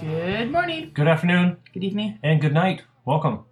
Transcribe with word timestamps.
Good 0.00 0.50
morning, 0.52 0.90
Good 0.94 1.06
afternoon 1.08 1.56
good 1.72 1.84
evening. 1.84 2.18
and 2.22 2.40
good 2.40 2.52
night. 2.52 2.82
Welcome. 3.04 3.44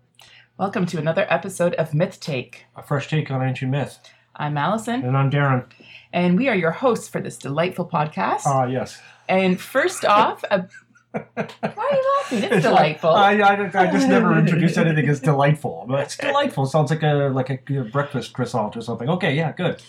Welcome 0.58 0.84
to 0.86 0.98
another 0.98 1.26
episode 1.30 1.74
of 1.74 1.94
Myth 1.94 2.20
Take. 2.20 2.66
A 2.76 2.82
fresh 2.82 3.08
take 3.08 3.30
on 3.30 3.42
ancient 3.42 3.70
myth. 3.70 3.98
I'm 4.36 4.56
Alison, 4.56 5.04
And 5.04 5.16
I'm 5.16 5.30
Darrin. 5.30 5.64
and 6.12 6.38
we 6.38 6.48
are 6.48 6.54
your 6.54 6.70
hosts 6.70 7.08
for 7.08 7.20
this 7.20 7.36
delightful 7.36 7.86
podcast. 7.86 8.42
Ah, 8.46 8.64
yes. 8.66 8.98
and 9.28 9.60
first 9.60 10.04
off, 10.04 10.42
a... 10.50 10.66
why 11.12 11.24
are 11.36 11.48
you 11.92 12.14
laughing? 12.40 12.42
It's 12.44 12.62
delightful. 12.62 13.10
I, 13.10 13.32
I, 13.34 13.64
I 13.66 13.92
just 13.92 14.08
never 14.08 14.38
introduce 14.38 14.78
anything 14.78 15.06
as 15.10 15.20
delightful. 15.20 15.84
But 15.86 16.00
it's 16.04 16.16
delightful. 16.28 16.64
Sounds 16.64 16.90
like 16.90 17.02
a 17.02 17.28
like 17.28 17.50
a 17.50 17.58
breakfast 17.92 18.32
croissant 18.32 18.74
or 18.78 18.80
something. 18.80 19.10
Okay, 19.10 19.34
yeah, 19.34 19.52
good. 19.52 19.82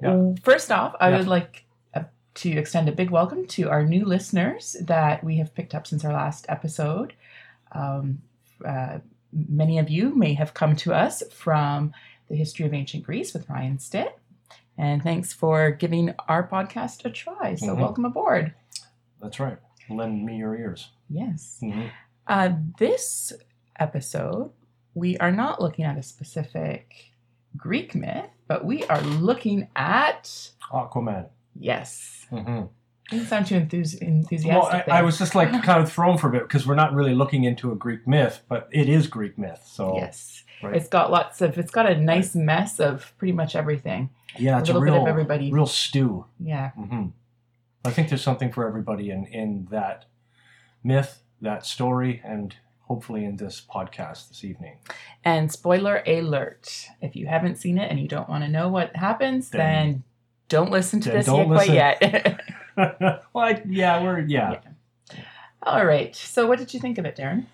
yeah. 0.00 0.30
First 0.44 0.70
off, 0.70 0.94
I 1.00 1.10
Yeah. 1.10 1.18
would 1.18 1.26
like 1.26 1.64
uh, 1.94 2.04
to 2.34 2.50
extend 2.52 2.88
a 2.88 2.92
big 2.92 3.10
welcome 3.10 3.46
to 3.48 3.68
our 3.68 3.84
new 3.84 4.04
listeners 4.04 4.76
that 4.82 5.24
we 5.24 5.38
have 5.38 5.52
picked 5.54 5.74
up 5.74 5.88
since 5.88 6.04
our 6.04 6.12
last 6.12 6.46
episode. 6.48 7.14
Um, 7.72 8.22
uh, 8.64 8.98
many 9.32 9.80
of 9.80 9.90
you 9.90 10.14
may 10.14 10.34
have 10.34 10.54
come 10.54 10.76
to 10.76 10.94
us 10.94 11.24
from 11.32 11.92
the 12.28 12.36
history 12.36 12.66
of 12.66 12.74
ancient 12.74 13.04
Greece 13.04 13.32
with 13.34 13.48
Ryan 13.48 13.78
Stitt. 13.78 14.18
And 14.76 15.02
thanks 15.02 15.32
for 15.32 15.70
giving 15.70 16.14
our 16.28 16.46
podcast 16.48 17.04
a 17.04 17.10
try. 17.10 17.54
So, 17.54 17.68
Mhm. 17.74 17.78
welcome 17.78 18.04
aboard. 18.04 18.54
That's 19.20 19.38
right. 19.40 19.58
Lend 19.88 20.24
me 20.24 20.36
your 20.38 20.56
ears. 20.56 20.90
Yes. 21.08 21.60
Mhm. 21.62 21.90
Uh, 22.26 22.54
this 22.78 23.32
episode, 23.78 24.50
we 24.94 25.16
are 25.18 25.30
not 25.32 25.60
looking 25.60 25.84
at 25.84 25.98
a 25.98 26.02
specific 26.02 27.12
Greek 27.56 27.94
myth, 27.94 28.30
but 28.48 28.64
we 28.64 28.84
are 28.86 29.00
looking 29.02 29.68
at, 29.76 30.50
Aquaman. 30.72 31.28
yes. 31.54 32.26
hmm 32.30 32.62
Didn't 33.10 33.26
sound 33.26 33.46
too 33.46 33.56
Well, 33.56 33.62
enthusiastic. 34.00 34.88
I. 34.88 34.98
I 34.98 35.02
was 35.02 35.18
just 35.18 35.34
like 35.34 35.50
kind 35.62 35.82
of 35.82 35.92
thrown 35.92 36.16
for 36.18 36.28
a 36.28 36.32
bit 36.32 36.42
because 36.42 36.66
we're 36.66 36.74
not 36.74 36.94
really 36.94 37.14
looking 37.14 37.44
into 37.44 37.70
a 37.70 37.74
Greek 37.74 38.06
myth, 38.06 38.40
but 38.48 38.68
it 38.72 38.88
is 38.88 39.06
Greek 39.06 39.36
myth. 39.38 39.62
So 39.66 39.96
Yes. 39.96 40.42
Right. 40.62 40.76
It's 40.76 40.88
got 40.88 41.10
lots 41.10 41.42
of, 41.42 41.58
it's 41.58 41.70
got 41.70 41.90
a 41.90 41.94
nice 41.94 42.34
mess 42.34 42.80
of 42.80 43.12
pretty 43.18 43.32
much 43.32 43.54
everything. 43.54 44.08
yeah, 44.38 44.56
A 44.56 44.60
it's 44.60 44.70
a, 44.70 44.72
little 44.72 44.86
bit 44.86 44.92
real, 44.92 45.02
of 45.02 45.08
everybody. 45.08 45.52
real 45.52 45.66
stew. 45.66 46.24
Yeah. 46.40 46.70
Mm-hmm. 46.78 47.06
I 47.84 47.90
think 47.90 48.08
there's 48.08 48.22
something 48.22 48.50
for 48.50 48.66
everybody 48.66 49.10
in 49.10 49.26
in 49.26 49.68
that 49.70 50.06
myth, 50.82 51.20
that 51.42 51.66
story, 51.66 52.22
and 52.24 52.56
hopefully 52.88 53.24
in 53.26 53.36
this 53.36 53.60
podcast 53.60 54.28
this 54.28 54.42
evening. 54.44 54.78
And 55.22 55.52
spoiler 55.52 56.02
alert 56.06 56.88
if 57.02 57.14
you 57.16 57.26
haven't 57.26 57.56
seen 57.56 57.76
it 57.76 57.90
and 57.90 58.00
you 58.00 58.08
don't 58.08 58.28
want 58.28 58.44
to 58.44 58.48
know 58.50 58.68
what 58.68 58.96
happens, 58.96 59.50
then, 59.50 59.60
Then- 59.60 60.02
don't 60.48 60.70
listen 60.70 61.00
to 61.00 61.08
then 61.10 61.18
this 61.18 61.26
don't 61.26 61.48
yet, 61.48 61.54
quite 61.54 61.70
yet. 61.70 62.40
well, 62.76 63.20
I, 63.34 63.62
yeah, 63.68 64.02
we're 64.02 64.20
yeah. 64.20 64.60
All 65.62 65.84
right. 65.84 66.14
So, 66.14 66.46
what 66.46 66.58
did 66.58 66.74
you 66.74 66.80
think 66.80 66.98
of 66.98 67.04
it, 67.04 67.16
Darrin? 67.16 67.46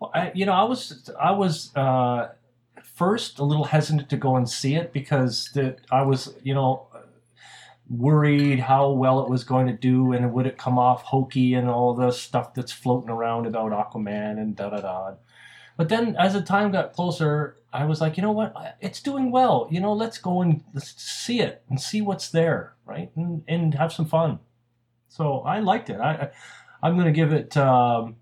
Well, 0.00 0.10
I, 0.14 0.32
you 0.34 0.46
know, 0.46 0.52
I 0.52 0.64
was 0.64 1.10
I 1.20 1.30
was 1.32 1.74
uh, 1.76 2.28
first 2.82 3.38
a 3.38 3.44
little 3.44 3.64
hesitant 3.64 4.08
to 4.10 4.16
go 4.16 4.36
and 4.36 4.48
see 4.48 4.74
it 4.74 4.92
because 4.92 5.50
the, 5.54 5.76
I 5.90 6.02
was 6.02 6.34
you 6.42 6.54
know 6.54 6.86
worried 7.90 8.58
how 8.60 8.90
well 8.90 9.20
it 9.20 9.28
was 9.28 9.44
going 9.44 9.66
to 9.66 9.72
do 9.72 10.12
and 10.12 10.32
would 10.32 10.46
it 10.46 10.56
come 10.56 10.78
off 10.78 11.02
hokey 11.02 11.54
and 11.54 11.68
all 11.68 11.94
the 11.94 12.10
stuff 12.10 12.54
that's 12.54 12.72
floating 12.72 13.10
around 13.10 13.46
about 13.46 13.72
Aquaman 13.72 14.38
and 14.38 14.56
da 14.56 14.70
da 14.70 14.80
da. 14.80 15.14
But 15.76 15.88
then 15.88 16.16
as 16.18 16.34
the 16.34 16.42
time 16.42 16.70
got 16.70 16.92
closer, 16.92 17.56
I 17.72 17.84
was 17.84 18.00
like, 18.00 18.16
you 18.16 18.22
know 18.22 18.32
what, 18.32 18.76
it's 18.80 19.00
doing 19.00 19.30
well. 19.30 19.68
You 19.70 19.80
know, 19.80 19.92
let's 19.92 20.18
go 20.18 20.42
and 20.42 20.62
let's 20.74 21.00
see 21.02 21.40
it 21.40 21.62
and 21.68 21.80
see 21.80 22.02
what's 22.02 22.28
there, 22.28 22.74
right, 22.84 23.10
and, 23.16 23.42
and 23.48 23.74
have 23.74 23.92
some 23.92 24.06
fun. 24.06 24.38
So 25.12 25.40
I 25.40 25.58
liked 25.60 25.90
it. 25.90 26.00
I, 26.00 26.12
I 26.14 26.30
I'm 26.82 26.94
going 26.94 27.06
to 27.06 27.12
give 27.12 27.32
it 27.32 27.54
um, 27.56 28.16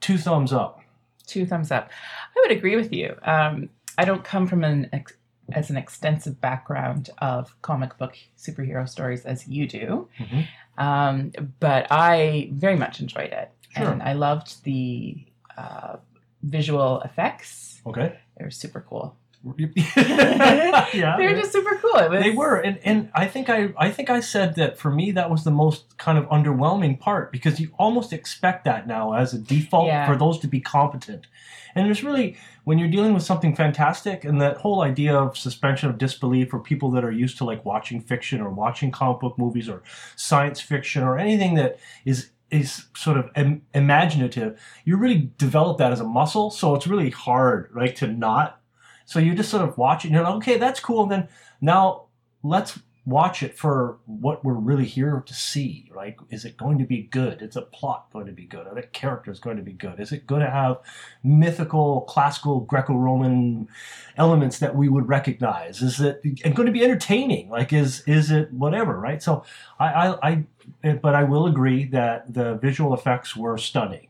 two 0.00 0.16
thumbs 0.18 0.52
up. 0.52 0.80
Two 1.26 1.44
thumbs 1.44 1.70
up. 1.70 1.90
I 2.34 2.40
would 2.42 2.56
agree 2.56 2.74
with 2.76 2.92
you. 2.92 3.14
Um, 3.22 3.68
I 3.98 4.04
don't 4.04 4.24
come 4.24 4.46
from 4.46 4.64
an 4.64 4.88
ex- 4.92 5.12
as 5.52 5.68
an 5.70 5.76
extensive 5.76 6.40
background 6.40 7.10
of 7.18 7.54
comic 7.62 7.98
book 7.98 8.16
superhero 8.38 8.88
stories 8.88 9.24
as 9.26 9.46
you 9.46 9.68
do, 9.68 10.08
Mhm. 10.18 10.46
um, 10.78 11.32
but 11.60 11.86
I 11.90 12.48
very 12.52 12.76
much 12.76 13.00
enjoyed 13.00 13.32
it, 13.32 13.50
Sure. 13.76 13.90
and 13.92 14.02
I 14.02 14.14
loved 14.14 14.64
the 14.64 15.24
uh, 15.56 15.96
visual 16.42 17.00
effects. 17.02 17.80
Okay. 17.86 18.18
They 18.36 18.44
were 18.44 18.50
super 18.50 18.80
cool. 18.88 19.16
yeah. 19.96 21.16
they 21.16 21.26
were 21.26 21.34
just 21.34 21.52
super 21.52 21.76
cool. 21.76 21.92
Was, 22.08 22.22
They 22.22 22.30
were, 22.30 22.56
and, 22.56 22.78
and 22.84 23.10
I 23.14 23.26
think 23.26 23.48
I 23.48 23.72
I 23.78 23.90
think 23.90 24.10
I 24.10 24.20
said 24.20 24.56
that 24.56 24.78
for 24.78 24.90
me 24.90 25.12
that 25.12 25.30
was 25.30 25.44
the 25.44 25.50
most 25.50 25.96
kind 25.98 26.18
of 26.18 26.24
underwhelming 26.26 26.98
part 26.98 27.32
because 27.32 27.60
you 27.60 27.70
almost 27.78 28.12
expect 28.12 28.64
that 28.64 28.86
now 28.86 29.12
as 29.12 29.34
a 29.34 29.38
default 29.38 29.86
Yeah. 29.86 30.06
for 30.06 30.16
those 30.16 30.38
to 30.40 30.48
be 30.48 30.60
competent, 30.60 31.26
and 31.74 31.86
there's 31.86 32.02
really 32.02 32.36
when 32.64 32.78
you're 32.78 32.88
dealing 32.90 33.14
with 33.14 33.22
something 33.22 33.54
fantastic 33.54 34.24
and 34.24 34.40
that 34.40 34.56
whole 34.56 34.82
idea 34.82 35.16
of 35.16 35.36
suspension 35.36 35.88
of 35.88 35.98
disbelief 35.98 36.50
for 36.50 36.58
people 36.58 36.90
that 36.90 37.04
are 37.04 37.12
used 37.12 37.38
to 37.38 37.44
like 37.44 37.64
watching 37.64 38.00
fiction 38.00 38.40
or 38.40 38.50
watching 38.50 38.90
comic 38.90 39.20
book 39.20 39.38
movies 39.38 39.68
or 39.68 39.82
science 40.16 40.60
fiction 40.60 41.02
or 41.02 41.18
anything 41.18 41.54
that 41.54 41.78
is 42.04 42.30
is 42.50 42.86
sort 42.96 43.16
of 43.16 43.28
Im- 43.36 43.62
imaginative 43.74 44.56
you 44.84 44.96
really 44.96 45.30
develop 45.36 45.78
that 45.78 45.90
as 45.92 45.98
a 46.00 46.04
muscle 46.04 46.48
so 46.50 46.74
it's 46.76 46.86
really 46.86 47.10
hard 47.10 47.68
right 47.72 47.96
to 47.96 48.06
not 48.06 48.60
so 49.06 49.18
you 49.18 49.34
just 49.34 49.50
sort 49.50 49.66
of 49.66 49.78
watch 49.78 50.04
it 50.04 50.08
and 50.08 50.14
you're 50.14 50.24
like 50.24 50.34
okay 50.34 50.58
that's 50.58 50.80
cool. 50.80 51.04
And 51.04 51.12
then 51.12 51.28
now 51.60 52.06
let's 52.42 52.78
watch 53.06 53.44
it 53.44 53.56
for 53.56 53.98
what 54.06 54.44
we're 54.44 54.52
really 54.52 54.84
here 54.84 55.22
to 55.24 55.32
see 55.32 55.88
right 55.94 56.16
is 56.28 56.44
it 56.44 56.56
going 56.56 56.76
to 56.76 56.84
be 56.84 57.04
good? 57.04 57.40
Is 57.40 57.54
the 57.54 57.62
plot 57.62 58.12
going 58.12 58.26
to 58.26 58.32
be 58.32 58.44
good? 58.44 58.66
Are 58.66 58.74
the 58.74 58.82
characters 58.82 59.38
going 59.38 59.56
to 59.56 59.62
be 59.62 59.72
good? 59.72 60.00
Is 60.00 60.10
it 60.10 60.26
going 60.26 60.42
to 60.42 60.50
have 60.50 60.78
mythical 61.22 62.00
classical 62.02 62.60
greco-roman 62.60 63.68
elements 64.16 64.58
that 64.58 64.74
we 64.74 64.88
would 64.88 65.08
recognize? 65.08 65.82
Is 65.82 66.00
it 66.00 66.20
going 66.42 66.66
to 66.66 66.72
be 66.72 66.82
entertaining? 66.82 67.48
Like 67.48 67.72
is 67.72 68.02
is 68.08 68.32
it 68.32 68.52
whatever 68.52 68.98
right? 68.98 69.22
So 69.22 69.44
i 69.78 69.86
i, 69.86 70.44
I 70.82 70.92
but 71.00 71.14
i 71.14 71.22
will 71.22 71.46
agree 71.46 71.84
that 71.84 72.34
the 72.34 72.54
visual 72.54 72.92
effects 72.92 73.36
were 73.36 73.56
stunning 73.56 74.08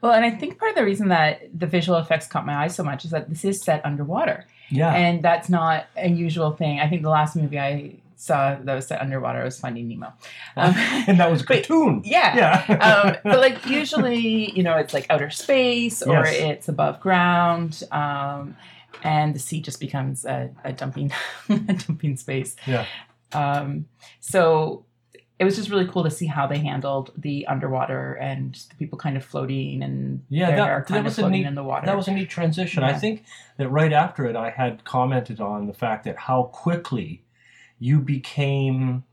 well, 0.00 0.12
and 0.12 0.24
I 0.24 0.30
think 0.30 0.58
part 0.58 0.70
of 0.70 0.76
the 0.76 0.84
reason 0.84 1.08
that 1.08 1.40
the 1.58 1.66
visual 1.66 1.98
effects 1.98 2.26
caught 2.26 2.46
my 2.46 2.54
eye 2.64 2.68
so 2.68 2.82
much 2.84 3.04
is 3.04 3.10
that 3.10 3.28
this 3.28 3.44
is 3.44 3.60
set 3.62 3.84
underwater. 3.84 4.44
yeah 4.70 4.92
and 4.94 5.22
that's 5.22 5.48
not 5.48 5.86
a 5.96 6.08
usual 6.08 6.52
thing. 6.52 6.78
I 6.80 6.88
think 6.88 7.02
the 7.02 7.10
last 7.10 7.34
movie 7.36 7.58
I 7.58 7.94
saw 8.16 8.56
that 8.60 8.74
was 8.74 8.86
set 8.88 9.00
underwater 9.00 9.44
was 9.44 9.58
Finding 9.60 9.86
Nemo. 9.88 10.12
Um, 10.56 10.74
and 11.08 11.20
that 11.20 11.30
was 11.30 11.42
a 11.42 11.46
cartoon 11.46 12.02
yeah. 12.04 12.36
yeah 12.66 12.74
um, 13.04 13.16
but 13.24 13.38
like 13.40 13.64
usually, 13.66 14.50
you 14.56 14.62
know, 14.62 14.76
it's 14.76 14.92
like 14.92 15.06
outer 15.10 15.30
space 15.30 16.02
or 16.02 16.12
Yes. 16.24 16.34
it's 16.34 16.68
above 16.68 17.00
ground, 17.00 17.82
um, 17.92 18.56
and 19.04 19.34
the 19.34 19.38
sea 19.38 19.60
just 19.60 19.78
becomes 19.78 20.24
a, 20.24 20.50
a 20.64 20.72
dumping, 20.72 21.12
a 21.48 21.74
dumping 21.74 22.16
space. 22.16 22.56
Yeah. 22.66 22.84
Um, 23.32 23.86
so 24.20 24.84
it 25.38 25.44
was 25.44 25.54
just 25.56 25.70
really 25.70 25.86
cool 25.86 26.02
to 26.02 26.10
see 26.10 26.26
how 26.26 26.46
they 26.48 26.58
handled 26.58 27.12
the 27.16 27.46
underwater 27.46 28.14
and 28.14 28.54
the 28.70 28.74
people 28.76 28.98
kind 28.98 29.16
of 29.16 29.24
floating 29.24 29.82
and 29.82 30.24
Yeah, 30.28 30.46
their 30.48 30.56
that- 30.56 30.66
that 30.66 30.86
kind 30.86 30.98
of 31.00 31.04
was 31.04 31.18
a 31.18 31.30
neat- 31.30 31.46
in 31.46 31.54
the 31.54 31.62
water. 31.62 31.86
That 31.86 31.96
was 31.96 32.08
a 32.08 32.12
neat 32.12 32.28
transition. 32.28 32.82
I 32.82 32.92
think 32.94 33.24
that 33.56 33.68
right 33.68 33.92
after 33.92 34.26
it, 34.26 34.34
I 34.34 34.50
had 34.50 34.82
commented 34.84 35.40
on 35.40 35.66
the 35.66 35.72
fact 35.72 36.04
that 36.04 36.16
how 36.16 36.44
quickly 36.44 37.22
you 37.78 38.00
became, 38.00 39.04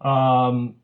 um, 0.00 0.74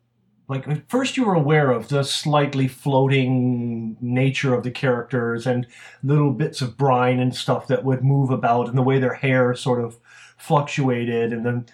like 0.47 0.67
at 0.67 0.89
first 0.89 1.17
you 1.17 1.25
were 1.25 1.33
aware 1.35 1.71
of 1.71 1.87
the 1.89 2.03
slightly 2.03 2.67
floating 2.67 3.97
nature 4.01 4.53
of 4.53 4.63
the 4.63 4.71
characters 4.71 5.47
and 5.47 5.65
little 6.03 6.31
bits 6.31 6.61
of 6.61 6.77
brine 6.77 7.19
and 7.19 7.35
stuff 7.35 7.67
that 7.67 7.83
would 7.83 8.03
move 8.03 8.29
about 8.29 8.67
and 8.67 8.77
the 8.77 8.83
way 8.83 8.99
their 8.99 9.13
hair 9.15 9.53
sort 9.55 9.83
of 9.83 9.97
fluctuated 10.37 11.31
and 11.33 11.45
then 11.45 11.65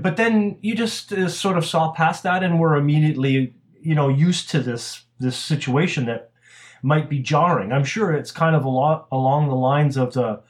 but 0.00 0.16
then 0.16 0.58
you 0.60 0.74
just 0.74 1.12
uh, 1.12 1.28
sort 1.28 1.56
of 1.56 1.64
saw 1.64 1.92
past 1.92 2.22
that 2.22 2.42
and 2.42 2.58
were 2.58 2.76
immediately 2.76 3.54
you 3.80 3.94
know 3.94 4.08
used 4.08 4.48
to 4.50 4.60
this 4.60 5.04
this 5.18 5.36
situation 5.36 6.06
that 6.06 6.30
might 6.82 7.08
be 7.08 7.20
jarring. 7.20 7.72
I'm 7.72 7.84
sure 7.84 8.12
it's 8.12 8.32
kind 8.32 8.56
of 8.56 8.64
a 8.64 8.68
lot 8.68 9.06
along 9.12 9.48
the 9.48 9.54
lines 9.54 9.96
of 9.96 10.14
the 10.14 10.42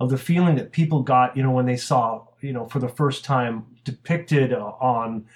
of 0.00 0.10
the 0.10 0.18
feeling 0.18 0.56
that 0.56 0.72
people 0.72 1.02
got, 1.02 1.36
you 1.36 1.42
know, 1.42 1.52
when 1.52 1.66
they 1.66 1.76
saw, 1.76 2.24
you 2.40 2.52
know, 2.52 2.66
for 2.66 2.80
the 2.80 2.88
first 2.88 3.24
time 3.24 3.66
depicted 3.84 4.52
uh, 4.52 4.72
on 4.80 5.26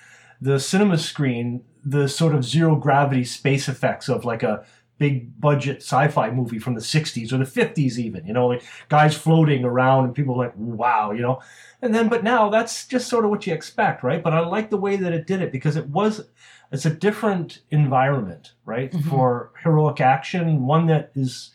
the 0.41 0.59
cinema 0.59 0.99
screen 0.99 1.62
the 1.85 2.09
sort 2.09 2.35
of 2.35 2.44
zero 2.44 2.75
gravity 2.75 3.25
space 3.25 3.69
effects 3.69 4.09
of 4.09 4.25
like 4.25 4.43
a 4.43 4.67
big 4.98 5.38
budget 5.40 5.78
sci-fi 5.82 6.31
movie 6.31 6.58
from 6.58 6.75
the 6.75 6.81
60s 6.81 7.32
or 7.32 7.37
the 7.38 7.44
50s 7.44 7.98
even 7.98 8.26
you 8.26 8.32
know 8.32 8.46
like 8.46 8.62
guys 8.88 9.14
floating 9.16 9.64
around 9.64 10.04
and 10.04 10.14
people 10.14 10.34
are 10.34 10.46
like 10.46 10.54
wow 10.56 11.10
you 11.12 11.20
know? 11.20 11.40
And 11.82 11.94
then 11.94 12.08
but 12.08 12.25
now 12.25 12.48
that's 12.48 12.87
just 12.87 13.08
sort 13.08 13.25
of 13.25 13.31
what 13.31 13.46
you 13.46 13.52
expect 13.52 14.02
right? 14.02 14.22
But 14.22 14.32
i 14.32 14.40
like 14.40 14.70
the 14.70 14.78
way 14.78 14.96
that 14.96 15.12
it 15.12 15.26
did 15.26 15.43
it 15.43 15.52
because 15.52 15.76
it 15.76 15.88
was 15.88 16.26
it's 16.72 16.87
a 16.87 16.90
different 16.90 17.60
environment 17.70 18.52
right 18.64 18.90
Mhm. 18.93 19.04
for 19.10 19.50
heroic 19.62 20.00
action 20.00 20.66
one 20.66 20.87
that 20.87 21.10
is 21.14 21.50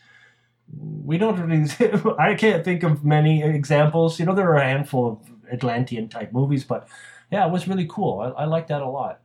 we 1.04 1.18
don't 1.18 1.38
really 1.38 1.68
i 2.18 2.34
can't 2.34 2.64
think 2.64 2.82
of 2.82 3.04
many 3.04 3.42
examples 3.42 4.18
you 4.18 4.24
know 4.26 4.34
there 4.34 4.48
are 4.50 4.56
a 4.56 4.64
handful 4.64 5.06
of 5.12 5.18
atlantean 5.52 6.08
type 6.08 6.32
movies 6.32 6.64
but 6.64 6.88
yeah 7.30 7.44
it 7.46 7.50
was 7.52 7.66
really 7.68 7.86
cool. 7.88 8.20
I, 8.20 8.42
I 8.42 8.44
like 8.44 8.66
that 8.68 8.82
a 8.82 8.88
lot. 8.88 9.20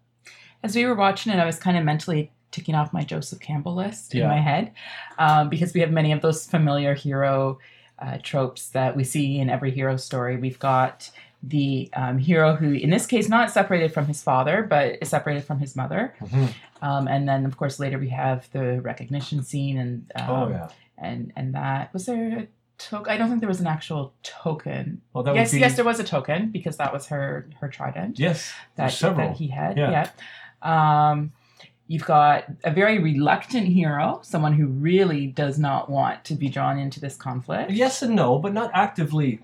As 0.64 0.76
we 0.76 0.86
were 0.86 0.96
watching 0.96 1.32
it, 1.34 1.40
I 1.40 1.46
was 1.46 1.60
kind 1.60 1.78
of 1.78 1.84
mentally 1.84 2.32
ticking 2.52 2.76
off 2.76 2.94
my 2.94 3.04
Joseph 3.04 3.40
Campbell 3.40 3.76
list 3.76 4.16
in 4.16 4.28
my 4.28 4.40
head 4.40 4.72
um, 5.18 5.50
because 5.50 5.74
we 5.74 5.82
have 5.82 5.92
many 5.92 6.12
of 6.12 6.22
those 6.22 6.46
familiar 6.46 6.94
hero 6.94 7.60
uh, 8.00 8.18
tropes 8.24 8.70
that 8.70 8.96
we 8.96 9.04
see 9.04 9.40
in 9.40 9.50
every 9.50 9.72
hero 9.72 9.98
story. 9.98 10.38
We've 10.38 10.60
got 10.60 11.10
the 11.44 11.90
um, 11.94 12.18
hero 12.18 12.56
who, 12.56 12.72
in 12.72 12.90
this 12.90 13.06
case, 13.06 13.30
not 13.30 13.52
separated 13.52 13.94
from 13.94 14.08
his 14.08 14.24
father, 14.24 14.64
but 14.64 14.98
is 15.02 15.10
separated 15.10 15.44
from 15.44 15.60
his 15.60 15.76
mother. 15.76 16.16
Um, 16.82 17.08
and 17.08 17.28
then, 17.28 17.46
of 17.46 17.58
course, 17.58 17.80
later 17.80 17.98
we 17.98 18.10
have 18.10 18.48
the 18.52 18.80
recognition 18.82 19.44
scene, 19.44 19.78
and 19.80 20.12
um, 20.16 20.30
oh 20.30 20.50
yeah 20.50 20.70
and 20.98 21.32
and 21.36 21.54
that 21.54 21.94
was 21.94 22.06
there 22.06 22.40
a 22.40 22.48
token. 22.78 23.12
I 23.12 23.18
don't 23.18 23.30
think 23.30 23.42
there 23.42 23.50
was 23.50 23.60
an 23.60 23.68
actual 23.68 24.14
token. 24.24 25.02
well 25.14 25.24
that 25.24 25.36
yes, 25.36 25.52
be 25.52 25.60
yes, 25.60 25.76
there 25.76 25.86
was 25.86 26.00
a 26.00 26.04
token 26.04 26.50
because 26.50 26.78
that 26.78 26.94
was 26.94 27.08
her 27.08 27.50
her 27.60 27.68
trident 27.68 28.20
yes 28.20 28.52
that, 28.76 28.92
several 28.92 29.30
that 29.30 29.38
he 29.38 29.48
had. 29.48 29.78
Yeah. 29.78 30.10
Yeah. 30.64 31.10
Um, 31.12 31.32
you've 31.88 32.06
got 32.06 32.46
a 32.64 32.72
very 32.72 33.00
reluctant 33.00 33.68
hero, 33.68 34.20
someone 34.24 34.54
who 34.54 34.68
really 34.68 35.28
does 35.28 35.58
not 35.58 35.90
want 35.90 36.24
to 36.26 36.34
be 36.36 36.50
drawn 36.50 36.78
into 36.78 37.00
this 37.00 37.16
conflict. 37.16 37.72
Yes 37.72 38.02
and 38.02 38.16
no, 38.16 38.40
but 38.40 38.54
not 38.54 38.72
actively. 38.74 39.40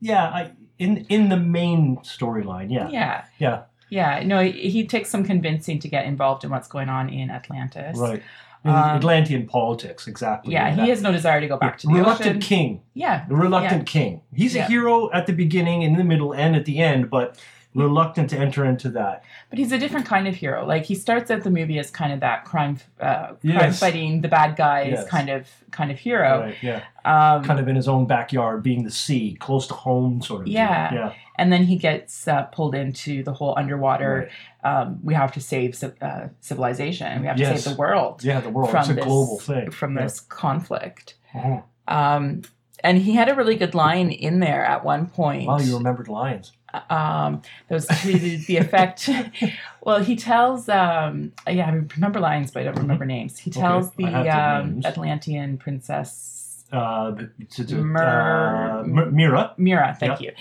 Yeah, 0.00 0.24
I 0.24 0.52
in 0.78 1.06
in 1.08 1.28
the 1.28 1.36
main 1.36 1.96
storyline. 1.98 2.70
Yeah, 2.72 2.88
Yeah. 2.88 3.24
yeah, 3.38 3.62
Yeah. 3.90 4.22
No, 4.26 4.40
he, 4.42 4.70
he 4.70 4.86
takes 4.86 5.08
some 5.08 5.24
convincing 5.24 5.78
to 5.80 5.88
get 5.88 6.04
involved 6.04 6.42
in 6.44 6.50
what's 6.50 6.68
going 6.68 6.88
on 6.88 7.08
in 7.08 7.30
Atlantis. 7.30 7.96
right. 7.98 8.22
In 8.64 8.70
Um, 8.70 8.96
Atlantean 8.96 9.46
politics, 9.46 10.08
exactly. 10.08 10.54
Yeah, 10.54 10.74
he 10.74 10.88
has 10.88 11.02
no 11.02 11.12
desire 11.12 11.38
to 11.40 11.46
go 11.46 11.58
back 11.58 11.76
to 11.80 11.86
the 11.86 11.92
reluctant 11.92 12.28
ocean. 12.30 12.40
king. 12.40 12.80
Yeah. 12.94 13.26
The 13.28 13.36
reluctant 13.36 13.84
king. 13.86 14.22
He's 14.34 14.54
Yeah. 14.54 14.64
a 14.64 14.68
hero 14.68 15.10
at 15.12 15.26
the 15.26 15.34
beginning, 15.34 15.82
in 15.82 15.96
the 15.96 16.02
middle, 16.04 16.32
and 16.32 16.56
at 16.56 16.64
the 16.64 16.78
end, 16.80 17.10
but 17.10 17.38
reluctant 17.74 18.30
to 18.30 18.38
enter 18.38 18.64
into 18.64 18.88
that. 18.90 19.24
But 19.50 19.58
he's 19.58 19.72
a 19.72 19.78
different 19.78 20.06
kind 20.06 20.28
of 20.28 20.34
hero. 20.36 20.64
Like 20.64 20.84
he 20.84 20.94
starts 20.94 21.30
out 21.30 21.42
the 21.42 21.50
movie 21.50 21.78
as 21.78 21.90
kind 21.90 22.12
of 22.12 22.20
that 22.20 22.44
crime, 22.44 22.78
uh, 23.00 23.26
crime 23.28 23.38
Yes. 23.42 23.80
fighting 23.80 24.20
the 24.20 24.28
bad 24.28 24.54
guys 24.56 24.92
Yes. 24.92 25.08
kind 25.08 25.28
of 25.28 25.48
kind 25.72 25.90
of 25.90 25.98
hero. 25.98 26.42
Right. 26.42 26.56
Yeah. 26.62 26.82
Um, 27.04 27.42
Kind 27.42 27.58
of 27.58 27.66
in 27.66 27.74
his 27.74 27.88
own 27.88 28.06
backyard, 28.06 28.62
being 28.62 28.84
the 28.84 28.92
sea, 28.92 29.36
close 29.40 29.66
to 29.66 29.74
home, 29.74 30.22
sort 30.22 30.42
of. 30.42 30.46
Yeah. 30.48 30.94
Yeah. 30.94 31.12
and 31.36 31.52
then 31.52 31.64
he 31.64 31.74
gets 31.76 32.28
uh, 32.28 32.42
pulled 32.44 32.76
into 32.76 33.24
the 33.24 33.32
whole 33.32 33.54
underwater. 33.58 34.30
Right. 34.62 34.70
Um, 34.82 35.00
we 35.02 35.14
have 35.14 35.32
to 35.32 35.40
save 35.40 35.82
uh, 36.00 36.28
civilization. 36.40 37.20
We 37.22 37.26
have 37.26 37.36
to 37.36 37.42
Yes. 37.42 37.64
save 37.64 37.74
the 37.74 37.78
world 37.80 38.22
Yeah. 38.22 38.40
The 38.40 38.50
world. 38.50 38.70
from 38.70 38.80
it's 38.82 38.90
a 38.90 38.94
this 38.94 39.04
global 39.04 39.38
thing. 39.40 39.70
from 39.72 39.96
Yeah. 39.96 40.02
this 40.02 40.20
conflict. 40.20 41.16
Mhm. 41.34 41.62
Um, 41.88 42.42
and 42.84 42.98
he 42.98 43.14
had 43.14 43.28
a 43.28 43.34
really 43.34 43.56
good 43.56 43.74
line 43.74 44.10
in 44.12 44.38
there 44.38 44.64
at 44.64 44.84
one 44.84 45.06
point. 45.06 45.48
Wow, 45.48 45.58
you 45.58 45.76
remembered 45.76 46.06
lines. 46.08 46.52
Um, 46.90 47.42
that 47.68 47.74
was 47.74 47.86
to 47.86 48.18
the, 48.46 48.56
effect. 48.56 49.08
well, 49.82 50.02
he 50.02 50.16
tells, 50.16 50.68
um, 50.68 51.32
yeah, 51.48 51.66
I 51.66 51.72
remember 51.94 52.20
lines, 52.20 52.50
but 52.50 52.62
I 52.62 52.64
don't 52.64 52.78
remember 52.78 53.04
names. 53.04 53.38
He 53.38 53.50
tells 53.50 53.86
have 53.86 53.96
the 53.96 54.30
um. 54.30 54.80
Atlantean 54.84 55.58
princess 55.58 56.64
Uh, 56.72 57.14
to, 57.50 57.64
to, 57.64 57.76
Mer- 57.76 58.80
uh, 58.80 58.84
Mera. 58.84 59.54
Mera. 59.56 59.96
Thank 59.98 60.20
you. 60.20 60.32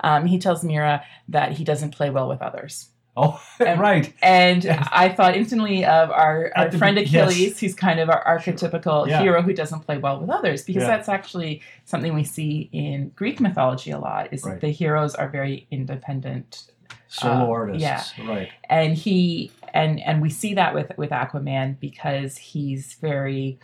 Um, 0.00 0.26
he 0.26 0.38
tells 0.38 0.62
Mera 0.62 1.04
that 1.28 1.52
he 1.52 1.64
doesn't 1.64 1.94
play 1.94 2.10
well 2.10 2.28
with 2.28 2.42
others. 2.42 2.88
Oh, 3.16 3.40
And- 3.58 3.80
right. 3.90 4.12
And 4.22 4.64
Yes. 4.64 4.88
I 4.92 5.08
thought 5.08 5.36
instantly 5.36 5.84
of 5.84 6.10
our, 6.10 6.52
our 6.56 6.70
friend 6.72 6.96
be- 6.96 7.02
Achilles, 7.02 7.38
yes. 7.38 7.58
who's 7.60 7.74
kind 7.74 7.98
of 8.00 8.08
our 8.08 8.24
archetypical 8.24 9.06
Yeah. 9.08 9.20
hero 9.20 9.42
who 9.42 9.52
doesn't 9.52 9.80
play 9.80 9.98
well 9.98 10.20
with 10.20 10.30
others, 10.30 10.62
because 10.64 10.82
Yeah. 10.82 10.88
that's 10.88 11.08
actually 11.08 11.60
something 11.84 12.14
we 12.14 12.24
see 12.24 12.68
in 12.72 13.10
Greek 13.16 13.40
mythology 13.40 13.90
a 13.90 13.98
lot. 13.98 14.32
Is 14.32 14.44
Right. 14.44 14.52
that 14.52 14.60
the 14.60 14.70
heroes 14.72 15.14
are 15.14 15.28
very 15.28 15.66
independent, 15.70 16.70
Solo 17.08 17.46
Uh, 17.46 17.50
artists. 17.50 17.82
yeah. 17.82 18.02
Right. 18.28 18.48
and 18.68 18.94
he 18.94 19.50
and 19.74 20.00
and 20.00 20.22
we 20.22 20.30
see 20.30 20.54
that 20.54 20.74
with 20.74 20.92
with 20.96 21.10
Aquaman 21.10 21.78
because 21.80 22.36
he's 22.38 22.94
very. 22.94 23.58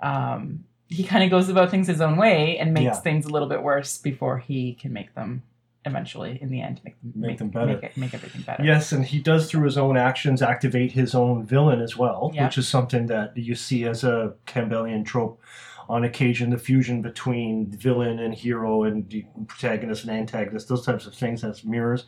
Um, 0.00 0.64
he 0.88 1.02
kind 1.02 1.24
of 1.24 1.30
goes 1.30 1.48
about 1.48 1.70
things 1.70 1.86
his 1.88 2.00
own 2.00 2.16
way 2.16 2.58
and 2.58 2.72
makes 2.74 2.84
Yeah. 2.96 3.00
things 3.00 3.24
a 3.26 3.30
little 3.30 3.48
bit 3.48 3.62
worse 3.62 3.98
before 3.98 4.38
he 4.38 4.74
can 4.74 4.92
make 4.92 5.14
them 5.14 5.42
eventually 5.86 6.38
in 6.40 6.48
the 6.50 6.60
end 6.62 6.80
make 6.84 7.00
them 7.00 7.12
Make 7.14 7.38
them 7.38 7.48
better. 7.48 7.66
make, 7.66 7.82
it, 7.82 7.96
make 7.96 8.14
everything 8.14 8.42
better 8.42 8.64
Yes, 8.64 8.92
and 8.92 9.04
he 9.04 9.18
does 9.18 9.50
through 9.50 9.64
his 9.64 9.76
own 9.76 9.96
actions 9.96 10.42
activate 10.42 10.92
his 10.92 11.14
own 11.14 11.44
villain 11.44 11.80
as 11.80 11.96
well, 11.96 12.32
which 12.34 12.56
is 12.58 12.66
something 12.68 13.06
that 13.06 13.36
you 13.36 13.54
see 13.54 13.84
as 13.84 14.04
a 14.04 14.34
Campbellian 14.46 15.04
trope 15.04 15.40
on 15.88 16.04
occasion 16.04 16.48
the 16.48 16.58
fusion 16.58 17.02
between 17.02 17.70
villain 17.70 18.18
and 18.18 18.34
hero 18.34 18.84
and 18.84 19.24
protagonist 19.46 20.04
and 20.04 20.12
antagonist, 20.12 20.68
those 20.68 20.84
types 20.86 21.04
of 21.06 21.14
things 21.14 21.44
as 21.44 21.62
mirrors. 21.64 22.06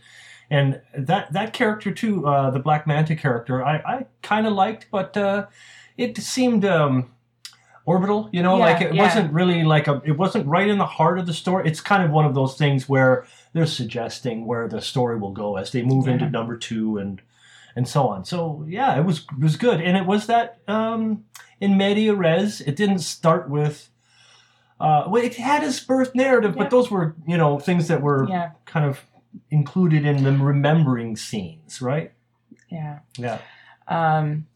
And 0.49 0.81
that 0.96 1.32
that 1.32 1.52
character 1.52 1.93
too, 1.93 2.26
uh, 2.26 2.50
the 2.50 2.61
Black 2.61 2.87
Manta 2.87 3.17
character, 3.17 3.62
I, 3.64 3.76
I 3.78 4.06
kind 4.23 4.46
of 4.46 4.52
liked, 4.55 4.87
but 4.90 5.17
uh, 5.17 5.46
it 5.99 6.17
seemed 6.19 6.64
um, 6.64 7.11
orbital. 7.87 8.29
You 8.33 8.43
know, 8.43 8.59
Yeah, 8.59 8.65
like 8.65 8.83
it 8.83 8.94
yeah. 8.94 9.03
wasn't 9.05 9.33
really 9.33 9.65
like 9.65 9.88
a. 9.88 10.03
It 10.05 10.19
wasn't 10.19 10.47
right 10.47 10.69
in 10.69 10.77
the 10.79 10.87
heart 10.87 11.19
of 11.19 11.27
the 11.27 11.33
story. 11.33 11.67
It's 11.69 11.81
kind 11.81 12.03
of 12.03 12.11
one 12.11 12.27
of 12.27 12.35
those 12.35 12.56
things 12.59 12.88
where 12.88 13.25
they're 13.55 13.65
suggesting 13.67 14.44
where 14.44 14.69
the 14.69 14.83
story 14.83 15.19
will 15.19 15.33
go 15.33 15.56
as 15.56 15.71
they 15.73 15.83
move 15.83 16.06
into 16.09 16.29
number 16.29 16.56
two 16.59 16.99
and 16.99 17.23
and 17.75 17.88
so 17.88 18.09
on. 18.09 18.25
So 18.25 18.65
yeah, 18.69 18.99
it 18.99 19.05
was 19.05 19.21
it 19.21 19.43
was 19.43 19.56
good, 19.56 19.81
and 19.81 19.97
it 19.97 20.05
was 20.05 20.27
that 20.27 20.59
um, 20.69 21.25
in 21.61 21.79
media 21.79 22.15
res. 22.15 22.61
It 22.61 22.77
didn't 22.77 22.99
start 23.00 23.49
with. 23.49 23.88
Uh, 24.79 25.05
well, 25.09 25.25
it 25.25 25.37
had 25.37 25.65
its 25.65 25.81
birth 25.81 26.15
narrative, 26.15 26.55
Yeah. 26.55 26.65
but 26.65 26.71
those 26.71 26.91
were 26.91 27.15
you 27.27 27.38
know 27.38 27.59
things 27.59 27.88
that 27.88 28.03
were 28.03 28.29
yeah 28.29 28.50
kind 28.67 28.85
of 28.85 29.00
included 29.50 30.05
in 30.05 30.23
the 30.25 30.33
remembering 30.33 31.17
scenes, 31.17 31.81
right? 31.81 32.12
yeah 32.69 32.99
Yeah. 33.17 33.38
um, 33.87 34.47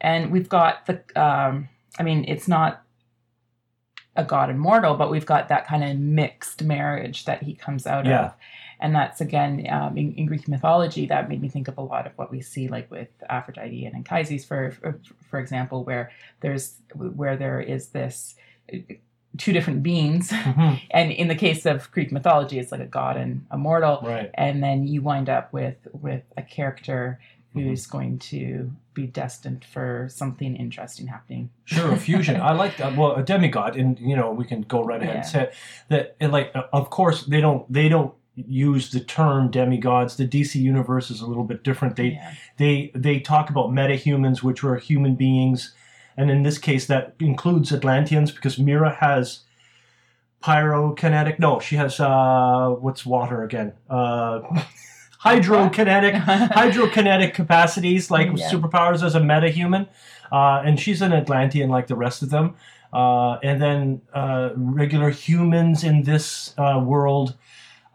and 0.00 0.32
we've 0.32 0.48
got 0.48 0.86
the 0.86 1.00
um, 1.14 1.68
i 1.98 2.02
mean 2.02 2.24
it's 2.28 2.48
not 2.48 2.82
a 4.16 4.24
god 4.24 4.50
immortal 4.50 4.94
but 4.96 5.10
we've 5.10 5.26
got 5.26 5.48
that 5.48 5.66
kind 5.66 5.84
of 5.84 5.96
mixed 5.98 6.62
marriage 6.62 7.24
that 7.24 7.42
he 7.42 7.54
comes 7.54 7.86
out 7.86 8.06
Yeah. 8.06 8.26
of 8.26 8.32
and 8.82 8.94
that's 8.94 9.20
again 9.20 9.66
um, 9.70 9.96
in, 9.96 10.14
in 10.14 10.26
greek 10.26 10.48
mythology 10.48 11.06
that 11.06 11.28
made 11.28 11.40
me 11.40 11.48
think 11.48 11.68
of 11.68 11.78
a 11.78 11.82
lot 11.82 12.06
of 12.06 12.12
what 12.16 12.30
we 12.30 12.40
see 12.40 12.68
like 12.68 12.90
with 12.90 13.08
aphrodite 13.28 13.84
and 13.84 13.94
anchises 13.94 14.44
for, 14.44 14.72
for 14.72 14.98
for 15.30 15.38
example 15.38 15.84
where 15.84 16.10
there's 16.40 16.76
where 16.94 17.36
there 17.36 17.60
is 17.60 17.88
this 17.88 18.34
two 19.38 19.52
different 19.52 19.82
beings 19.82 20.30
Mhm. 20.30 20.80
and 20.90 21.12
in 21.12 21.28
the 21.28 21.36
case 21.36 21.64
of 21.64 21.88
greek 21.92 22.10
mythology 22.10 22.58
it's 22.58 22.72
like 22.72 22.80
a 22.80 22.86
god 22.86 23.16
and 23.16 23.46
a 23.52 23.56
mortal 23.58 24.00
Right. 24.02 24.30
and 24.34 24.60
then 24.62 24.88
you 24.88 25.02
wind 25.02 25.28
up 25.28 25.52
with 25.52 25.76
with 25.92 26.24
a 26.36 26.42
character 26.42 27.20
who's 27.52 27.86
going 27.86 28.18
to 28.18 28.70
be 28.94 29.06
destined 29.06 29.64
for 29.64 30.08
something 30.10 30.56
interesting 30.56 31.08
happening. 31.08 31.50
Sure, 31.64 31.92
a 31.92 31.96
fusion. 31.96 32.40
I 32.40 32.52
like 32.52 32.76
that. 32.76 32.96
Well, 32.96 33.14
a 33.16 33.22
demigod, 33.22 33.76
and 33.76 33.98
you 33.98 34.16
know, 34.16 34.30
we 34.30 34.44
can 34.44 34.62
go 34.62 34.84
right 34.84 35.02
ahead 35.02 35.16
and 35.16 35.26
say 35.26 35.52
that. 35.88 36.16
And 36.20 36.32
like, 36.32 36.52
uh, 36.54 36.64
of 36.72 36.90
course, 36.90 37.24
they 37.24 37.40
don't. 37.40 37.70
They 37.72 37.88
don't 37.88 38.14
use 38.36 38.90
the 38.90 39.00
term 39.00 39.50
demigods. 39.50 40.16
The 40.16 40.26
DC 40.26 40.54
universe 40.54 41.10
is 41.10 41.20
a 41.20 41.26
little 41.26 41.44
bit 41.44 41.64
different. 41.64 41.96
They 41.96 42.12
yeah. 42.12 42.34
they 42.56 42.92
they 42.94 43.20
talk 43.20 43.50
about 43.50 43.70
metahumans, 43.70 44.42
which 44.42 44.62
were 44.62 44.76
human 44.76 45.16
beings, 45.16 45.74
and 46.16 46.30
in 46.30 46.42
this 46.42 46.58
case, 46.58 46.86
that 46.86 47.14
includes 47.18 47.72
Atlanteans 47.72 48.30
because 48.30 48.58
Mera 48.58 48.94
has 49.00 49.40
pyrokinetic. 50.42 51.38
No, 51.38 51.60
she 51.60 51.76
has 51.76 52.00
uh, 52.00 52.70
what's 52.78 53.04
water 53.04 53.42
again? 53.42 53.72
Uh, 53.88 54.40
hydrokinetic 55.24 56.14
hydrokinetic 56.52 57.34
capacities, 57.34 58.10
like 58.10 58.28
Yeah. 58.36 58.50
superpowers 58.50 59.02
as 59.02 59.14
a 59.14 59.20
metahuman. 59.20 59.88
Uh, 60.32 60.62
and 60.64 60.78
she's 60.78 61.02
an 61.02 61.12
Atlantean 61.12 61.68
like 61.70 61.86
the 61.88 61.96
rest 61.96 62.22
of 62.22 62.30
them. 62.30 62.54
Uh, 62.92 63.34
and 63.42 63.60
then 63.60 64.00
uh, 64.14 64.50
regular 64.56 65.10
humans 65.10 65.84
in 65.84 66.02
this 66.02 66.54
uh, 66.58 66.80
world, 66.84 67.36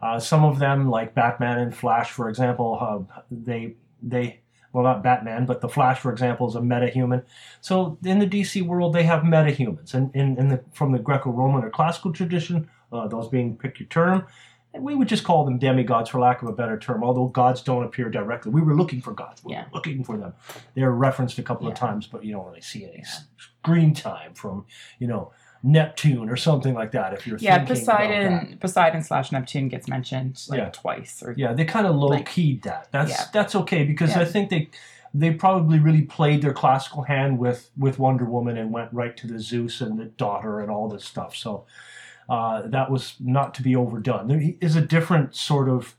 uh, 0.02 0.18
some 0.18 0.44
of 0.44 0.58
them, 0.58 0.88
like 0.90 1.14
Batman 1.14 1.58
and 1.58 1.74
Flash, 1.74 2.10
for 2.10 2.28
example, 2.28 2.78
uh, 2.80 3.22
they 3.30 3.74
they 4.02 4.40
well 4.72 4.84
not 4.84 5.02
Batman, 5.02 5.46
but 5.46 5.60
the 5.60 5.68
Flash, 5.68 5.98
for 5.98 6.10
example, 6.12 6.48
is 6.48 6.54
a 6.54 6.60
metahuman. 6.60 7.24
So 7.60 7.98
in 8.04 8.18
the 8.18 8.26
DC 8.26 8.62
world, 8.66 8.94
they 8.94 9.02
have 9.04 9.22
metahumans, 9.22 9.94
and 9.94 10.14
in, 10.14 10.36
in 10.38 10.48
the 10.48 10.62
from 10.72 10.92
the 10.92 10.98
Greco-Roman 10.98 11.64
or 11.64 11.70
classical 11.70 12.12
tradition, 12.12 12.68
uh, 12.92 13.06
those 13.08 13.28
being 13.28 13.56
pick 13.56 13.80
your 13.80 13.88
term, 13.88 14.26
we 14.80 14.94
would 14.94 15.08
just 15.08 15.24
call 15.24 15.44
them 15.44 15.58
demigods 15.58 16.10
for 16.10 16.20
lack 16.20 16.42
of 16.42 16.48
a 16.48 16.52
better 16.52 16.78
term. 16.78 17.02
Although 17.04 17.26
gods 17.26 17.62
don't 17.62 17.84
appear 17.84 18.08
directly, 18.10 18.50
we 18.52 18.60
were 18.62 18.74
looking 18.76 19.00
for 19.00 19.12
gods. 19.12 19.42
We 19.44 19.52
Yeah. 19.52 19.64
were 19.64 19.70
looking 19.74 20.04
for 20.04 20.16
them. 20.16 20.34
They're 20.74 20.90
referenced 20.92 21.38
a 21.38 21.42
couple 21.42 21.66
of 21.68 21.74
times, 21.74 22.06
but 22.06 22.24
you 22.24 22.32
don't 22.32 22.46
really 22.46 22.60
see 22.60 22.84
any 22.84 23.02
screen 23.38 23.94
time 23.94 24.34
from 24.34 24.66
you 24.98 25.06
know 25.06 25.32
Neptune 25.62 26.28
or 26.30 26.36
something 26.36 26.74
like 26.74 26.92
that. 26.92 27.12
If 27.12 27.26
you're 27.26 27.38
Yeah, 27.38 27.64
thinking 27.64 27.82
about 27.84 27.98
that. 27.98 28.08
Poseidon 28.08 28.58
Poseidon 28.58 29.02
slash 29.02 29.32
Neptune 29.32 29.68
gets 29.68 29.88
mentioned 29.88 30.40
like 30.48 30.58
Yeah. 30.58 30.68
twice 30.70 31.22
or 31.22 31.32
Yeah, 31.36 31.52
they 31.54 31.64
kind 31.64 31.86
of 31.86 31.96
low 31.96 32.08
Like- 32.08 32.26
keyed 32.28 32.62
that. 32.62 32.88
That's 32.92 33.10
Yeah. 33.10 33.24
that's 33.32 33.54
okay 33.56 33.84
because 33.84 34.10
Yeah. 34.10 34.20
I 34.22 34.24
think 34.24 34.50
they 34.50 34.68
they 35.14 35.30
probably 35.32 35.78
really 35.78 36.02
played 36.02 36.42
their 36.42 36.52
classical 36.52 37.02
hand 37.04 37.38
with 37.38 37.70
with 37.76 37.98
Wonder 37.98 38.26
Woman 38.26 38.56
and 38.58 38.70
went 38.70 38.92
right 38.92 39.16
to 39.16 39.26
the 39.26 39.38
Zeus 39.40 39.80
and 39.80 39.98
the 39.98 40.04
daughter 40.04 40.60
and 40.60 40.70
all 40.70 40.88
this 40.88 41.04
stuff. 41.04 41.34
So 41.34 41.64
uh, 42.28 42.62
that 42.66 42.90
was 42.90 43.14
not 43.20 43.54
to 43.54 43.62
be 43.62 43.74
overdone. 43.76 44.28
There 44.28 44.42
is 44.60 44.76
a 44.76 44.80
different 44.80 45.34
sort 45.36 45.68
of 45.68 45.94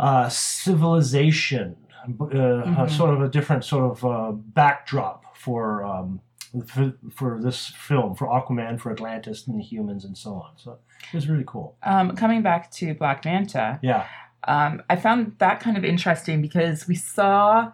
uh, 0.00 0.28
civilization, 0.28 1.76
uh, 2.04 2.08
Mhm. 2.08 2.90
sort 2.90 3.10
of 3.14 3.22
a 3.22 3.28
different 3.28 3.64
sort 3.64 3.84
of 3.90 4.04
uh, 4.04 4.32
backdrop 4.32 5.36
for. 5.36 5.84
Um, 5.84 6.20
for, 6.66 6.92
for 7.10 7.40
this 7.42 7.68
film, 7.68 8.14
for 8.14 8.26
Aquaman, 8.26 8.78
for 8.78 8.92
Atlantis 8.92 9.46
and 9.46 9.58
the 9.58 9.62
humans, 9.62 10.04
and 10.04 10.18
so 10.18 10.34
on. 10.34 10.50
So 10.58 10.72
it 11.10 11.14
was 11.16 11.26
really 11.26 11.44
cool. 11.46 11.76
um, 11.82 12.14
coming 12.14 12.42
back 12.42 12.70
to 12.72 12.92
Black 12.92 13.24
Manta. 13.24 13.78
Yeah, 13.82 14.04
um, 14.46 14.82
I 14.90 14.96
found 14.96 15.36
that 15.38 15.60
kind 15.60 15.78
of 15.78 15.84
interesting 15.86 16.42
because 16.42 16.86
we 16.86 16.94
saw, 16.94 17.72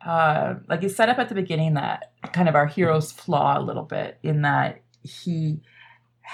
uh, 0.00 0.54
like 0.66 0.82
it's 0.82 0.96
set 0.96 1.10
up 1.10 1.18
at 1.18 1.28
the 1.28 1.34
beginning 1.34 1.74
that 1.74 2.12
kind 2.32 2.48
of 2.48 2.54
our 2.54 2.64
hero's 2.66 3.12
flaw 3.12 3.58
a 3.58 3.60
little 3.60 3.82
bit 3.82 4.18
in 4.22 4.40
that 4.42 4.80
he 5.02 5.60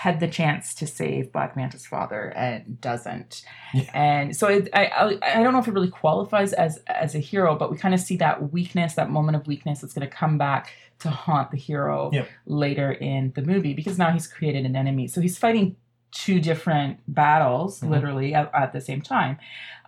had 0.02 0.18
the 0.18 0.26
chance 0.26 0.75
to 0.75 0.87
save 0.87 1.30
Black 1.32 1.56
Manta's 1.56 1.87
father 1.87 2.32
and 2.37 2.80
doesn't, 2.80 3.44
Yeah. 3.73 3.90
and 3.94 4.37
so 4.37 4.49
it, 4.49 4.68
I, 4.75 4.87
I 4.87 5.04
I 5.38 5.42
don't 5.42 5.52
know 5.52 5.61
if 5.61 5.68
it 5.68 5.75
really 5.75 5.90
qualifies 6.02 6.52
as 6.52 6.78
as 6.88 7.14
a 7.14 7.18
hero, 7.21 7.54
but 7.56 7.71
we 7.71 7.76
kind 7.76 7.94
of 7.94 8.00
see 8.00 8.16
that 8.16 8.52
weakness, 8.52 8.94
that 8.94 9.11
moment 9.11 9.37
of 9.37 9.47
weakness 9.47 9.80
that's 9.80 9.94
going 9.94 10.09
to 10.09 10.14
come 10.23 10.38
back 10.38 10.73
to 11.00 11.09
haunt 11.11 11.50
the 11.52 11.56
hero 11.56 12.11
Yep. 12.12 12.28
later 12.47 12.90
in 12.90 13.32
the 13.37 13.42
movie 13.42 13.75
because 13.75 13.97
now 13.99 14.11
he's 14.11 14.26
created 14.26 14.64
an 14.66 14.75
enemy, 14.75 15.06
so 15.09 15.21
he's 15.21 15.38
fighting 15.38 15.76
two 16.11 16.40
different 16.40 16.99
battles 17.06 17.80
Mhm. 17.80 17.88
literally 17.90 18.35
at, 18.35 18.50
at 18.54 18.73
the 18.73 18.80
same 18.80 19.00
time 19.02 19.38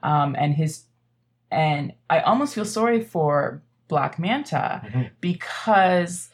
um, 0.03 0.35
and 0.39 0.55
his 0.55 0.85
and 1.51 1.93
I 2.09 2.21
almost 2.21 2.55
feel 2.55 2.65
sorry 2.65 3.01
for 3.03 3.63
Black 3.89 4.19
Manta 4.19 4.81
Mhm. 4.87 5.11
because 5.21 6.31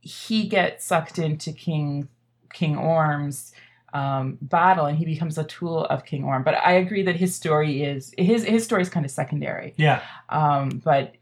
he 0.00 0.48
gets 0.48 0.84
sucked 0.84 1.18
into 1.18 1.52
King 1.52 2.08
King 2.52 2.76
Orm's 2.76 3.52
um, 3.92 4.38
battle 4.40 4.86
and 4.86 4.96
he 4.96 5.04
becomes 5.04 5.36
a 5.38 5.44
tool 5.44 5.84
of 5.86 6.04
King 6.04 6.24
Orm. 6.24 6.42
But 6.42 6.54
I 6.54 6.72
agree 6.72 7.02
that 7.02 7.16
his 7.16 7.34
story 7.34 7.82
is 7.82 8.14
his 8.16 8.44
his 8.44 8.64
story 8.64 8.82
is 8.82 8.88
kind 8.88 9.04
of 9.04 9.10
secondary, 9.10 9.74
yeah, 9.76 10.02
um, 10.28 10.80
but 10.84 11.14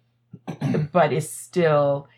but 0.93 1.13
is 1.13 1.31
still 1.31 2.09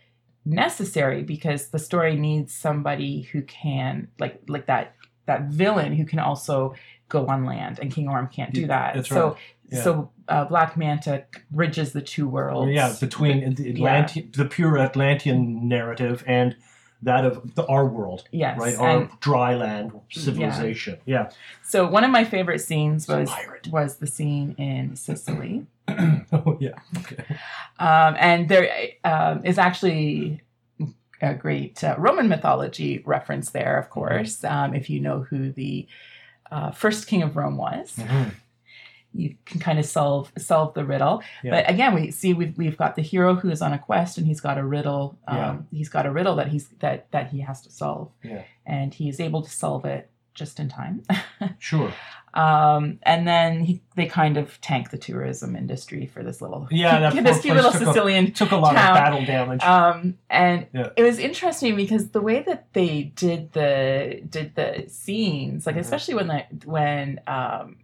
necessary 0.45 1.23
because 1.23 1.69
the 1.69 1.79
story 1.79 2.17
needs 2.17 2.55
somebody 2.55 3.23
who 3.23 3.43
can 3.43 4.09
like 4.19 4.41
like 4.49 4.67
that 4.67 4.95
that 5.27 5.45
villain 5.45 5.95
who 5.95 6.05
can 6.05 6.19
also 6.19 6.75
go 7.09 7.27
on 7.27 7.45
land 7.45 7.79
and 7.81 7.93
King 7.93 8.09
Orm 8.09 8.29
can't 8.29 8.53
do 8.53 8.67
that. 8.67 8.95
That's 8.95 9.09
so 9.09 9.31
right. 9.31 9.37
Yeah. 9.71 9.83
so 9.83 10.11
uh, 10.29 10.45
Black 10.47 10.77
Manta 10.77 11.25
bridges 11.51 11.93
the 11.93 12.01
two 12.01 12.29
worlds. 12.29 12.73
Yeah, 12.73 12.95
between 12.99 13.55
the 13.55 13.71
Atlantean, 13.71 14.31
the 14.35 14.47
pure 14.47 14.79
Atlantean 14.79 15.69
narrative 15.69 16.25
and 16.27 16.57
that 17.03 17.25
of 17.25 17.55
the, 17.55 17.65
our 17.67 17.87
world, 17.87 18.25
yes. 18.31 18.59
right? 18.59 18.77
Our 18.77 18.89
And 18.89 19.11
dry 19.21 19.55
land 19.55 19.93
civilization. 20.11 20.99
Yeah. 21.07 21.31
so 21.63 21.87
one 21.87 22.05
of 22.05 22.11
my 22.11 22.25
favorite 22.25 22.61
scenes 22.61 23.09
was 23.09 23.31
was 23.71 23.97
the 23.97 24.07
scene 24.07 24.55
in 24.59 24.97
Sicily. 24.97 25.67
oh 25.89 26.57
yeah. 26.61 26.79
Okay. 26.99 27.25
Um, 27.79 28.17
and 28.19 28.49
there 28.49 28.71
um, 29.05 29.45
is 29.45 29.59
actually 29.59 30.43
a 31.23 31.35
great 31.35 31.83
uh, 31.85 31.95
Roman 31.99 32.29
mythology 32.29 33.03
reference 33.05 33.51
there, 33.51 33.79
of 33.79 33.91
course. 33.91 34.45
Um, 34.45 34.75
if 34.75 34.89
you 34.91 35.01
know 35.01 35.21
who 35.21 35.53
the 35.53 35.87
uh, 36.51 36.71
first 36.71 37.07
king 37.07 37.23
of 37.23 37.37
Rome 37.37 37.57
was, 37.57 37.97
Mhm. 37.97 38.33
You 39.13 39.35
can 39.45 39.61
kind 39.61 39.79
of 39.79 39.85
solve 39.87 40.33
solve 40.39 40.75
the 40.75 40.85
riddle. 40.85 41.23
Yeah. 41.43 41.51
But 41.53 41.71
again, 41.71 41.95
we 41.95 42.11
see 42.11 42.33
we've, 42.35 42.57
we've 42.57 42.77
got 42.77 42.95
the 42.97 43.03
hero 43.03 43.35
who 43.35 43.51
is 43.51 43.61
on 43.63 43.73
a 43.73 43.79
quest, 43.79 44.19
and 44.19 44.27
he's 44.27 44.41
got 44.41 44.57
a 44.59 44.65
riddle. 44.65 45.19
Um, 45.27 45.37
Yeah. 45.39 45.57
He's 45.79 45.89
got 45.89 46.07
a 46.07 46.11
riddle 46.13 46.37
that 46.37 46.49
he's 46.49 46.69
that 46.81 47.11
that 47.11 47.29
he 47.31 47.41
has 47.41 47.61
to 47.63 47.71
solve, 47.71 48.11
Yeah. 48.23 48.43
and 48.67 48.95
he 48.95 49.09
is 49.09 49.19
able 49.21 49.43
to 49.43 49.51
solve 49.51 49.85
it 49.85 50.11
just 50.35 50.61
in 50.61 50.69
time. 50.69 51.03
Sure. 51.59 51.93
um, 52.35 52.99
and 53.03 53.27
then 53.27 53.65
he, 53.65 53.83
they 53.97 54.07
kind 54.07 54.37
of 54.37 54.61
tank 54.61 54.91
the 54.91 54.99
tourism 54.99 55.57
industry 55.57 56.07
for 56.07 56.23
this 56.23 56.41
little 56.41 56.69
Yeah, 56.71 57.01
that 57.11 57.25
this 57.25 57.41
cute 57.41 57.57
little 57.57 57.73
took 57.73 57.83
Sicilian 57.83 58.27
It 58.27 58.37
took 58.37 58.53
a 58.53 58.57
lot 58.57 58.75
Town. 58.75 58.91
of 58.91 58.95
battle 58.95 59.25
damage. 59.25 59.63
um, 59.63 60.17
and 60.29 60.67
Yeah. 60.73 60.91
it 60.97 61.03
was 61.03 61.19
interesting 61.19 61.75
because 61.77 62.11
the 62.11 62.21
way 62.21 62.43
that 62.43 62.73
they 62.73 63.05
did 63.17 63.53
the 63.53 64.23
did 64.29 64.55
the 64.55 64.85
scenes, 64.89 65.67
like 65.67 65.75
Mhm. 65.77 65.81
especially 65.81 66.15
when 66.15 66.29
the 66.29 66.45
when 66.65 67.21
um, 67.27 67.77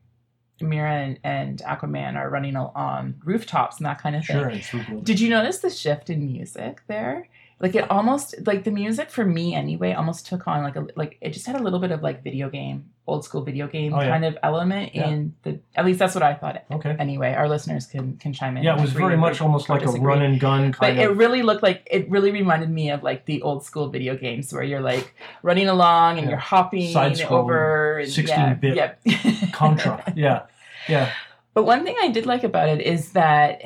Mera 0.61 0.93
and, 0.93 1.19
and 1.23 1.59
Aquaman 1.59 2.17
are 2.17 2.31
running 2.31 2.57
on 2.57 3.21
rooftops 3.25 3.79
and 3.79 3.87
that 3.87 4.01
kind 4.01 4.17
of 4.17 4.25
thing. 4.25 4.37
sure. 4.37 4.49
And 4.49 4.65
through 4.65 4.81
buildings. 4.85 5.05
Did 5.05 5.21
you 5.21 5.29
notice 5.29 5.59
the 5.59 5.71
shift 5.71 6.11
in 6.11 6.27
music 6.33 6.83
there? 6.87 7.29
Like 7.59 7.75
it 7.75 7.91
almost 7.91 8.35
like 8.47 8.65
the 8.65 8.71
music 8.71 9.11
for 9.11 9.25
me 9.25 9.55
anyway 9.55 9.95
almost 9.95 10.27
took 10.27 10.47
on 10.47 10.63
like 10.63 10.77
a 10.77 10.87
like 10.95 11.17
it 11.23 11.31
just 11.33 11.47
had 11.47 11.57
a 11.59 11.63
little 11.63 11.79
bit 11.79 11.91
of 11.91 12.03
like 12.03 12.23
video 12.23 12.51
game, 12.51 12.91
old 13.07 13.25
school 13.25 13.41
video 13.41 13.67
game 13.67 13.95
Oh, 13.95 14.01
yeah. 14.03 14.11
kind 14.11 14.27
of 14.27 14.37
element 14.43 14.95
Yeah. 14.95 15.09
in 15.09 15.35
the 15.43 15.59
at 15.75 15.87
least 15.87 15.99
that's 15.99 16.15
what 16.15 16.23
I 16.23 16.35
thought. 16.35 16.65
okay. 16.71 16.95
Anyway, 16.99 17.33
our 17.33 17.49
listeners 17.49 17.87
can 17.87 18.19
can 18.19 18.35
chime 18.35 18.59
in. 18.59 18.63
Yeah, 18.63 18.77
it 18.77 18.81
was 18.83 18.93
very 18.93 19.17
much 19.17 19.41
almost 19.41 19.71
like 19.71 19.87
a 19.87 19.91
run 19.93 20.21
and 20.21 20.39
gun 20.39 20.71
kind 20.71 20.75
of 20.75 20.79
But 20.81 20.87
kind 20.89 20.99
it 21.01 21.17
really 21.17 21.41
looked 21.43 21.63
like 21.63 21.89
it 21.91 22.11
really 22.11 22.31
reminded 22.31 22.69
me 22.71 22.91
of 22.91 23.03
like 23.03 23.25
the 23.25 23.41
old 23.41 23.65
school 23.65 23.89
video 23.89 24.17
games 24.17 24.53
where 24.53 24.63
you're 24.63 24.83
like 24.83 25.15
running 25.43 25.69
along 25.71 26.19
and 26.19 26.25
Yeah. 26.27 26.31
you're 26.33 26.39
hopping 26.39 26.95
over 27.31 28.01
16-bit 28.05 28.77
yeah, 28.77 28.93
yeah. 29.05 29.33
Contra. 29.53 30.13
yeah. 30.15 30.43
Yeah. 30.91 31.11
But 31.55 31.65
one 31.65 31.85
thing 31.87 31.97
I 32.03 32.09
did 32.09 32.27
like 32.27 32.45
about 32.45 32.69
it 32.69 32.83
is 32.83 33.13
that 33.13 33.63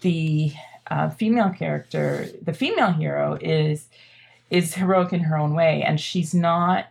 the 0.00 0.50
uh, 0.90 1.10
female 1.10 1.50
character, 1.50 2.28
the 2.42 2.52
female 2.52 2.92
hero, 2.92 3.38
is 3.40 3.88
is 4.50 4.74
heroic 4.74 5.12
in 5.12 5.20
her 5.20 5.36
own 5.36 5.54
way, 5.54 5.82
and 5.82 6.00
she's 6.00 6.34
not 6.34 6.86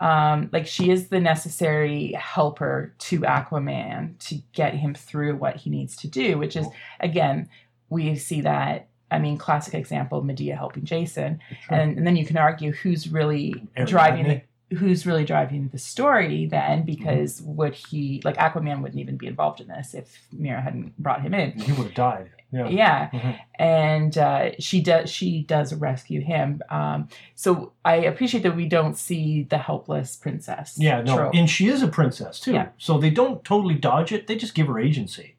um, 0.00 0.48
like 0.52 0.66
she 0.66 0.90
is 0.90 1.08
the 1.08 1.20
necessary 1.20 2.12
helper 2.12 2.92
to 2.98 3.20
Aquaman 3.20 4.18
to 4.28 4.40
get 4.52 4.74
him 4.74 4.94
through 4.94 5.36
what 5.36 5.56
he 5.56 5.70
needs 5.70 5.96
to 5.96 6.08
do. 6.08 6.38
Which 6.38 6.56
is 6.56 6.66
again, 7.00 7.48
we 7.88 8.16
see 8.16 8.40
that. 8.42 8.86
I 9.10 9.18
mean, 9.18 9.38
classic 9.38 9.74
example: 9.74 10.22
Medea 10.22 10.56
helping 10.56 10.84
Jason, 10.84 11.40
and, 11.68 11.98
and 11.98 12.06
then 12.06 12.16
you 12.16 12.24
can 12.24 12.36
argue 12.36 12.72
who's 12.72 13.08
really 13.08 13.54
Ariadne. 13.76 13.86
driving 13.86 14.28
the 14.28 14.42
who's 14.76 15.04
really 15.04 15.24
driving 15.24 15.68
the 15.68 15.78
story 15.78 16.46
Mm-hmm. 16.46 16.48
then 16.50 16.82
because 16.84 17.42
would 17.42 17.74
he 17.74 18.22
like 18.24 18.36
aquaman 18.36 18.82
wouldn't 18.82 19.00
even 19.00 19.16
be 19.16 19.26
involved 19.26 19.60
in 19.60 19.66
this 19.66 19.94
if 19.94 20.22
mera 20.32 20.60
hadn't 20.60 20.96
brought 20.96 21.22
him 21.22 21.34
in 21.34 21.50
he 21.52 21.72
would 21.72 21.86
have 21.88 21.94
died. 21.94 22.30
Yeah. 22.52 22.68
yeah 22.68 23.10
Mhm. 23.10 23.38
and 23.58 24.18
uh, 24.18 24.50
she 24.58 24.80
does 24.80 25.08
she 25.10 25.42
does 25.42 25.72
rescue 25.74 26.20
him 26.20 26.60
um, 26.68 27.08
so 27.34 27.72
i 27.84 27.94
appreciate 27.96 28.42
that 28.42 28.56
we 28.56 28.66
don't 28.68 28.96
see 28.96 29.44
the 29.44 29.58
helpless 29.58 30.16
princess 30.16 30.76
Yeah, 30.78 31.00
no, 31.02 31.16
trope. 31.16 31.34
and 31.34 31.48
she 31.48 31.68
is 31.68 31.82
a 31.82 31.88
princess 31.88 32.40
too. 32.40 32.52
Yeah. 32.54 32.68
So 32.78 32.98
they 32.98 33.10
don't 33.10 33.44
totally 33.44 33.74
dodge 33.76 34.10
it; 34.12 34.26
they 34.26 34.36
just 34.36 34.54
give 34.54 34.66
her 34.66 34.78
agency, 34.80 35.36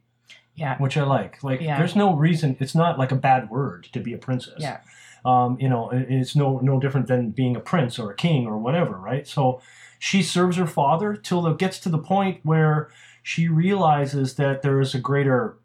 yeah 0.56 0.78
which 0.78 0.96
I 0.98 1.04
like. 1.04 1.44
Like, 1.44 1.60
Yeah. 1.62 1.78
there's 1.78 1.96
no 1.96 2.14
reason; 2.16 2.56
it's 2.60 2.76
not 2.76 2.98
like 2.98 3.12
a 3.12 3.16
bad 3.30 3.50
word 3.50 3.88
to 3.94 4.00
be 4.00 4.14
a 4.14 4.18
princess. 4.18 4.56
Yeah. 4.60 4.78
Um, 5.24 5.58
you 5.60 5.70
know, 5.70 5.90
it's 5.94 6.36
no 6.36 6.60
no 6.64 6.80
different 6.80 7.08
than 7.08 7.30
being 7.32 7.56
a 7.56 7.60
prince 7.60 8.00
or 8.00 8.10
a 8.12 8.16
king 8.16 8.48
or 8.48 8.58
whatever, 8.58 8.98
right? 8.98 9.28
So 9.28 9.62
she 10.00 10.24
serves 10.24 10.58
her 10.58 10.66
father 10.66 11.16
till 11.16 11.46
it 11.48 11.58
gets 11.60 11.78
to 11.82 11.90
the 11.90 12.00
point 12.00 12.40
where 12.44 12.90
she 13.24 13.48
realizes 13.48 14.36
that 14.36 14.62
there 14.64 14.80
is 14.82 14.96
a 14.96 15.00
greater 15.00 15.58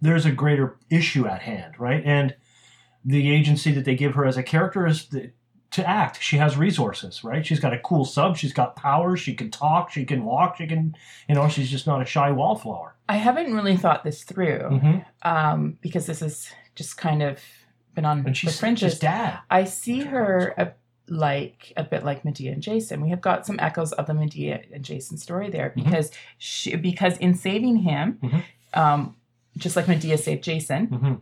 there's 0.00 0.26
a 0.26 0.32
greater 0.32 0.76
issue 0.90 1.26
at 1.26 1.42
hand, 1.42 1.74
right? 1.78 2.02
And 2.04 2.34
the 3.04 3.30
agency 3.32 3.72
that 3.72 3.84
they 3.84 3.94
give 3.94 4.14
her 4.14 4.24
as 4.26 4.36
a 4.36 4.42
character 4.42 4.86
is 4.86 5.06
the, 5.08 5.30
to 5.72 5.88
act. 5.88 6.22
She 6.22 6.36
has 6.38 6.56
resources, 6.56 7.22
right? 7.24 7.44
She's 7.44 7.60
got 7.60 7.72
a 7.74 7.78
cool 7.78 8.04
sub. 8.04 8.36
She's 8.36 8.52
got 8.52 8.76
powers. 8.76 9.20
She 9.20 9.34
can 9.34 9.50
talk. 9.50 9.90
She 9.90 10.04
can 10.04 10.24
walk. 10.24 10.56
She 10.56 10.66
can, 10.66 10.94
you 11.28 11.34
know, 11.34 11.48
she's 11.48 11.70
just 11.70 11.86
not 11.86 12.00
a 12.02 12.04
shy 12.04 12.30
wallflower. 12.30 12.94
i 13.08 13.16
haven't 13.16 13.52
really 13.54 13.76
thought 13.76 14.02
this 14.04 14.22
through 14.24 14.58
Mm-hmm. 14.70 15.28
um, 15.28 15.78
because 15.80 16.06
this 16.06 16.20
has 16.20 16.48
just 16.74 16.96
kind 16.96 17.22
of 17.22 17.40
been 17.94 18.04
on 18.04 18.18
And 18.26 18.34
the 18.36 18.50
fringes 18.52 18.92
just 18.92 19.02
dad. 19.02 19.38
I 19.50 19.64
see 19.64 20.00
her 20.00 20.54
a, 20.58 20.72
like 21.08 21.72
a 21.76 21.84
bit 21.84 22.04
like 22.04 22.24
Medea 22.24 22.52
and 22.52 22.62
Jason. 22.62 23.00
We 23.00 23.10
have 23.10 23.20
got 23.20 23.46
some 23.46 23.58
echoes 23.60 23.92
of 23.92 24.06
the 24.06 24.14
Medea 24.14 24.60
and 24.72 24.84
Jason 24.84 25.16
story 25.18 25.50
there 25.50 25.70
Mhm. 25.76 25.84
because 25.84 26.10
she 26.38 26.74
because 26.76 27.16
in 27.18 27.34
saving 27.34 27.76
him, 27.78 28.18
Mhm. 28.22 28.42
um, 28.74 29.16
just 29.56 29.76
like 29.76 29.88
Medea 29.88 30.18
saved 30.18 30.44
Jason, 30.44 30.86
Mm-hmm. 30.88 31.14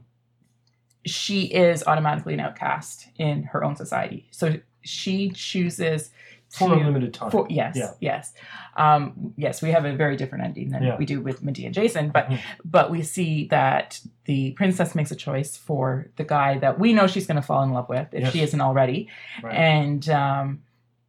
she 1.07 1.43
is 1.45 1.85
automatically 1.87 2.35
an 2.35 2.41
outcast 2.41 3.09
in 3.19 3.45
her 3.45 3.63
own 3.63 3.77
society. 3.77 4.27
So 4.31 4.55
she 4.83 5.31
chooses 5.31 6.11
for 6.51 6.69
to- 6.69 6.75
a 6.75 6.77
limited 6.85 7.13
time. 7.13 7.31
For, 7.31 7.47
yes, 7.51 7.75
Yeah. 7.77 7.91
yes, 8.01 8.33
um, 8.77 9.35
yes. 9.37 9.61
We 9.61 9.71
have 9.73 9.85
a 9.85 9.93
very 9.95 10.17
different 10.17 10.45
ending 10.45 10.71
than 10.71 10.83
Yeah. 10.83 10.97
we 10.97 11.05
do 11.05 11.21
with 11.21 11.43
Medea 11.43 11.67
and 11.67 11.75
Jason, 11.75 12.11
but 12.11 12.29
Mhm. 12.29 12.39
but 12.65 12.91
we 12.91 13.03
see 13.03 13.47
that 13.49 14.01
the 14.27 14.53
princess 14.53 14.95
makes 14.95 15.11
a 15.11 15.17
choice 15.17 15.57
for 15.57 16.07
the 16.17 16.25
guy 16.25 16.59
that 16.59 16.79
we 16.79 16.93
know 16.93 17.07
she's 17.07 17.27
going 17.27 17.37
to 17.37 17.43
fall 17.43 17.63
in 17.63 17.73
love 17.73 17.89
with 17.89 18.09
if 18.13 18.31
she 18.33 18.41
isn't 18.41 18.61
already, 18.61 19.09
Right. 19.43 19.55
and 19.55 20.09
um, 20.11 20.63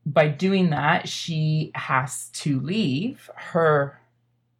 by 0.05 0.27
doing 0.27 0.71
that, 0.71 1.07
she 1.07 1.71
has 1.75 2.29
to 2.29 2.59
leave 2.59 3.29
her 3.35 3.99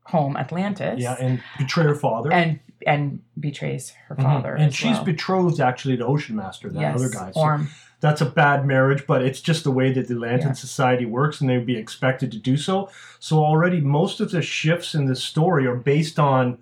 home 0.06 0.38
Atlantis, 0.38 1.00
yeah, 1.00 1.16
and 1.20 1.42
betray 1.58 1.84
her 1.84 1.96
father. 1.96 2.32
and 2.32 2.60
and 2.86 3.20
betrays 3.40 3.94
her 4.10 4.16
Mhm. 4.16 4.22
father, 4.24 4.54
And 4.54 4.66
as 4.68 4.76
she's 4.76 4.96
well. 4.98 5.06
betrothed 5.06 5.60
actually 5.60 5.98
to 5.98 6.06
Ocean 6.06 6.36
Master, 6.36 6.70
that 6.70 6.80
yes, 6.80 6.96
other 6.96 7.10
guy. 7.10 7.32
So 7.32 7.40
Orm. 7.40 7.70
that's 8.00 8.22
a 8.22 8.26
bad 8.28 8.68
marriage, 8.68 9.06
but 9.08 9.24
it's 9.24 9.42
just 9.42 9.64
the 9.64 9.72
way 9.72 9.92
that 9.94 10.08
the 10.08 10.14
Lantern 10.14 10.50
Yeah. 10.50 10.54
Society 10.54 11.06
works, 11.06 11.42
and 11.42 11.50
they 11.50 11.58
would 11.58 11.66
be 11.66 11.78
expected 11.78 12.32
to 12.34 12.38
do 12.38 12.58
so. 12.58 12.90
So 13.20 13.40
already, 13.44 13.82
most 13.82 14.20
of 14.20 14.30
the 14.30 14.42
shifts 14.44 14.94
in 14.94 15.06
this 15.08 15.24
story 15.24 15.66
are 15.66 15.76
based 15.76 16.20
on 16.20 16.60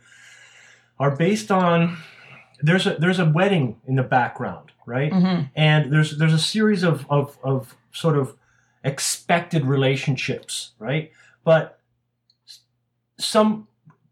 are 1.00 1.12
based 1.12 1.52
on 1.52 1.98
there's 2.62 2.88
a 2.88 2.94
there's 2.96 3.20
a 3.20 3.26
wedding 3.26 3.76
in 3.88 3.96
the 3.96 4.04
background, 4.04 4.72
right? 4.86 5.12
Mhm. 5.12 5.50
And 5.56 5.92
there's 5.92 6.18
there's 6.18 6.34
a 6.34 6.40
series 6.40 6.84
of 6.84 7.06
of 7.10 7.38
of 7.44 7.76
sort 7.92 8.18
of 8.18 8.36
expected 8.86 9.66
relationships, 9.66 10.72
right? 10.80 11.12
But 11.44 11.80
some 13.24 13.68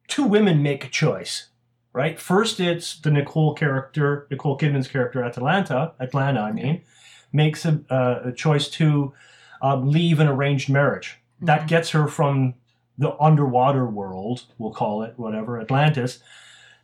two 0.08 0.24
women 0.24 0.62
make 0.64 0.86
a 0.86 0.90
choice, 0.90 1.48
right? 1.94 2.20
First, 2.20 2.60
it's 2.60 3.00
the 3.00 3.12
Nicole 3.12 3.54
character, 3.54 4.28
Nicole 4.30 4.58
Kidman's 4.58 4.88
character, 4.88 5.24
Atlanta, 5.24 5.94
Atlanta, 6.00 6.42
I 6.42 6.52
mean, 6.52 6.82
makes 7.32 7.66
a, 7.66 7.82
uh, 7.90 8.22
a 8.26 8.32
choice 8.32 8.70
to 8.72 9.14
um, 9.62 9.90
leave 9.92 10.20
an 10.20 10.28
arranged 10.28 10.70
marriage. 10.70 11.20
That 11.40 11.62
Mhm. 11.62 11.68
gets 11.68 11.90
her 11.92 12.08
from 12.08 12.56
the 12.98 13.16
underwater 13.20 13.86
world, 13.86 14.46
we'll 14.58 14.72
call 14.74 15.04
it 15.04 15.14
whatever, 15.18 15.60
Atlantis, 15.62 16.20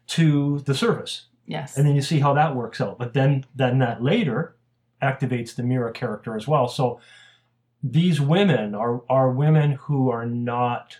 to 0.07 0.59
the 0.59 0.75
surface. 0.75 1.25
Yes. 1.47 1.75
And 1.77 1.87
then 1.87 1.95
you 1.95 2.01
see 2.01 2.19
how 2.19 2.33
that 2.33 2.55
works 2.55 2.79
out. 2.79 2.97
But 2.99 3.13
then, 3.13 3.45
then 3.55 3.79
that 3.79 4.03
later 4.03 4.55
activates 5.01 5.55
the 5.55 5.63
Mera 5.63 5.91
character 5.91 6.35
as 6.35 6.47
well. 6.47 6.67
So 6.67 6.99
these 7.83 8.19
women 8.19 8.73
are 8.73 9.01
are 9.09 9.31
women 9.31 9.73
who 9.73 10.09
are 10.09 10.25
not 10.25 10.97